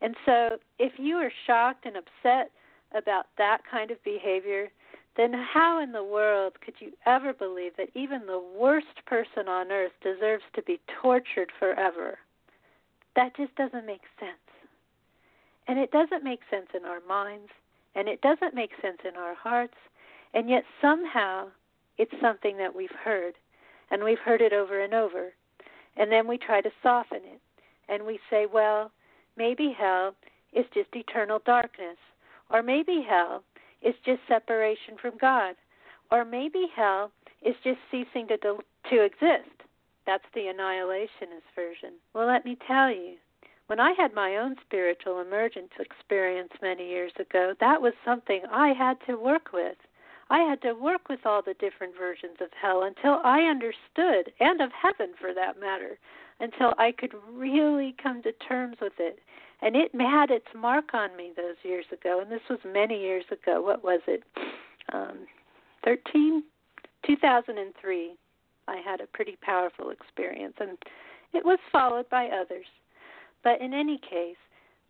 And 0.00 0.14
so, 0.24 0.50
if 0.78 0.92
you 0.98 1.16
are 1.16 1.32
shocked 1.44 1.84
and 1.84 1.96
upset 1.96 2.52
about 2.94 3.26
that 3.38 3.62
kind 3.68 3.90
of 3.90 4.02
behavior, 4.04 4.68
then 5.16 5.32
how 5.32 5.82
in 5.82 5.90
the 5.90 6.04
world 6.04 6.60
could 6.64 6.74
you 6.78 6.92
ever 7.06 7.32
believe 7.32 7.72
that 7.76 7.88
even 7.96 8.24
the 8.24 8.40
worst 8.56 9.04
person 9.04 9.48
on 9.48 9.72
earth 9.72 9.90
deserves 10.00 10.44
to 10.54 10.62
be 10.62 10.78
tortured 11.02 11.50
forever? 11.58 12.18
That 13.16 13.36
just 13.36 13.56
doesn't 13.56 13.84
make 13.84 14.04
sense. 14.20 14.38
And 15.66 15.76
it 15.76 15.90
doesn't 15.90 16.22
make 16.22 16.40
sense 16.48 16.68
in 16.72 16.84
our 16.84 17.00
minds, 17.08 17.50
and 17.96 18.06
it 18.06 18.20
doesn't 18.20 18.54
make 18.54 18.70
sense 18.80 18.98
in 19.04 19.16
our 19.16 19.34
hearts, 19.34 19.76
and 20.34 20.48
yet 20.48 20.62
somehow 20.80 21.48
it's 21.98 22.14
something 22.20 22.58
that 22.58 22.76
we've 22.76 22.88
heard, 23.04 23.34
and 23.90 24.04
we've 24.04 24.20
heard 24.20 24.40
it 24.40 24.52
over 24.52 24.80
and 24.80 24.94
over. 24.94 25.32
And 25.96 26.10
then 26.10 26.26
we 26.26 26.38
try 26.38 26.60
to 26.60 26.70
soften 26.82 27.20
it, 27.24 27.40
and 27.88 28.06
we 28.06 28.18
say, 28.30 28.46
well, 28.46 28.90
maybe 29.36 29.74
hell 29.76 30.14
is 30.52 30.64
just 30.74 30.88
eternal 30.94 31.40
darkness, 31.44 31.96
or 32.50 32.62
maybe 32.62 33.04
hell 33.08 33.42
is 33.82 33.94
just 34.04 34.20
separation 34.28 34.96
from 35.00 35.18
God, 35.20 35.54
or 36.10 36.24
maybe 36.24 36.66
hell 36.74 37.10
is 37.42 37.54
just 37.64 37.78
ceasing 37.90 38.28
to 38.28 38.36
to 38.90 39.04
exist. 39.04 39.50
That's 40.06 40.24
the 40.34 40.52
annihilationist 40.52 41.48
version. 41.54 41.94
Well, 42.14 42.26
let 42.26 42.44
me 42.44 42.56
tell 42.66 42.90
you, 42.90 43.14
when 43.66 43.78
I 43.78 43.92
had 43.92 44.14
my 44.14 44.36
own 44.36 44.56
spiritual 44.66 45.20
emergence 45.20 45.70
experience 45.78 46.50
many 46.60 46.88
years 46.88 47.12
ago, 47.18 47.54
that 47.60 47.80
was 47.80 47.92
something 48.04 48.42
I 48.50 48.72
had 48.72 48.96
to 49.06 49.16
work 49.16 49.52
with. 49.52 49.76
I 50.30 50.38
had 50.38 50.62
to 50.62 50.74
work 50.74 51.08
with 51.08 51.26
all 51.26 51.42
the 51.42 51.54
different 51.54 51.94
versions 51.98 52.36
of 52.40 52.48
hell 52.60 52.84
until 52.84 53.20
I 53.24 53.42
understood, 53.42 54.32
and 54.38 54.60
of 54.60 54.70
heaven 54.72 55.14
for 55.20 55.34
that 55.34 55.58
matter, 55.60 55.98
until 56.38 56.72
I 56.78 56.92
could 56.92 57.12
really 57.32 57.96
come 58.00 58.22
to 58.22 58.32
terms 58.32 58.76
with 58.80 58.92
it. 58.98 59.18
And 59.60 59.76
it 59.76 59.90
had 60.00 60.30
its 60.30 60.46
mark 60.54 60.94
on 60.94 61.14
me 61.16 61.32
those 61.36 61.56
years 61.64 61.84
ago, 61.92 62.20
and 62.20 62.30
this 62.30 62.40
was 62.48 62.60
many 62.64 62.98
years 63.00 63.24
ago. 63.30 63.60
What 63.60 63.82
was 63.84 64.00
it? 64.06 64.22
Um, 64.92 65.26
13? 65.84 66.44
2003. 67.06 68.14
I 68.68 68.76
had 68.76 69.00
a 69.00 69.06
pretty 69.06 69.36
powerful 69.42 69.90
experience, 69.90 70.54
and 70.60 70.78
it 71.32 71.44
was 71.44 71.58
followed 71.72 72.08
by 72.08 72.26
others. 72.26 72.66
But 73.42 73.60
in 73.60 73.74
any 73.74 73.98
case, 73.98 74.36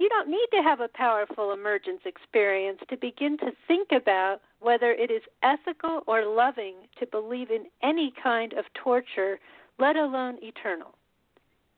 you 0.01 0.09
don't 0.09 0.30
need 0.30 0.46
to 0.55 0.62
have 0.62 0.80
a 0.80 0.88
powerful 0.88 1.53
emergence 1.53 2.01
experience 2.07 2.80
to 2.88 2.96
begin 2.96 3.36
to 3.36 3.53
think 3.68 3.88
about 3.92 4.40
whether 4.61 4.92
it 4.92 5.11
is 5.11 5.20
ethical 5.42 6.01
or 6.07 6.24
loving 6.24 6.74
to 6.98 7.07
believe 7.07 7.51
in 7.51 7.66
any 7.82 8.11
kind 8.22 8.55
of 8.55 8.64
torture, 8.82 9.38
let 9.78 9.96
alone 9.96 10.38
eternal. 10.42 10.94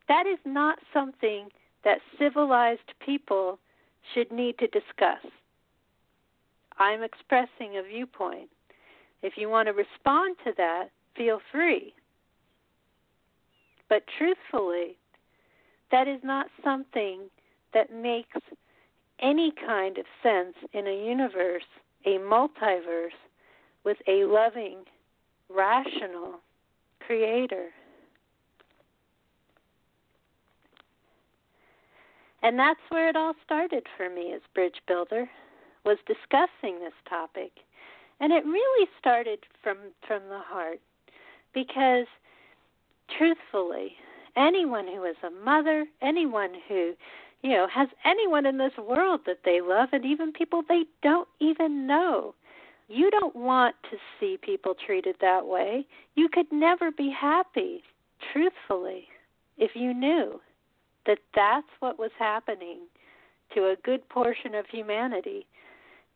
That 0.06 0.26
is 0.26 0.38
not 0.44 0.78
something 0.94 1.48
that 1.84 1.98
civilized 2.16 2.92
people 3.04 3.58
should 4.14 4.30
need 4.30 4.56
to 4.58 4.68
discuss. 4.68 5.26
I'm 6.78 7.02
expressing 7.02 7.76
a 7.76 7.82
viewpoint. 7.82 8.48
If 9.22 9.32
you 9.36 9.48
want 9.48 9.66
to 9.66 9.72
respond 9.72 10.36
to 10.44 10.52
that, 10.56 10.90
feel 11.16 11.40
free. 11.50 11.92
But 13.88 14.04
truthfully, 14.16 14.96
that 15.90 16.06
is 16.06 16.20
not 16.22 16.46
something 16.62 17.22
that 17.74 17.92
makes 17.92 18.38
any 19.20 19.52
kind 19.66 19.98
of 19.98 20.04
sense 20.22 20.54
in 20.72 20.86
a 20.86 21.06
universe, 21.06 21.62
a 22.04 22.18
multiverse, 22.18 23.10
with 23.84 23.98
a 24.06 24.24
loving, 24.24 24.78
rational 25.48 26.40
creator. 27.00 27.68
And 32.42 32.58
that's 32.58 32.80
where 32.88 33.08
it 33.08 33.16
all 33.16 33.34
started 33.44 33.86
for 33.96 34.10
me 34.10 34.32
as 34.34 34.40
bridge 34.54 34.80
builder, 34.88 35.28
was 35.84 35.98
discussing 36.06 36.80
this 36.80 36.92
topic. 37.08 37.52
And 38.20 38.32
it 38.32 38.44
really 38.44 38.88
started 38.98 39.40
from 39.62 39.78
from 40.06 40.22
the 40.28 40.40
heart 40.40 40.80
because 41.54 42.06
truthfully, 43.16 43.92
anyone 44.36 44.86
who 44.86 45.04
is 45.04 45.16
a 45.24 45.44
mother, 45.44 45.86
anyone 46.00 46.52
who, 46.68 46.92
you 47.42 47.50
know, 47.50 47.66
has 47.72 47.88
anyone 48.04 48.46
in 48.46 48.58
this 48.58 48.76
world 48.78 49.22
that 49.26 49.40
they 49.44 49.60
love, 49.60 49.88
and 49.92 50.04
even 50.04 50.32
people 50.32 50.62
they 50.68 50.84
don't 51.02 51.28
even 51.40 51.86
know. 51.86 52.34
You 52.88 53.10
don't 53.10 53.34
want 53.34 53.74
to 53.90 53.96
see 54.20 54.38
people 54.40 54.74
treated 54.74 55.16
that 55.20 55.46
way. 55.46 55.86
You 56.14 56.28
could 56.28 56.50
never 56.52 56.90
be 56.90 57.10
happy, 57.10 57.82
truthfully, 58.32 59.08
if 59.56 59.72
you 59.74 59.94
knew 59.94 60.40
that 61.06 61.18
that's 61.34 61.66
what 61.80 61.98
was 61.98 62.10
happening 62.18 62.80
to 63.54 63.66
a 63.66 63.76
good 63.82 64.08
portion 64.08 64.54
of 64.54 64.66
humanity. 64.66 65.46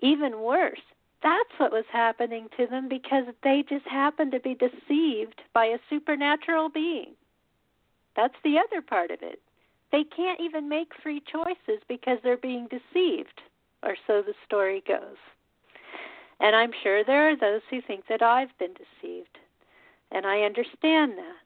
Even 0.01 0.41
worse, 0.41 0.81
that's 1.22 1.51
what 1.59 1.72
was 1.72 1.85
happening 1.91 2.49
to 2.57 2.66
them 2.66 2.89
because 2.89 3.24
they 3.43 3.64
just 3.68 3.87
happened 3.87 4.33
to 4.33 4.41
be 4.41 4.55
deceived 4.55 5.41
by 5.55 5.66
a 5.66 5.79
supernatural 5.91 6.68
being. 6.68 7.14
That's 8.14 8.35
the 8.45 8.59
other 8.59 8.81
part 8.81 9.11
of 9.11 9.18
it. 9.22 9.41
They 9.93 10.05
can't 10.05 10.41
even 10.41 10.68
make 10.68 10.93
free 11.03 11.22
choices 11.30 11.82
because 11.89 12.18
they're 12.22 12.37
being 12.37 12.68
deceived, 12.68 13.41
or 13.82 13.97
so 14.07 14.22
the 14.22 14.34
story 14.45 14.82
goes. 14.87 15.16
And 16.41 16.55
I'm 16.55 16.72
sure 16.82 17.05
there 17.05 17.30
are 17.30 17.37
those 17.37 17.62
who 17.70 17.80
think 17.80 18.05
that 18.09 18.22
I've 18.22 18.57
been 18.59 18.74
deceived, 18.74 19.39
and 20.11 20.26
I 20.26 20.43
understand 20.43 21.12
that. 21.16 21.37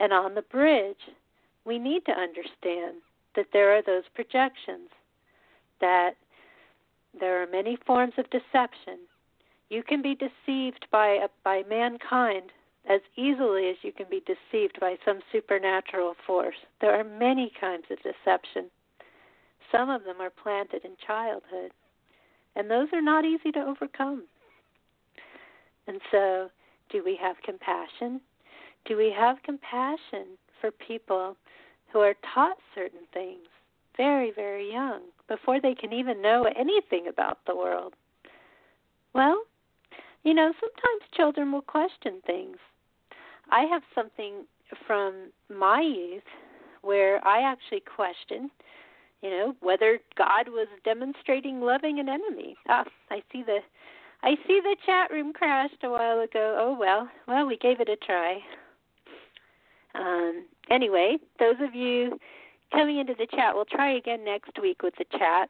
And 0.00 0.12
on 0.12 0.34
the 0.34 0.42
bridge, 0.42 1.10
we 1.64 1.78
need 1.78 2.04
to 2.06 2.12
understand 2.12 2.98
that 3.34 3.48
there 3.52 3.76
are 3.76 3.82
those 3.82 4.04
projections, 4.14 4.90
that 5.80 6.16
there 7.18 7.42
are 7.42 7.46
many 7.46 7.76
forms 7.86 8.14
of 8.18 8.30
deception. 8.30 8.98
You 9.70 9.82
can 9.82 10.02
be 10.02 10.14
deceived 10.14 10.86
by 10.90 11.26
by 11.44 11.62
mankind 11.68 12.52
as 12.88 13.00
easily 13.16 13.68
as 13.68 13.76
you 13.82 13.92
can 13.92 14.06
be 14.10 14.22
deceived 14.26 14.80
by 14.80 14.96
some 15.04 15.20
supernatural 15.30 16.14
force. 16.26 16.56
There 16.80 16.98
are 16.98 17.04
many 17.04 17.52
kinds 17.60 17.84
of 17.90 17.98
deception. 17.98 18.70
Some 19.70 19.90
of 19.90 20.04
them 20.04 20.20
are 20.20 20.30
planted 20.30 20.84
in 20.84 20.92
childhood, 21.06 21.72
and 22.56 22.70
those 22.70 22.88
are 22.94 23.02
not 23.02 23.26
easy 23.26 23.52
to 23.52 23.60
overcome. 23.60 24.24
And 25.86 26.00
so, 26.10 26.48
do 26.90 27.02
we 27.04 27.18
have 27.20 27.36
compassion? 27.44 28.20
Do 28.86 28.96
we 28.96 29.14
have 29.16 29.42
compassion 29.42 30.38
for 30.60 30.70
people 30.70 31.36
who 31.92 32.00
are 32.00 32.14
taught 32.34 32.56
certain 32.74 33.06
things 33.12 33.46
very, 33.96 34.32
very 34.34 34.72
young 34.72 35.02
before 35.28 35.60
they 35.60 35.74
can 35.74 35.92
even 35.92 36.22
know 36.22 36.46
anything 36.56 37.06
about 37.08 37.38
the 37.46 37.56
world? 37.56 37.94
Well, 39.14 39.42
you 40.24 40.32
know, 40.32 40.52
sometimes 40.58 41.10
children 41.14 41.52
will 41.52 41.62
question 41.62 42.22
things. 42.26 42.56
I 43.50 43.62
have 43.62 43.82
something 43.94 44.44
from 44.86 45.30
my 45.48 45.80
youth 45.80 46.22
where 46.82 47.26
I 47.26 47.40
actually 47.42 47.80
questioned, 47.80 48.50
you 49.22 49.30
know, 49.30 49.54
whether 49.60 49.98
God 50.16 50.48
was 50.48 50.68
demonstrating 50.84 51.60
loving 51.60 51.98
an 51.98 52.08
enemy. 52.08 52.56
Ah, 52.68 52.84
I 53.10 53.22
see 53.32 53.42
the 53.42 53.58
I 54.22 54.34
see 54.46 54.60
the 54.60 54.76
chat 54.84 55.10
room 55.10 55.32
crashed 55.32 55.82
a 55.84 55.90
while 55.90 56.20
ago. 56.20 56.56
Oh 56.58 56.76
well, 56.78 57.08
well 57.26 57.46
we 57.46 57.56
gave 57.56 57.80
it 57.80 57.88
a 57.88 57.96
try. 57.96 58.38
Um, 59.94 60.46
anyway, 60.70 61.18
those 61.38 61.56
of 61.60 61.74
you 61.74 62.18
coming 62.72 62.98
into 62.98 63.14
the 63.18 63.26
chat, 63.26 63.54
we'll 63.54 63.64
try 63.64 63.96
again 63.96 64.24
next 64.24 64.60
week 64.60 64.82
with 64.82 64.94
the 64.98 65.04
chat. 65.18 65.48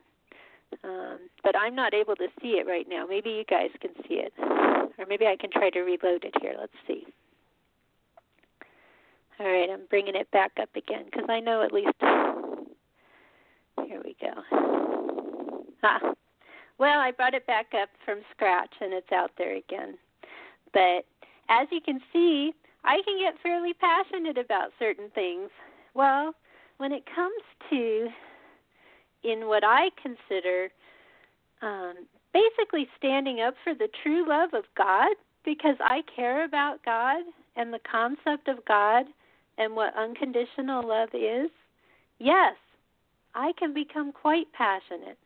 Um, 0.85 1.19
but 1.43 1.57
I'm 1.57 1.75
not 1.75 1.95
able 1.95 2.15
to 2.17 2.29
see 2.43 2.59
it 2.59 2.67
right 2.67 2.87
now. 2.89 3.07
Maybe 3.09 3.31
you 3.31 3.45
guys 3.45 3.71
can 3.81 3.91
see 4.07 4.17
it, 4.17 4.33
or 4.39 5.07
maybe 5.09 5.27
I 5.27 5.37
can 5.37 5.51
try 5.51 5.71
to 5.71 5.81
reload 5.81 6.25
it 6.25 6.35
here. 6.43 6.55
Let's 6.59 6.73
see. 6.87 7.07
All 9.41 9.47
right, 9.47 9.71
I'm 9.71 9.87
bringing 9.89 10.17
it 10.17 10.31
back 10.33 10.53
up 10.61 10.71
again 10.75 11.05
because 11.05 11.27
I 11.29 11.41
know 11.41 11.63
at 11.63 11.73
least. 11.73 11.93
Here 13.87 14.03
we 14.05 14.17
go. 14.21 15.65
Ah, 15.83 16.13
well, 16.79 16.99
I 16.99 17.13
brought 17.13 17.35
it 17.35 17.47
back 17.47 17.67
up 17.81 17.89
from 18.05 18.19
scratch 18.33 18.73
and 18.81 18.93
it's 18.93 19.13
out 19.13 19.31
there 19.39 19.55
again. 19.57 19.95
But 20.73 21.07
as 21.49 21.69
you 21.71 21.81
can 21.81 22.01
see, 22.13 22.53
I 22.85 23.01
can 23.05 23.19
get 23.21 23.41
fairly 23.43 23.75
passionate 23.75 24.39
about 24.39 24.73
certain 24.79 25.11
things. 25.15 25.51
Well, 25.95 26.35
when 26.79 26.93
it 26.93 27.05
comes 27.15 27.43
to 27.71 28.09
in 29.25 29.47
what 29.47 29.63
I 29.65 29.91
consider 30.01 30.69
um, 31.63 31.95
basically 32.33 32.89
standing 32.97 33.41
up 33.41 33.55
for 33.65 33.75
the 33.75 33.89
true 34.03 34.29
love 34.29 34.51
of 34.55 34.65
God 34.77 35.11
because 35.45 35.77
I 35.81 36.03
care 36.15 36.45
about 36.45 36.85
God 36.85 37.23
and 37.57 37.73
the 37.73 37.81
concept 37.91 38.49
of 38.49 38.65
God 38.67 39.07
and 39.59 39.75
what 39.75 39.97
unconditional 39.97 40.87
love 40.87 41.11
is, 41.13 41.51
yes, 42.19 42.55
I 43.35 43.53
can 43.59 43.75
become 43.75 44.13
quite 44.13 44.47
passionate. 44.53 45.19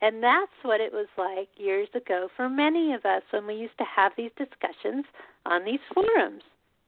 And 0.00 0.22
that's 0.22 0.52
what 0.62 0.80
it 0.80 0.92
was 0.92 1.08
like 1.18 1.48
years 1.56 1.88
ago 1.94 2.28
for 2.36 2.48
many 2.48 2.92
of 2.92 3.04
us 3.04 3.22
when 3.30 3.46
we 3.46 3.54
used 3.54 3.78
to 3.78 3.84
have 3.84 4.12
these 4.16 4.30
discussions 4.36 5.04
on 5.44 5.64
these 5.64 5.80
forums. 5.92 6.42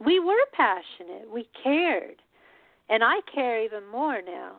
We 0.05 0.21
were 0.21 0.35
passionate, 0.53 1.29
we 1.33 1.49
cared. 1.63 2.17
And 2.89 3.03
I 3.03 3.21
care 3.33 3.63
even 3.63 3.87
more 3.87 4.21
now 4.23 4.53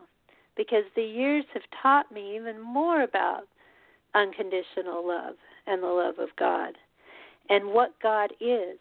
because 0.56 0.84
the 0.94 1.02
years 1.02 1.44
have 1.54 1.62
taught 1.82 2.12
me 2.12 2.36
even 2.36 2.60
more 2.60 3.02
about 3.02 3.44
unconditional 4.14 5.06
love 5.06 5.36
and 5.66 5.82
the 5.82 5.86
love 5.86 6.18
of 6.18 6.28
God 6.38 6.74
and 7.48 7.72
what 7.72 7.94
God 8.02 8.32
is. 8.40 8.78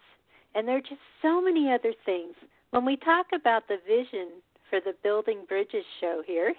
And 0.56 0.68
there 0.68 0.78
are 0.78 0.82
just 0.82 1.02
so 1.22 1.42
many 1.42 1.72
other 1.72 1.94
things 2.06 2.34
when 2.72 2.86
we 2.86 2.96
talk 2.98 3.28
about 3.34 3.68
the 3.68 3.78
vision 3.88 4.30
for 4.70 4.80
the 4.80 4.94
Building 5.04 5.40
Bridges 5.48 5.86
show 6.00 6.22
here, 6.26 6.54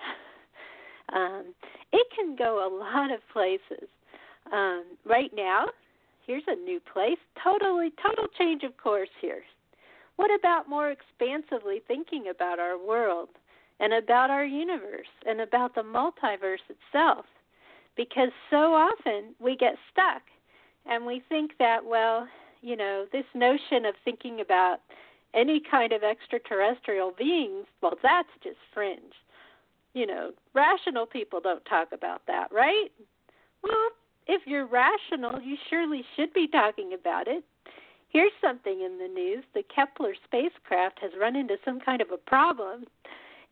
um, 1.12 1.54
it 1.92 2.06
can 2.14 2.36
go 2.36 2.66
a 2.66 2.70
lot 2.74 3.12
of 3.12 3.20
places. 3.32 3.88
Um, 4.52 4.84
right 5.04 5.30
now, 5.34 5.66
here's 6.26 6.42
a 6.48 6.56
new 6.56 6.80
place, 6.92 7.18
totally, 7.42 7.92
total 8.02 8.26
change 8.38 8.62
of 8.64 8.76
course 8.76 9.08
here. 9.20 9.42
What 10.16 10.30
about 10.38 10.68
more 10.68 10.90
expansively 10.90 11.82
thinking 11.86 12.26
about 12.30 12.58
our 12.58 12.76
world 12.78 13.28
and 13.78 13.94
about 13.94 14.28
our 14.28 14.44
universe 14.44 15.06
and 15.26 15.40
about 15.40 15.74
the 15.74 15.82
multiverse 15.82 16.58
itself? 16.68 17.24
Because 17.96 18.28
so 18.50 18.74
often 18.74 19.34
we 19.40 19.56
get 19.56 19.76
stuck 19.90 20.22
and 20.86 21.06
we 21.06 21.22
think 21.28 21.52
that, 21.58 21.84
well, 21.84 22.28
you 22.60 22.76
know, 22.76 23.06
this 23.12 23.24
notion 23.34 23.86
of 23.86 23.94
thinking 24.04 24.40
about 24.40 24.80
any 25.34 25.60
kind 25.60 25.92
of 25.92 26.02
extraterrestrial 26.02 27.12
beings, 27.16 27.66
well, 27.82 27.94
that's 28.02 28.28
just 28.42 28.58
fringe. 28.72 29.14
You 29.94 30.06
know, 30.06 30.30
rational 30.54 31.06
people 31.06 31.40
don't 31.40 31.64
talk 31.64 31.88
about 31.92 32.22
that, 32.26 32.52
right? 32.52 32.88
Well, 33.62 33.88
if 34.26 34.42
you're 34.46 34.66
rational, 34.66 35.40
you 35.42 35.56
surely 35.68 36.04
should 36.16 36.32
be 36.32 36.46
talking 36.46 36.92
about 36.92 37.26
it. 37.26 37.44
Here's 38.08 38.32
something 38.40 38.80
in 38.80 38.98
the 38.98 39.08
news 39.08 39.44
the 39.54 39.62
Kepler 39.74 40.14
spacecraft 40.24 40.98
has 41.00 41.12
run 41.20 41.36
into 41.36 41.56
some 41.64 41.80
kind 41.80 42.00
of 42.00 42.10
a 42.12 42.16
problem. 42.16 42.84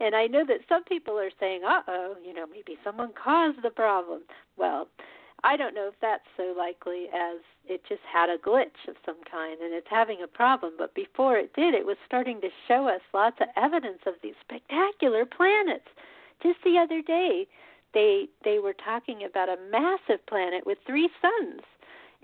And 0.00 0.14
I 0.14 0.26
know 0.26 0.44
that 0.46 0.60
some 0.68 0.84
people 0.84 1.18
are 1.18 1.30
saying, 1.40 1.62
uh 1.64 1.82
oh, 1.88 2.14
you 2.24 2.32
know, 2.32 2.46
maybe 2.46 2.78
someone 2.84 3.10
caused 3.12 3.62
the 3.62 3.70
problem. 3.70 4.22
Well, 4.56 4.88
I 5.44 5.56
don't 5.56 5.74
know 5.74 5.88
if 5.88 5.94
that's 6.00 6.26
so 6.36 6.54
likely 6.56 7.06
as 7.14 7.38
it 7.66 7.82
just 7.88 8.00
had 8.12 8.28
a 8.28 8.38
glitch 8.38 8.88
of 8.88 8.96
some 9.06 9.18
kind 9.30 9.60
and 9.60 9.72
it's 9.72 9.86
having 9.88 10.22
a 10.22 10.26
problem. 10.26 10.74
But 10.76 10.94
before 10.94 11.36
it 11.36 11.54
did, 11.54 11.74
it 11.74 11.86
was 11.86 11.96
starting 12.06 12.40
to 12.40 12.48
show 12.66 12.88
us 12.88 13.00
lots 13.14 13.36
of 13.40 13.48
evidence 13.56 14.00
of 14.06 14.14
these 14.22 14.34
spectacular 14.40 15.24
planets. 15.24 15.86
Just 16.42 16.58
the 16.64 16.78
other 16.78 17.02
day, 17.02 17.46
they 17.94 18.28
they 18.44 18.58
were 18.58 18.74
talking 18.74 19.24
about 19.24 19.48
a 19.48 19.56
massive 19.70 20.24
planet 20.26 20.66
with 20.66 20.78
three 20.86 21.08
suns, 21.22 21.62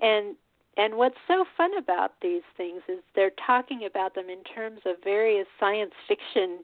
and 0.01 0.37
and 0.77 0.97
what's 0.97 1.17
so 1.29 1.45
fun 1.57 1.77
about 1.79 2.13
these 2.21 2.43
things 2.57 2.83
is 2.89 2.99
they're 3.15 3.31
talking 3.47 3.85
about 3.85 4.15
them 4.15 4.29
in 4.29 4.43
terms 4.43 4.81
of 4.85 4.97
various 5.03 5.47
science 5.59 5.93
fiction 6.09 6.61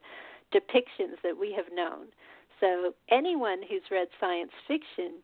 depictions 0.53 1.15
that 1.23 1.39
we 1.39 1.53
have 1.53 1.67
known. 1.73 2.07
So 2.59 2.95
anyone 3.09 3.61
who's 3.69 3.83
read 3.91 4.09
science 4.19 4.51
fiction 4.67 5.23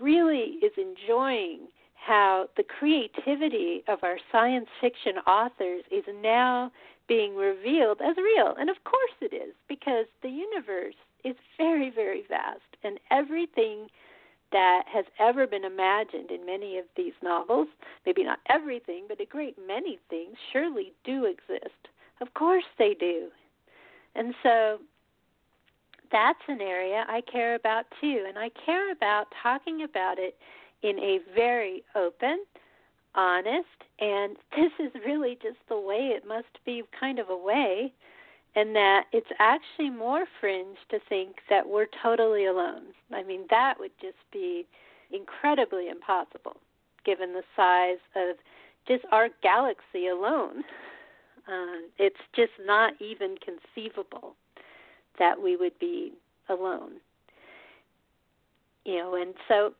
really 0.00 0.58
is 0.62 0.72
enjoying 0.76 1.68
how 1.94 2.48
the 2.56 2.62
creativity 2.62 3.82
of 3.88 3.98
our 4.02 4.18
science 4.32 4.68
fiction 4.80 5.18
authors 5.26 5.84
is 5.90 6.04
now 6.22 6.72
being 7.08 7.36
revealed 7.36 8.00
as 8.00 8.16
real. 8.16 8.54
And 8.58 8.70
of 8.70 8.76
course 8.84 9.12
it 9.20 9.34
is, 9.34 9.54
because 9.68 10.06
the 10.22 10.28
universe 10.28 10.94
is 11.24 11.36
very, 11.58 11.90
very 11.90 12.24
vast, 12.28 12.60
and 12.82 12.98
everything 13.10 13.88
that 14.52 14.82
has 14.92 15.04
ever 15.18 15.46
been 15.46 15.64
imagined 15.64 16.30
in 16.30 16.44
many 16.46 16.78
of 16.78 16.84
these 16.96 17.12
novels, 17.22 17.68
maybe 18.04 18.24
not 18.24 18.38
everything, 18.48 19.04
but 19.06 19.20
a 19.20 19.24
great 19.24 19.56
many 19.64 19.98
things, 20.08 20.36
surely 20.52 20.92
do 21.04 21.24
exist. 21.24 21.88
Of 22.20 22.34
course 22.34 22.64
they 22.78 22.94
do. 22.98 23.28
And 24.14 24.34
so 24.42 24.78
that's 26.12 26.40
an 26.48 26.60
area 26.60 27.04
I 27.08 27.20
care 27.22 27.54
about 27.54 27.86
too, 28.00 28.24
and 28.26 28.38
I 28.38 28.50
care 28.64 28.92
about 28.92 29.28
talking 29.42 29.82
about 29.82 30.18
it 30.18 30.36
in 30.82 30.98
a 30.98 31.20
very 31.34 31.82
open, 31.94 32.44
honest, 33.14 33.66
and 33.98 34.36
this 34.56 34.72
is 34.78 34.92
really 35.04 35.38
just 35.42 35.58
the 35.68 35.78
way 35.78 36.12
it 36.14 36.26
must 36.26 36.58
be 36.64 36.82
kind 36.98 37.18
of 37.18 37.28
a 37.30 37.36
way, 37.36 37.92
and 38.56 38.74
that 38.74 39.04
it's 39.12 39.30
actually 39.38 39.90
more 39.90 40.24
fringe 40.40 40.78
to 40.90 40.98
think 41.08 41.36
that 41.48 41.68
we're 41.68 41.86
totally 42.02 42.46
alone. 42.46 42.82
I 43.12 43.22
mean, 43.22 43.42
that 43.50 43.74
would 43.78 43.92
just 44.00 44.18
be 44.32 44.66
incredibly 45.12 45.88
impossible 45.88 46.56
given 47.04 47.32
the 47.32 47.42
size 47.56 47.98
of 48.16 48.36
just 48.86 49.04
our 49.12 49.28
galaxy 49.42 50.08
alone. 50.08 50.64
Uh, 51.48 51.88
it's 51.98 52.20
just 52.36 52.52
not 52.64 52.92
even 53.00 53.34
conceivable 53.38 54.36
that 55.20 55.40
we 55.40 55.54
would 55.54 55.78
be 55.78 56.14
alone. 56.48 56.94
You 58.84 58.96
know, 58.96 59.14
and 59.14 59.34
so 59.46 59.74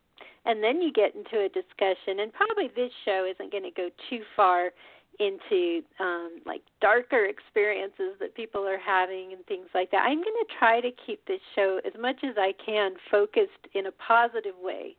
and 0.45 0.63
then 0.63 0.81
you 0.81 0.93
get 0.93 1.15
into 1.17 1.45
a 1.45 1.49
discussion 1.49 2.21
and 2.21 2.33
probably 2.33 2.69
this 2.77 2.93
show 3.05 3.27
isn't 3.29 3.51
going 3.51 3.65
to 3.65 3.71
go 3.71 3.89
too 4.09 4.21
far 4.37 4.71
into 5.19 5.83
um 5.99 6.41
like 6.47 6.63
darker 6.81 7.25
experiences 7.25 8.17
that 8.21 8.35
people 8.35 8.67
are 8.67 8.79
having 8.79 9.33
and 9.33 9.45
things 9.47 9.67
like 9.75 9.91
that. 9.91 10.03
I'm 10.07 10.23
going 10.23 10.41
to 10.47 10.55
try 10.59 10.81
to 10.81 10.91
keep 11.05 11.27
this 11.27 11.41
show 11.57 11.81
as 11.85 11.93
much 12.01 12.23
as 12.23 12.37
I 12.39 12.53
can 12.65 12.93
focused 13.11 13.67
in 13.75 13.87
a 13.87 13.93
positive 13.93 14.55
way 14.63 14.95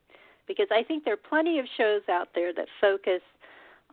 because 0.47 0.67
I 0.71 0.83
think 0.83 1.05
there 1.05 1.13
are 1.13 1.29
plenty 1.29 1.59
of 1.59 1.65
shows 1.77 2.01
out 2.09 2.29
there 2.35 2.53
that 2.53 2.67
focus 2.81 3.21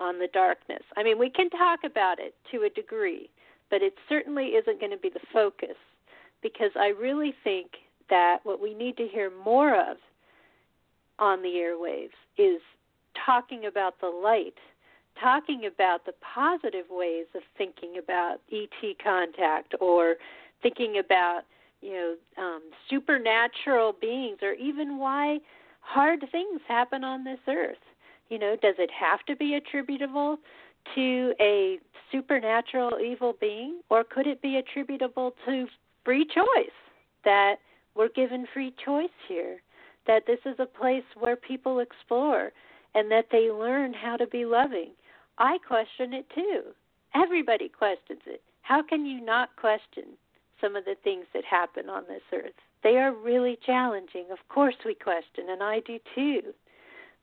on 0.01 0.19
the 0.19 0.29
darkness. 0.33 0.83
I 0.97 1.03
mean, 1.03 1.19
we 1.19 1.31
can 1.31 1.51
talk 1.51 1.81
about 1.85 2.19
it 2.19 2.35
to 2.53 2.63
a 2.63 2.71
degree, 2.71 3.31
but 3.71 3.83
it 3.83 3.95
certainly 4.09 4.49
isn't 4.49 4.81
going 4.81 4.93
to 4.93 4.99
be 4.99 5.11
the 5.11 5.21
focus 5.33 5.77
because 6.43 6.71
I 6.77 6.89
really 6.89 7.35
think 7.45 7.69
that 8.11 8.39
what 8.45 8.61
we 8.61 8.75
need 8.75 8.97
to 8.97 9.07
hear 9.07 9.31
more 9.45 9.75
of 9.75 9.97
on 11.19 11.43
the 11.43 11.49
airwaves 11.49 12.11
is 12.37 12.61
talking 13.27 13.67
about 13.67 14.01
the 14.01 14.07
light, 14.07 14.55
talking 15.21 15.67
about 15.67 16.07
the 16.07 16.13
positive 16.23 16.87
ways 16.91 17.27
of 17.35 17.43
thinking 17.57 17.99
about 17.99 18.39
ET 18.53 18.97
contact 19.03 19.75
or 19.81 20.17
thinking 20.63 20.99
about 20.99 21.43
you 21.81 21.93
know 21.93 22.15
um, 22.43 22.63
supernatural 22.89 23.95
beings 24.01 24.39
or 24.43 24.53
even 24.55 24.99
why 24.99 25.39
hard 25.81 26.25
things 26.31 26.61
happen 26.67 27.05
on 27.05 27.25
this 27.25 27.39
earth. 27.49 27.77
You 28.29 28.39
know, 28.39 28.57
does 28.61 28.75
it 28.79 28.91
have 28.91 29.25
to 29.27 29.37
be 29.37 29.55
attributable 29.55 30.39
to 30.95 31.35
a 31.41 31.79
supernatural 32.13 32.99
evil 33.01 33.35
being, 33.41 33.81
or 33.91 34.05
could 34.05 34.27
it 34.27 34.41
be 34.43 34.57
attributable 34.57 35.35
to 35.47 35.67
free 36.09 36.25
choice? 36.25 36.79
That 37.27 37.57
we're 37.95 38.09
given 38.09 38.47
free 38.55 38.73
choice 38.83 39.11
here, 39.29 39.59
that 40.07 40.25
this 40.27 40.39
is 40.47 40.57
a 40.59 40.65
place 40.65 41.05
where 41.19 41.37
people 41.37 41.81
explore 41.81 42.51
and 42.95 43.11
that 43.11 43.27
they 43.31 43.51
learn 43.51 43.93
how 43.93 44.17
to 44.17 44.27
be 44.27 44.47
loving. 44.47 44.93
I 45.37 45.59
question 45.67 46.15
it 46.15 46.25
too. 46.35 46.63
Everybody 47.15 47.69
questions 47.69 48.23
it. 48.25 48.41
How 48.63 48.83
can 48.83 49.05
you 49.05 49.21
not 49.21 49.55
question 49.57 50.17
some 50.63 50.77
of 50.77 50.87
the 50.87 50.97
things 51.05 51.27
that 51.35 51.45
happen 51.45 51.91
on 51.91 52.05
this 52.09 52.23
earth? 52.33 52.55
They 52.83 52.97
are 52.97 53.13
really 53.13 53.59
challenging. 53.67 54.25
Of 54.31 54.39
course, 54.49 54.77
we 54.87 54.95
question, 54.95 55.51
and 55.51 55.63
I 55.63 55.81
do 55.81 55.99
too. 56.15 56.55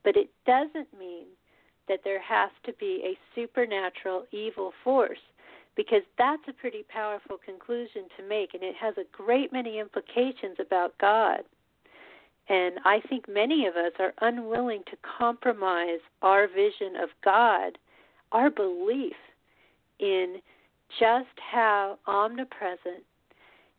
But 0.04 0.16
it 0.16 0.30
doesn't 0.46 0.96
mean 0.96 1.26
that 1.88 2.00
there 2.04 2.22
has 2.22 2.50
to 2.66 2.72
be 2.74 3.02
a 3.04 3.18
supernatural 3.34 4.26
evil 4.30 4.72
force 4.84 5.18
because 5.76 6.02
that's 6.16 6.42
a 6.48 6.52
pretty 6.52 6.84
powerful 6.88 7.36
conclusion 7.44 8.04
to 8.16 8.26
make, 8.26 8.54
and 8.54 8.62
it 8.62 8.74
has 8.80 8.94
a 8.96 9.04
great 9.12 9.52
many 9.52 9.78
implications 9.78 10.56
about 10.58 10.96
God. 10.98 11.40
And 12.48 12.78
I 12.84 13.00
think 13.08 13.28
many 13.28 13.66
of 13.66 13.74
us 13.76 13.92
are 13.98 14.14
unwilling 14.20 14.82
to 14.90 14.96
compromise 15.18 16.00
our 16.22 16.46
vision 16.46 16.96
of 17.02 17.10
God, 17.24 17.76
our 18.32 18.50
belief 18.50 19.16
in 19.98 20.36
just 20.98 21.26
how 21.52 21.98
omnipresent 22.06 23.04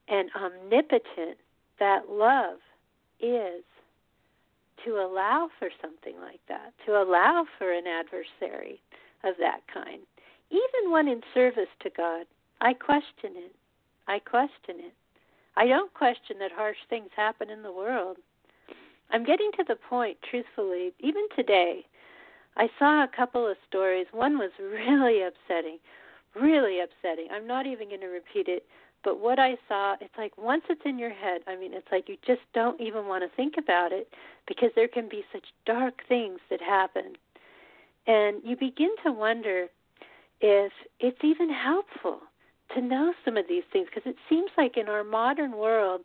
and 0.07 0.29
omnipotent 0.35 1.37
that 1.79 2.09
love 2.09 2.57
is 3.19 3.63
to 4.85 4.91
allow 4.91 5.49
for 5.57 5.69
something 5.81 6.15
like 6.21 6.39
that, 6.47 6.73
to 6.85 6.91
allow 6.91 7.45
for 7.57 7.71
an 7.71 7.85
adversary 7.87 8.79
of 9.23 9.35
that 9.39 9.61
kind. 9.73 10.01
Even 10.51 10.91
when 10.91 11.07
in 11.07 11.21
service 11.33 11.69
to 11.81 11.89
God, 11.89 12.25
I 12.61 12.73
question 12.73 13.35
it. 13.35 13.55
I 14.07 14.19
question 14.19 14.79
it. 14.79 14.93
I 15.55 15.67
don't 15.67 15.93
question 15.93 16.37
that 16.39 16.51
harsh 16.51 16.77
things 16.89 17.09
happen 17.15 17.49
in 17.49 17.63
the 17.63 17.71
world. 17.71 18.17
I'm 19.11 19.25
getting 19.25 19.51
to 19.57 19.63
the 19.67 19.75
point, 19.75 20.17
truthfully, 20.29 20.93
even 20.99 21.23
today. 21.35 21.85
I 22.55 22.69
saw 22.79 23.03
a 23.03 23.07
couple 23.15 23.47
of 23.47 23.57
stories. 23.67 24.07
One 24.11 24.37
was 24.37 24.51
really 24.59 25.21
upsetting, 25.21 25.79
really 26.35 26.79
upsetting. 26.79 27.27
I'm 27.31 27.47
not 27.47 27.65
even 27.67 27.89
going 27.89 28.01
to 28.01 28.07
repeat 28.07 28.47
it, 28.47 28.65
but 29.03 29.19
what 29.19 29.39
I 29.39 29.57
saw, 29.67 29.95
it's 30.01 30.17
like 30.17 30.37
once 30.37 30.63
it's 30.69 30.81
in 30.85 30.99
your 30.99 31.13
head, 31.13 31.41
I 31.47 31.55
mean, 31.55 31.73
it's 31.73 31.87
like 31.91 32.09
you 32.09 32.17
just 32.25 32.41
don't 32.53 32.79
even 32.81 33.07
want 33.07 33.23
to 33.23 33.35
think 33.35 33.55
about 33.57 33.91
it 33.91 34.09
because 34.47 34.69
there 34.75 34.87
can 34.87 35.07
be 35.07 35.23
such 35.31 35.45
dark 35.65 36.01
things 36.07 36.39
that 36.49 36.61
happen. 36.61 37.13
And 38.05 38.41
you 38.43 38.55
begin 38.55 38.91
to 39.05 39.11
wonder 39.11 39.67
if 40.41 40.71
it's 40.99 41.23
even 41.23 41.49
helpful 41.49 42.19
to 42.75 42.81
know 42.81 43.13
some 43.23 43.37
of 43.37 43.45
these 43.47 43.63
things 43.71 43.87
because 43.93 44.09
it 44.09 44.17
seems 44.29 44.51
like 44.57 44.77
in 44.77 44.89
our 44.89 45.03
modern 45.03 45.55
world, 45.55 46.01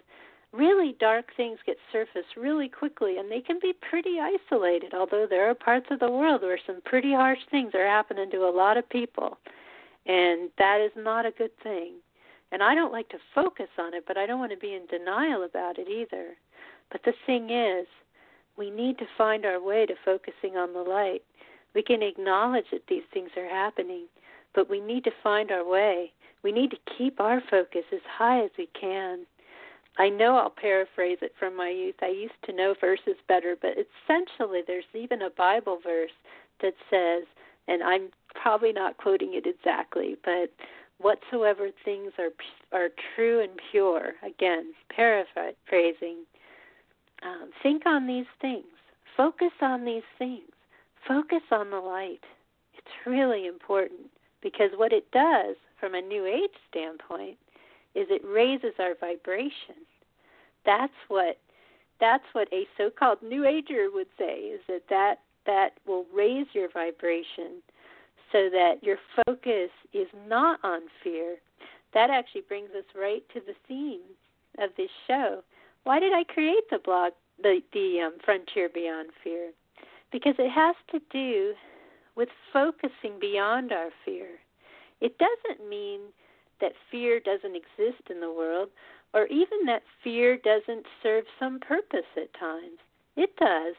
really 0.53 0.95
dark 1.01 1.27
things 1.37 1.59
get 1.67 1.77
surfaced 1.91 2.37
really 2.37 2.69
quickly 2.69 3.19
and 3.19 3.31
they 3.31 3.41
can 3.41 3.59
be 3.61 3.73
pretty 3.73 4.19
isolated, 4.21 4.95
although 4.95 5.27
there 5.29 5.49
are 5.49 5.55
parts 5.55 5.87
of 5.91 5.99
the 5.99 6.11
world 6.11 6.43
where 6.43 6.59
some 6.67 6.81
pretty 6.85 7.13
harsh 7.13 7.41
things 7.51 7.73
are 7.75 7.87
happening 7.87 8.31
to 8.31 8.49
a 8.49 8.57
lot 8.57 8.77
of 8.77 8.89
people. 8.89 9.39
And 10.07 10.51
that 10.59 10.81
is 10.81 10.93
not 10.97 11.27
a 11.27 11.31
good 11.31 11.57
thing. 11.63 11.95
And 12.51 12.63
I 12.63 12.75
don't 12.75 12.93
like 12.93 13.09
to 13.11 13.19
focus 13.35 13.69
on 13.79 13.95
it, 13.95 14.05
but 14.07 14.19
I 14.19 14.27
don't 14.27 14.41
want 14.41 14.53
to 14.53 14.59
be 14.59 14.75
in 14.75 14.87
denial 14.87 15.45
about 15.45 15.79
it 15.79 15.89
either. 15.89 16.35
But 16.91 17.03
the 17.05 17.15
thing 17.25 17.51
is, 17.51 17.87
we 18.59 18.71
need 18.71 18.99
to 18.99 19.07
find 19.17 19.47
our 19.47 19.61
way 19.61 19.87
to 19.87 19.95
focusing 20.05 20.59
on 20.59 20.75
the 20.75 20.81
light. 20.81 21.23
We 21.75 21.83
can 21.83 22.03
acknowledge 22.03 22.67
that 22.71 22.87
these 22.89 23.05
things 23.15 23.31
are 23.39 23.49
happening, 23.49 24.05
but 24.55 24.71
we 24.71 24.81
need 24.81 25.05
to 25.05 25.11
find 25.23 25.51
our 25.51 25.67
way. 25.67 26.13
We 26.43 26.53
need 26.53 26.71
to 26.71 26.77
keep 26.99 27.21
our 27.21 27.43
focus 27.51 27.85
as 27.93 28.01
high 28.07 28.45
as 28.45 28.51
we 28.59 28.69
can. 28.79 29.21
I 29.99 30.09
know 30.09 30.37
I'll 30.37 30.51
paraphrase 30.51 31.19
it 31.21 31.33
from 31.39 31.57
my 31.57 31.69
youth. 31.69 31.97
I 32.01 32.09
used 32.09 32.35
to 32.45 32.53
know 32.53 32.75
verses 32.81 33.17
better, 33.29 33.57
but 33.61 33.73
essentially 33.73 34.63
there's 34.67 34.85
even 34.95 35.23
a 35.23 35.31
Bible 35.31 35.79
verse 35.83 36.11
that 36.63 36.75
says, 36.91 37.25
and 37.69 37.83
I'm 37.83 38.09
probably 38.35 38.73
not 38.73 38.97
quoting 38.97 39.35
it 39.35 39.47
exactly, 39.47 40.17
but 40.25 40.51
whatsoever 40.99 41.69
things 41.85 42.13
are 42.19 42.31
are 42.73 42.89
true 43.15 43.41
and 43.41 43.53
pure. 43.71 44.13
Again, 44.25 44.73
paraphrasing. 44.95 46.25
Um, 47.23 47.51
think 47.63 47.85
on 47.87 48.07
these 48.07 48.27
things. 48.41 48.65
Focus 49.17 49.53
on 49.61 49.85
these 49.85 50.03
things. 50.19 50.51
Focus 51.07 51.43
on 51.51 51.71
the 51.71 51.77
light. 51.77 52.25
It's 52.75 53.07
really 53.07 53.47
important 53.47 54.11
because 54.43 54.71
what 54.77 54.93
it 54.93 55.11
does, 55.13 55.57
from 55.79 55.95
a 55.95 56.01
New 56.01 56.27
Age 56.27 56.51
standpoint, 56.69 57.39
is 57.95 58.07
it 58.11 58.23
raises 58.25 58.75
our 58.79 58.95
vibration. 59.01 59.87
That's 60.65 60.93
what 61.09 61.39
that's 62.01 62.25
what 62.33 62.53
a 62.53 62.67
so-called 62.77 63.19
New 63.23 63.47
Ager 63.47 63.87
would 63.93 64.09
say 64.19 64.39
is 64.41 64.61
that 64.69 64.83
that 64.91 65.21
that 65.47 65.71
will 65.87 66.07
raise 66.15 66.47
your 66.53 66.69
vibration 66.71 67.63
so 68.33 68.49
that 68.51 68.77
your 68.83 68.97
focus 69.25 69.71
is 69.93 70.09
not 70.27 70.59
on 70.65 70.81
fear. 71.03 71.37
That 71.95 72.11
actually 72.11 72.43
brings 72.43 72.71
us 72.71 72.85
right 72.99 73.23
to 73.35 73.41
the 73.41 73.55
theme 73.69 74.01
of 74.59 74.71
this 74.77 74.91
show. 75.07 75.43
Why 75.85 76.01
did 76.01 76.13
I 76.13 76.25
create 76.25 76.69
the 76.71 76.79
blog, 76.79 77.13
the 77.43 77.61
the 77.73 78.01
um, 78.07 78.15
Frontier 78.25 78.69
Beyond 78.69 79.11
Fear? 79.23 79.51
Because 80.11 80.35
it 80.39 80.51
has 80.51 80.77
to 80.91 81.01
do 81.11 81.55
with 82.17 82.29
focusing 82.53 83.19
beyond 83.21 83.73
our 83.73 83.91
fear. 84.05 84.29
It 85.01 85.17
doesn't 85.19 85.69
mean 85.69 86.01
that 86.61 86.73
fear 86.91 87.21
doesn't 87.21 87.57
exist 87.57 88.03
in 88.11 88.21
the 88.21 88.33
world, 88.33 88.69
or 89.15 89.27
even 89.27 89.67
that 89.67 89.83
fear 90.03 90.37
doesn't 90.37 90.87
serve 91.03 91.25
some 91.39 91.59
purpose 91.61 92.07
at 92.17 92.33
times. 92.39 92.79
It 93.17 93.37
does. 93.37 93.75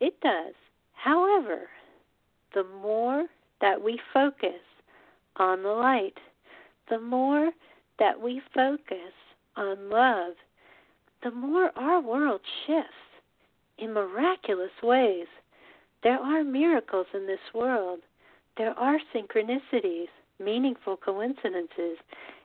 It 0.00 0.20
does. 0.20 0.54
However, 0.92 1.68
the 2.54 2.64
more 2.82 3.26
that 3.60 3.82
we 3.82 3.98
focus 4.12 4.60
on 5.36 5.62
the 5.62 5.70
light, 5.70 6.18
the 6.90 7.00
more 7.00 7.50
that 7.98 8.20
we 8.20 8.42
focus 8.54 9.12
on 9.56 9.90
love, 9.90 10.34
the 11.22 11.30
more 11.30 11.70
our 11.76 12.00
world 12.00 12.40
shifts 12.66 12.90
in 13.78 13.92
miraculous 13.92 14.70
ways. 14.82 15.26
There 16.02 16.18
are 16.18 16.44
miracles 16.44 17.06
in 17.14 17.26
this 17.26 17.54
world. 17.54 18.00
There 18.56 18.78
are 18.78 18.98
synchronicities, 19.14 20.08
meaningful 20.38 20.96
coincidences. 20.96 21.98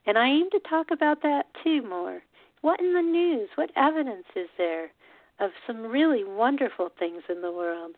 And 0.05 0.17
I 0.17 0.27
aim 0.27 0.49
to 0.51 0.59
talk 0.59 0.91
about 0.91 1.21
that 1.23 1.47
too 1.63 1.81
more. 1.81 2.21
What 2.61 2.79
in 2.79 2.93
the 2.93 3.01
news? 3.01 3.49
What 3.55 3.71
evidence 3.75 4.25
is 4.35 4.47
there 4.57 4.91
of 5.39 5.51
some 5.65 5.85
really 5.85 6.23
wonderful 6.23 6.91
things 6.97 7.23
in 7.29 7.41
the 7.41 7.51
world? 7.51 7.95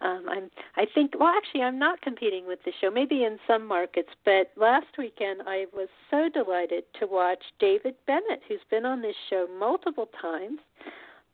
um, 0.00 0.26
I'm 0.28 0.50
I 0.76 0.86
think 0.92 1.12
well 1.18 1.32
actually 1.36 1.62
I'm 1.62 1.78
not 1.78 2.00
competing 2.00 2.46
with 2.46 2.60
the 2.64 2.72
show 2.80 2.90
maybe 2.90 3.24
in 3.24 3.38
some 3.46 3.66
markets 3.66 4.10
but 4.24 4.50
last 4.56 4.98
weekend 4.98 5.42
I 5.46 5.66
was 5.72 5.88
so 6.10 6.28
delighted 6.28 6.84
to 6.98 7.06
watch 7.06 7.42
David 7.58 7.94
Bennett 8.06 8.42
who's 8.48 8.60
been 8.70 8.86
on 8.86 9.02
this 9.02 9.16
show 9.28 9.46
multiple 9.58 10.08
times 10.20 10.58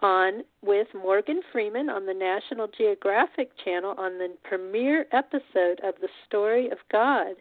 on 0.01 0.43
with 0.63 0.89
Morgan 0.95 1.41
Freeman 1.53 1.89
on 1.89 2.07
the 2.07 2.15
National 2.15 2.69
Geographic 2.69 3.51
channel 3.65 3.95
on 3.99 4.19
the 4.19 4.35
premiere 4.45 5.07
episode 5.13 5.81
of 5.83 5.95
The 6.01 6.09
Story 6.27 6.69
of 6.71 6.79
God. 6.93 7.37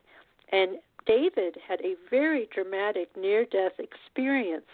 And 0.51 0.77
David 1.05 1.57
had 1.67 1.81
a 1.81 1.95
very 2.09 2.47
dramatic 2.53 3.09
near 3.15 3.45
death 3.45 3.73
experience 3.79 4.65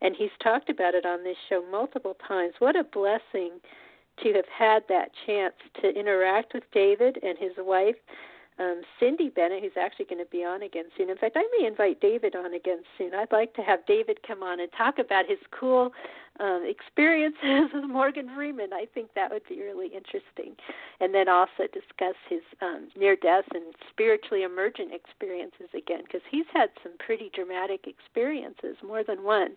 and 0.00 0.14
he's 0.16 0.30
talked 0.42 0.70
about 0.70 0.94
it 0.94 1.04
on 1.04 1.24
this 1.24 1.36
show 1.48 1.64
multiple 1.70 2.16
times. 2.26 2.54
What 2.58 2.76
a 2.76 2.84
blessing 2.84 3.60
to 4.22 4.32
have 4.34 4.48
had 4.56 4.82
that 4.88 5.10
chance 5.26 5.54
to 5.82 5.88
interact 5.88 6.54
with 6.54 6.64
David 6.72 7.18
and 7.22 7.38
his 7.38 7.52
wife, 7.58 7.96
um, 8.58 8.82
Cindy 8.98 9.28
Bennett, 9.28 9.62
who's 9.62 9.78
actually 9.80 10.06
going 10.06 10.24
to 10.24 10.30
be 10.30 10.44
on 10.44 10.62
again 10.62 10.86
soon. 10.96 11.10
In 11.10 11.16
fact, 11.16 11.36
I 11.36 11.46
may 11.58 11.66
invite 11.66 12.00
David 12.00 12.34
on 12.34 12.54
again 12.54 12.82
soon. 12.96 13.14
I'd 13.14 13.30
like 13.30 13.54
to 13.54 13.62
have 13.62 13.86
David 13.86 14.18
come 14.26 14.42
on 14.42 14.60
and 14.60 14.68
talk 14.76 14.98
about 14.98 15.28
his 15.28 15.38
cool 15.50 15.92
um, 16.40 16.64
experiences 16.66 17.70
with 17.74 17.84
Morgan 17.84 18.28
Freeman. 18.34 18.72
I 18.72 18.86
think 18.92 19.14
that 19.14 19.30
would 19.30 19.46
be 19.48 19.60
really 19.60 19.86
interesting. 19.86 20.56
And 21.00 21.14
then 21.14 21.28
also 21.28 21.70
discuss 21.72 22.16
his 22.28 22.42
um, 22.60 22.88
near 22.96 23.14
death 23.14 23.44
and 23.54 23.74
spiritually 23.90 24.42
emergent 24.42 24.92
experiences 24.92 25.68
again, 25.76 26.02
because 26.02 26.22
he's 26.28 26.46
had 26.52 26.70
some 26.82 26.92
pretty 26.98 27.30
dramatic 27.32 27.86
experiences, 27.86 28.76
more 28.84 29.04
than 29.04 29.22
one. 29.22 29.56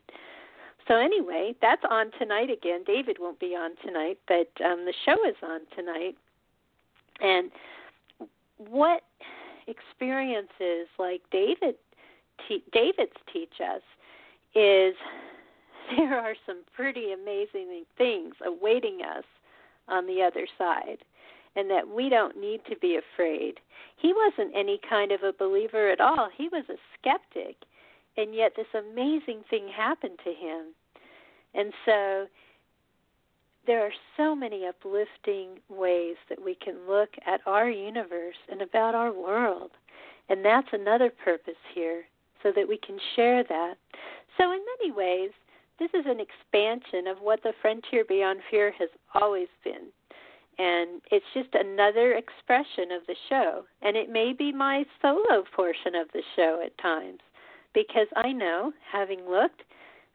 So 0.87 0.95
anyway, 0.95 1.55
that's 1.61 1.83
on 1.89 2.11
tonight 2.19 2.49
again. 2.49 2.83
David 2.85 3.17
won't 3.19 3.39
be 3.39 3.55
on 3.55 3.71
tonight, 3.85 4.17
but 4.27 4.49
um, 4.63 4.85
the 4.85 4.93
show 5.05 5.27
is 5.27 5.35
on 5.43 5.61
tonight. 5.75 6.15
And 7.19 7.51
what 8.69 9.03
experiences 9.67 10.87
like 10.97 11.21
David 11.31 11.75
te- 12.47 12.63
David's 12.73 13.17
teach 13.31 13.53
us 13.61 13.81
is 14.55 14.95
there 15.97 16.17
are 16.17 16.35
some 16.45 16.61
pretty 16.75 17.11
amazing 17.11 17.83
things 17.97 18.33
awaiting 18.45 18.99
us 19.01 19.23
on 19.87 20.07
the 20.07 20.21
other 20.21 20.47
side. 20.57 20.99
and 21.55 21.69
that 21.69 21.87
we 21.89 22.07
don't 22.09 22.39
need 22.39 22.61
to 22.69 22.77
be 22.77 22.97
afraid. 22.97 23.59
He 23.97 24.13
wasn't 24.13 24.55
any 24.55 24.79
kind 24.89 25.11
of 25.11 25.21
a 25.23 25.33
believer 25.33 25.89
at 25.89 25.99
all. 25.99 26.29
He 26.35 26.47
was 26.47 26.63
a 26.69 26.77
skeptic. 26.97 27.57
And 28.17 28.33
yet 28.35 28.53
this 28.55 28.67
amazing 28.73 29.43
thing 29.49 29.67
happened 29.67 30.19
to 30.23 30.31
him. 30.31 30.73
And 31.53 31.73
so 31.85 32.27
there 33.67 33.85
are 33.85 33.93
so 34.17 34.35
many 34.35 34.65
uplifting 34.65 35.59
ways 35.69 36.15
that 36.29 36.43
we 36.43 36.55
can 36.55 36.87
look 36.87 37.09
at 37.25 37.41
our 37.45 37.69
universe 37.69 38.35
and 38.49 38.61
about 38.61 38.95
our 38.95 39.13
world. 39.13 39.71
And 40.29 40.43
that's 40.43 40.67
another 40.71 41.11
purpose 41.23 41.53
here, 41.73 42.03
so 42.41 42.51
that 42.55 42.67
we 42.67 42.77
can 42.77 42.97
share 43.15 43.43
that. 43.43 43.75
So, 44.37 44.51
in 44.51 44.59
many 44.79 44.91
ways, 44.91 45.31
this 45.79 45.89
is 45.93 46.05
an 46.05 46.19
expansion 46.19 47.07
of 47.07 47.17
what 47.19 47.43
the 47.43 47.53
Frontier 47.61 48.05
Beyond 48.07 48.39
Fear 48.49 48.73
has 48.79 48.89
always 49.13 49.47
been. 49.63 49.87
And 50.57 51.01
it's 51.11 51.25
just 51.33 51.49
another 51.53 52.13
expression 52.13 52.91
of 52.91 53.05
the 53.07 53.15
show. 53.29 53.63
And 53.81 53.97
it 53.97 54.09
may 54.09 54.33
be 54.33 54.51
my 54.51 54.85
solo 55.01 55.43
portion 55.55 55.95
of 55.95 56.07
the 56.13 56.23
show 56.35 56.61
at 56.63 56.77
times, 56.77 57.19
because 57.73 58.07
I 58.15 58.31
know, 58.31 58.71
having 58.91 59.27
looked, 59.27 59.63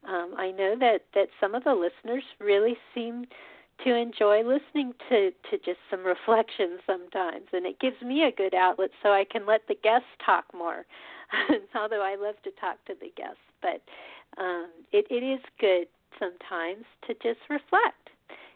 um, 0.08 0.34
I 0.36 0.50
know 0.50 0.76
that, 0.78 1.02
that 1.14 1.28
some 1.40 1.54
of 1.54 1.64
the 1.64 1.74
listeners 1.74 2.24
really 2.40 2.76
seem 2.94 3.26
to 3.84 3.94
enjoy 3.94 4.42
listening 4.42 4.94
to, 5.08 5.30
to 5.50 5.58
just 5.64 5.78
some 5.90 6.04
reflections 6.04 6.80
sometimes. 6.86 7.46
And 7.52 7.66
it 7.66 7.78
gives 7.78 8.00
me 8.02 8.24
a 8.24 8.32
good 8.32 8.54
outlet 8.54 8.90
so 9.02 9.10
I 9.10 9.24
can 9.30 9.46
let 9.46 9.62
the 9.68 9.76
guests 9.82 10.08
talk 10.24 10.44
more. 10.56 10.86
Although 11.74 12.02
I 12.02 12.16
love 12.16 12.36
to 12.44 12.50
talk 12.52 12.82
to 12.86 12.94
the 13.00 13.12
guests. 13.16 13.36
But 13.60 13.82
um, 14.38 14.68
it, 14.92 15.06
it 15.10 15.22
is 15.22 15.40
good 15.60 15.88
sometimes 16.18 16.84
to 17.06 17.14
just 17.14 17.40
reflect. 17.50 18.10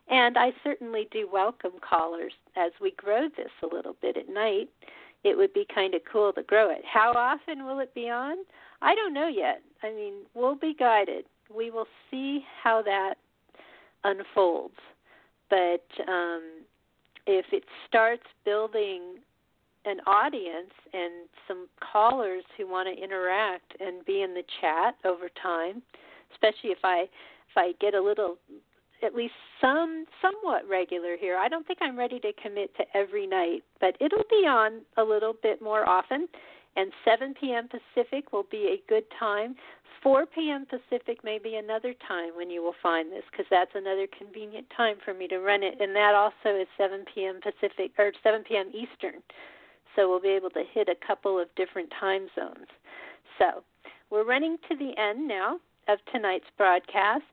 And 0.09 0.37
I 0.37 0.53
certainly 0.65 1.07
do 1.13 1.29
welcome 1.33 1.73
callers 1.81 2.33
as 2.57 2.73
we 2.81 2.93
grow 2.93 3.29
this 3.37 3.51
a 3.63 3.75
little 3.75 3.97
bit 4.01 4.17
at 4.17 4.29
night. 4.29 4.69
It 5.23 5.37
would 5.37 5.53
be 5.53 5.67
kind 5.73 5.95
of 5.95 6.01
cool 6.11 6.33
to 6.33 6.43
grow 6.43 6.71
it. 6.71 6.83
How 6.91 7.13
often 7.13 7.65
will 7.65 7.79
it 7.81 7.95
be 7.95 8.09
on? 8.09 8.37
I 8.83 8.95
don't 8.95 9.13
know 9.13 9.29
yet. 9.29 9.63
I 9.83 9.93
mean, 9.93 10.15
we'll 10.35 10.55
be 10.55 10.75
guided. 10.75 11.27
We 11.55 11.71
will 11.71 11.87
see 12.11 12.45
how 12.63 12.83
that 12.83 13.15
unfolds. 14.05 14.75
But 15.49 15.85
um, 16.09 16.63
if 17.27 17.47
it 17.53 17.65
starts 17.89 18.23
building 18.45 19.17
an 19.85 19.99
audience 20.07 20.73
and 20.93 21.29
some 21.49 21.67
callers 21.81 22.45
who 22.57 22.71
want 22.71 22.89
to 22.95 23.03
interact 23.03 23.75
and 23.81 24.05
be 24.05 24.23
in 24.23 24.35
the 24.35 24.43
chat 24.61 24.95
over 25.05 25.29
time, 25.43 25.83
especially 26.33 26.71
if 26.71 26.79
I 26.85 27.03
if 27.03 27.57
I 27.57 27.73
get 27.81 27.95
a 27.95 28.01
little 28.01 28.37
at 29.03 29.15
least 29.15 29.35
some 29.61 30.05
somewhat 30.21 30.69
regular 30.69 31.17
here. 31.19 31.37
I 31.37 31.49
don't 31.49 31.67
think 31.67 31.79
I'm 31.83 31.99
ready 31.99 32.21
to 32.21 32.33
commit 32.43 32.75
to 32.77 32.85
every 32.95 33.27
night, 33.27 33.63
but 33.81 33.97
it'll 34.01 34.25
be 34.31 34.47
on 34.47 34.83
a 34.97 35.03
little 35.03 35.35
bit 35.43 35.63
more 35.63 35.89
often. 35.89 36.29
And 36.77 36.93
7 37.05 37.35
p.m. 37.41 37.69
Pacific 37.69 38.33
will 38.33 38.47
be 38.49 38.79
a 38.79 38.89
good 38.89 39.05
time. 39.19 39.57
4 40.03 40.27
p.m. 40.27 40.67
Pacific 40.67 41.23
may 41.23 41.39
be 41.39 41.57
another 41.57 41.95
time 42.07 42.31
when 42.37 42.51
you 42.51 42.63
will 42.63 42.75
find 42.83 43.13
this 43.13 43.23
because 43.31 43.47
that's 43.51 43.73
another 43.75 44.07
convenient 44.17 44.67
time 44.75 44.97
for 45.05 45.13
me 45.13 45.29
to 45.29 45.39
run 45.39 45.63
it. 45.63 45.81
And 45.81 45.95
that 45.95 46.15
also 46.15 46.59
is 46.59 46.67
7 46.79 47.05
p.m. 47.15 47.41
Pacific 47.43 47.93
or 47.99 48.13
7 48.23 48.43
p.m. 48.49 48.69
Eastern. 48.69 49.21
So 49.95 50.09
we'll 50.09 50.21
be 50.21 50.29
able 50.29 50.51
to 50.51 50.65
hit 50.73 50.89
a 50.89 51.07
couple 51.07 51.39
of 51.39 51.49
different 51.57 51.93
time 51.99 52.29
zones. 52.35 52.67
So 53.39 53.63
we're 54.11 54.25
running 54.25 54.57
to 54.69 54.77
the 54.77 54.93
end 55.01 55.29
now 55.29 55.59
of 55.89 55.99
tonight's 56.13 56.47
broadcast. 56.57 57.25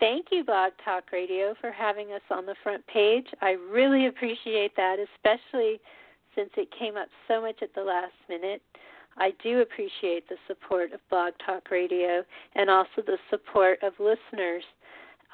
Thank 0.00 0.26
you, 0.30 0.44
Blog 0.44 0.72
Talk 0.84 1.04
Radio, 1.12 1.54
for 1.60 1.72
having 1.72 2.12
us 2.12 2.22
on 2.30 2.46
the 2.46 2.54
front 2.62 2.86
page. 2.86 3.26
I 3.40 3.56
really 3.70 4.06
appreciate 4.06 4.76
that, 4.76 4.96
especially 4.98 5.80
since 6.34 6.50
it 6.56 6.68
came 6.76 6.96
up 6.96 7.08
so 7.26 7.40
much 7.40 7.62
at 7.62 7.74
the 7.74 7.82
last 7.82 8.12
minute. 8.28 8.62
I 9.18 9.32
do 9.42 9.60
appreciate 9.60 10.28
the 10.28 10.36
support 10.46 10.92
of 10.92 11.00
Blog 11.10 11.34
Talk 11.44 11.70
Radio 11.70 12.24
and 12.54 12.70
also 12.70 13.02
the 13.04 13.18
support 13.30 13.82
of 13.82 13.92
listeners. 13.98 14.64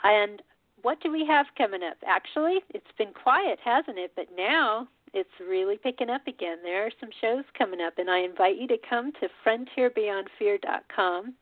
And 0.03 0.43
what 0.83 1.01
do 1.01 1.13
we 1.13 1.25
have 1.27 1.47
coming 1.57 1.83
up? 1.83 1.97
Actually, 2.07 2.61
it's 2.71 2.93
been 2.99 3.13
quiet, 3.13 3.59
hasn't 3.65 3.99
it? 3.99 4.13
But 4.17 4.27
now 4.37 4.89
it's 5.15 5.31
really 5.41 5.79
picking 5.79 6.11
up 6.11 6.27
again. 6.27 6.59
There 6.63 6.85
are 6.85 6.91
some 7.01 7.11
shows 7.21 7.45
coming 7.57 7.81
up, 7.81 7.95
and 7.99 8.11
I 8.11 8.19
invite 8.19 8.59
you 8.59 8.67
to 8.69 8.77
come 8.89 9.13
to 9.21 9.29
frontierbeyondfear.com, 9.47 11.35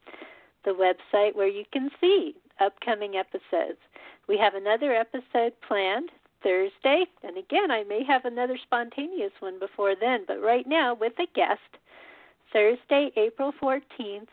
the 0.64 0.70
website 0.70 1.34
where 1.34 1.48
you 1.48 1.64
can 1.72 1.90
see 2.00 2.34
upcoming 2.60 3.16
episodes. 3.16 3.78
We 4.28 4.38
have 4.38 4.54
another 4.54 4.94
episode 4.94 5.54
planned 5.66 6.10
Thursday, 6.42 7.06
and 7.22 7.36
again, 7.36 7.70
I 7.70 7.84
may 7.84 8.04
have 8.04 8.24
another 8.24 8.58
spontaneous 8.62 9.32
one 9.40 9.58
before 9.58 9.94
then, 9.98 10.24
but 10.26 10.40
right 10.42 10.66
now 10.66 10.94
with 10.94 11.14
a 11.18 11.26
guest, 11.34 11.60
Thursday, 12.52 13.10
April 13.16 13.52
14th 13.62 14.28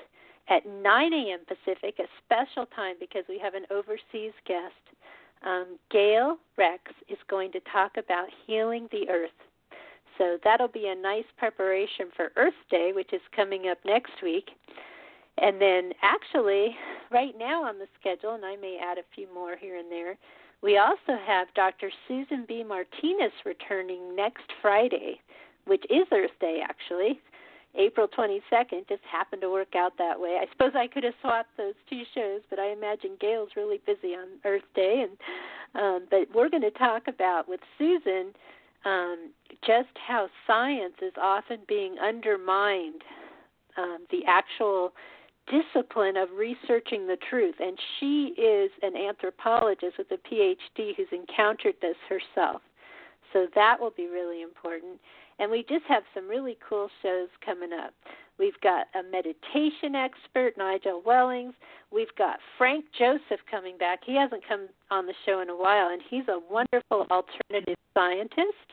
at 0.50 0.66
9 0.66 1.14
a.m. 1.14 1.40
Pacific, 1.48 1.96
a 2.00 2.08
special 2.26 2.66
time 2.76 2.96
because 3.00 3.24
we 3.30 3.40
have 3.40 3.54
an 3.54 3.66
overseas 3.72 4.34
guest. 4.48 4.74
Um, 5.46 5.78
Gail 5.92 6.38
Rex 6.58 6.84
is 7.08 7.18
going 7.30 7.52
to 7.54 7.60
talk 7.72 7.92
about 7.98 8.28
healing 8.46 8.90
the 8.92 9.10
earth. 9.10 9.30
So 10.18 10.38
that'll 10.44 10.68
be 10.68 10.88
a 10.88 11.02
nice 11.02 11.24
preparation 11.38 12.08
for 12.16 12.32
Earth 12.36 12.60
Day, 12.70 12.92
which 12.94 13.14
is 13.14 13.22
coming 13.34 13.70
up 13.70 13.78
next 13.86 14.22
week. 14.22 14.50
And 15.42 15.62
then, 15.62 15.94
actually, 16.02 16.76
right 17.10 17.34
now 17.38 17.64
on 17.64 17.80
the 17.80 17.88
schedule, 17.98 18.34
and 18.34 18.44
I 18.44 18.58
may 18.58 18.78
add 18.84 18.98
a 18.98 19.16
few 19.16 19.34
more 19.34 19.56
here 19.56 19.78
and 19.78 19.90
there, 19.90 20.18
we 20.62 20.78
also 20.78 21.18
have 21.26 21.48
Dr. 21.56 21.90
Susan 22.08 22.44
B. 22.46 22.66
Martinez 22.66 23.32
returning 23.46 24.14
next 24.14 24.52
Friday, 24.62 25.22
which 25.66 25.86
is 25.90 26.06
Earth 26.12 26.38
Day, 26.42 26.62
actually. 26.62 27.22
April 27.76 28.08
22nd 28.08 28.88
just 28.90 29.04
happened 29.10 29.42
to 29.42 29.50
work 29.50 29.76
out 29.76 29.94
that 29.98 30.20
way. 30.20 30.40
I 30.42 30.46
suppose 30.52 30.72
I 30.76 30.88
could 30.88 31.04
have 31.04 31.14
swapped 31.22 31.56
those 31.58 31.76
two 31.90 32.02
shows, 32.16 32.42
but 32.50 32.60
I 32.60 32.72
imagine 32.72 33.12
Gail's 33.22 33.50
really 33.56 33.80
busy 33.86 34.14
on 34.14 34.28
Earth 34.46 34.64
Day 34.76 35.06
and 35.08 35.18
um 35.76 36.08
but 36.10 36.22
we're 36.34 36.50
going 36.50 36.64
to 36.64 36.72
talk 36.72 37.04
about 37.08 37.48
with 37.48 37.60
Susan 37.78 38.34
um 38.86 39.30
just 39.66 39.90
how 40.08 40.28
science 40.48 40.96
is 41.02 41.14
often 41.22 41.60
being 41.68 41.98
undermined 42.00 43.04
um 43.78 44.00
the 44.10 44.22
actual 44.28 44.94
discipline 45.46 46.18
of 46.18 46.30
researching 46.36 47.06
the 47.06 47.18
truth 47.30 47.56
and 47.60 47.78
she 48.00 48.34
is 48.38 48.72
an 48.82 48.96
anthropologist 48.96 49.98
with 49.98 50.08
a 50.12 50.18
PhD 50.28 50.96
who's 50.96 51.08
encountered 51.12 51.76
this 51.82 51.98
herself. 52.08 52.62
So 53.34 53.48
that 53.54 53.80
will 53.80 53.94
be 53.96 54.08
really 54.08 54.42
important. 54.42 55.00
And 55.40 55.50
we 55.50 55.64
just 55.70 55.86
have 55.88 56.04
some 56.14 56.28
really 56.28 56.58
cool 56.68 56.90
shows 57.02 57.30
coming 57.44 57.72
up. 57.74 57.94
We've 58.38 58.60
got 58.62 58.88
a 58.96 59.04
meditation 59.04 59.96
expert, 59.96 60.54
Nigel 60.58 61.02
Wellings. 61.06 61.54
We've 61.92 62.14
got 62.18 62.40
Frank 62.58 62.86
Joseph 62.98 63.42
coming 63.50 63.78
back. 63.78 64.00
He 64.06 64.16
hasn't 64.16 64.48
come 64.48 64.68
on 64.92 65.06
the 65.06 65.14
show 65.26 65.42
in 65.42 65.50
a 65.50 65.56
while, 65.56 65.90
and 65.90 66.02
he's 66.10 66.28
a 66.30 66.40
wonderful 66.50 67.06
alternative 67.12 67.76
scientist. 67.94 68.70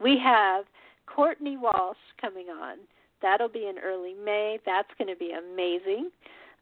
We 0.00 0.18
have 0.22 0.64
Courtney 1.06 1.56
Walsh 1.56 1.98
coming 2.20 2.46
on. 2.48 2.78
That'll 3.20 3.48
be 3.48 3.66
in 3.66 3.78
early 3.78 4.14
May. 4.14 4.58
That's 4.64 4.88
going 4.98 5.08
to 5.08 5.16
be 5.16 5.32
amazing. 5.32 6.10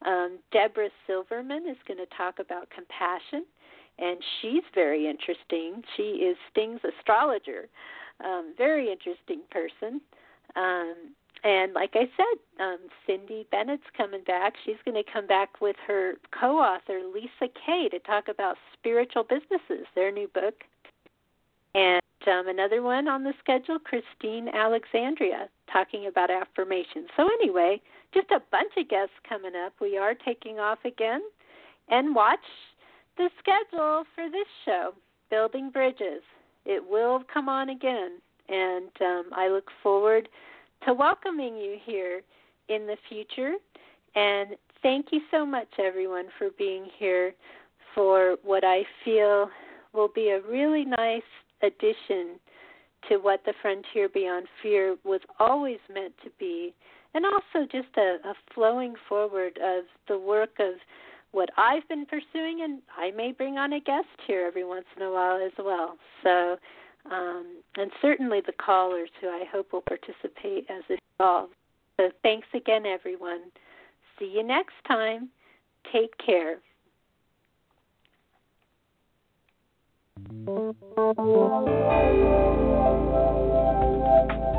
Um, 0.04 0.38
Deborah 0.52 0.90
Silverman 1.06 1.68
is 1.68 1.76
going 1.86 1.98
to 1.98 2.16
talk 2.16 2.38
about 2.38 2.68
compassion, 2.70 3.44
and 3.98 4.18
she's 4.40 4.62
very 4.74 5.08
interesting. 5.08 5.82
She 5.96 6.02
is 6.02 6.36
Sting's 6.50 6.80
astrologer. 6.84 7.68
Um, 8.24 8.54
very 8.56 8.90
interesting 8.90 9.40
person. 9.50 10.00
Um, 10.56 10.94
and 11.44 11.72
like 11.72 11.90
I 11.94 12.08
said, 12.16 12.64
um, 12.64 12.78
Cindy 13.06 13.46
Bennett's 13.50 13.84
coming 13.96 14.22
back. 14.26 14.54
She's 14.64 14.76
going 14.84 15.02
to 15.02 15.10
come 15.10 15.26
back 15.26 15.60
with 15.60 15.76
her 15.86 16.14
co 16.38 16.58
author, 16.58 17.00
Lisa 17.12 17.52
Kay, 17.64 17.88
to 17.90 17.98
talk 18.00 18.28
about 18.28 18.56
spiritual 18.72 19.24
businesses, 19.24 19.86
their 19.94 20.10
new 20.10 20.28
book. 20.28 20.54
And 21.74 22.02
um, 22.26 22.48
another 22.48 22.82
one 22.82 23.06
on 23.06 23.22
the 23.22 23.34
schedule, 23.38 23.78
Christine 23.78 24.48
Alexandria, 24.48 25.48
talking 25.72 26.06
about 26.06 26.30
affirmations. 26.30 27.08
So, 27.16 27.28
anyway, 27.40 27.80
just 28.12 28.30
a 28.30 28.42
bunch 28.50 28.72
of 28.76 28.88
guests 28.88 29.14
coming 29.28 29.52
up. 29.54 29.74
We 29.80 29.96
are 29.96 30.14
taking 30.14 30.58
off 30.58 30.78
again. 30.84 31.20
And 31.90 32.14
watch 32.14 32.40
the 33.18 33.28
schedule 33.38 34.04
for 34.14 34.30
this 34.30 34.46
show, 34.64 34.92
Building 35.30 35.70
Bridges 35.70 36.22
it 36.68 36.82
will 36.86 37.22
come 37.32 37.48
on 37.48 37.70
again, 37.70 38.18
and 38.48 38.90
um, 39.00 39.24
I 39.34 39.48
look 39.48 39.70
forward 39.82 40.28
to 40.86 40.92
welcoming 40.92 41.56
you 41.56 41.78
here 41.82 42.20
in 42.68 42.86
the 42.86 42.96
future. 43.08 43.54
And 44.14 44.50
thank 44.82 45.06
you 45.10 45.20
so 45.30 45.46
much, 45.46 45.68
everyone, 45.78 46.26
for 46.38 46.48
being 46.58 46.86
here 46.98 47.34
for 47.94 48.36
what 48.44 48.64
I 48.64 48.82
feel 49.02 49.48
will 49.94 50.10
be 50.14 50.28
a 50.28 50.46
really 50.46 50.84
nice 50.84 51.22
addition 51.62 52.38
to 53.08 53.16
what 53.16 53.40
the 53.46 53.54
Frontier 53.62 54.10
Beyond 54.10 54.46
Fear 54.62 54.96
was 55.04 55.20
always 55.40 55.78
meant 55.92 56.12
to 56.22 56.30
be, 56.38 56.74
and 57.14 57.24
also 57.24 57.66
just 57.72 57.96
a, 57.96 58.18
a 58.28 58.34
flowing 58.54 58.94
forward 59.08 59.58
of 59.64 59.84
the 60.06 60.18
work 60.18 60.50
of 60.60 60.74
what 61.32 61.50
I've 61.56 61.86
been 61.88 62.06
pursuing, 62.06 62.62
and 62.62 62.80
I 62.96 63.10
may 63.10 63.32
bring 63.32 63.58
on 63.58 63.72
a 63.72 63.80
guest 63.80 64.06
here 64.26 64.46
every 64.46 64.64
once 64.64 64.86
in 64.96 65.02
a 65.02 65.12
while 65.12 65.36
as 65.36 65.52
well. 65.58 65.96
So 66.22 66.56
um, 67.10 67.62
and 67.76 67.90
certainly 68.02 68.40
the 68.44 68.52
callers 68.52 69.10
who 69.20 69.28
I 69.28 69.44
hope 69.50 69.72
will 69.72 69.82
participate 69.82 70.66
as 70.68 70.82
it 70.88 71.00
evolves. 71.18 71.52
So 71.96 72.10
thanks 72.22 72.46
again, 72.54 72.86
everyone. 72.86 73.50
See 74.18 74.32
you 74.36 74.42
next 74.42 74.74
time. 74.86 75.30
Take 75.92 76.16
care. 76.18 76.58
Thank 80.44 80.76
you. 84.44 84.54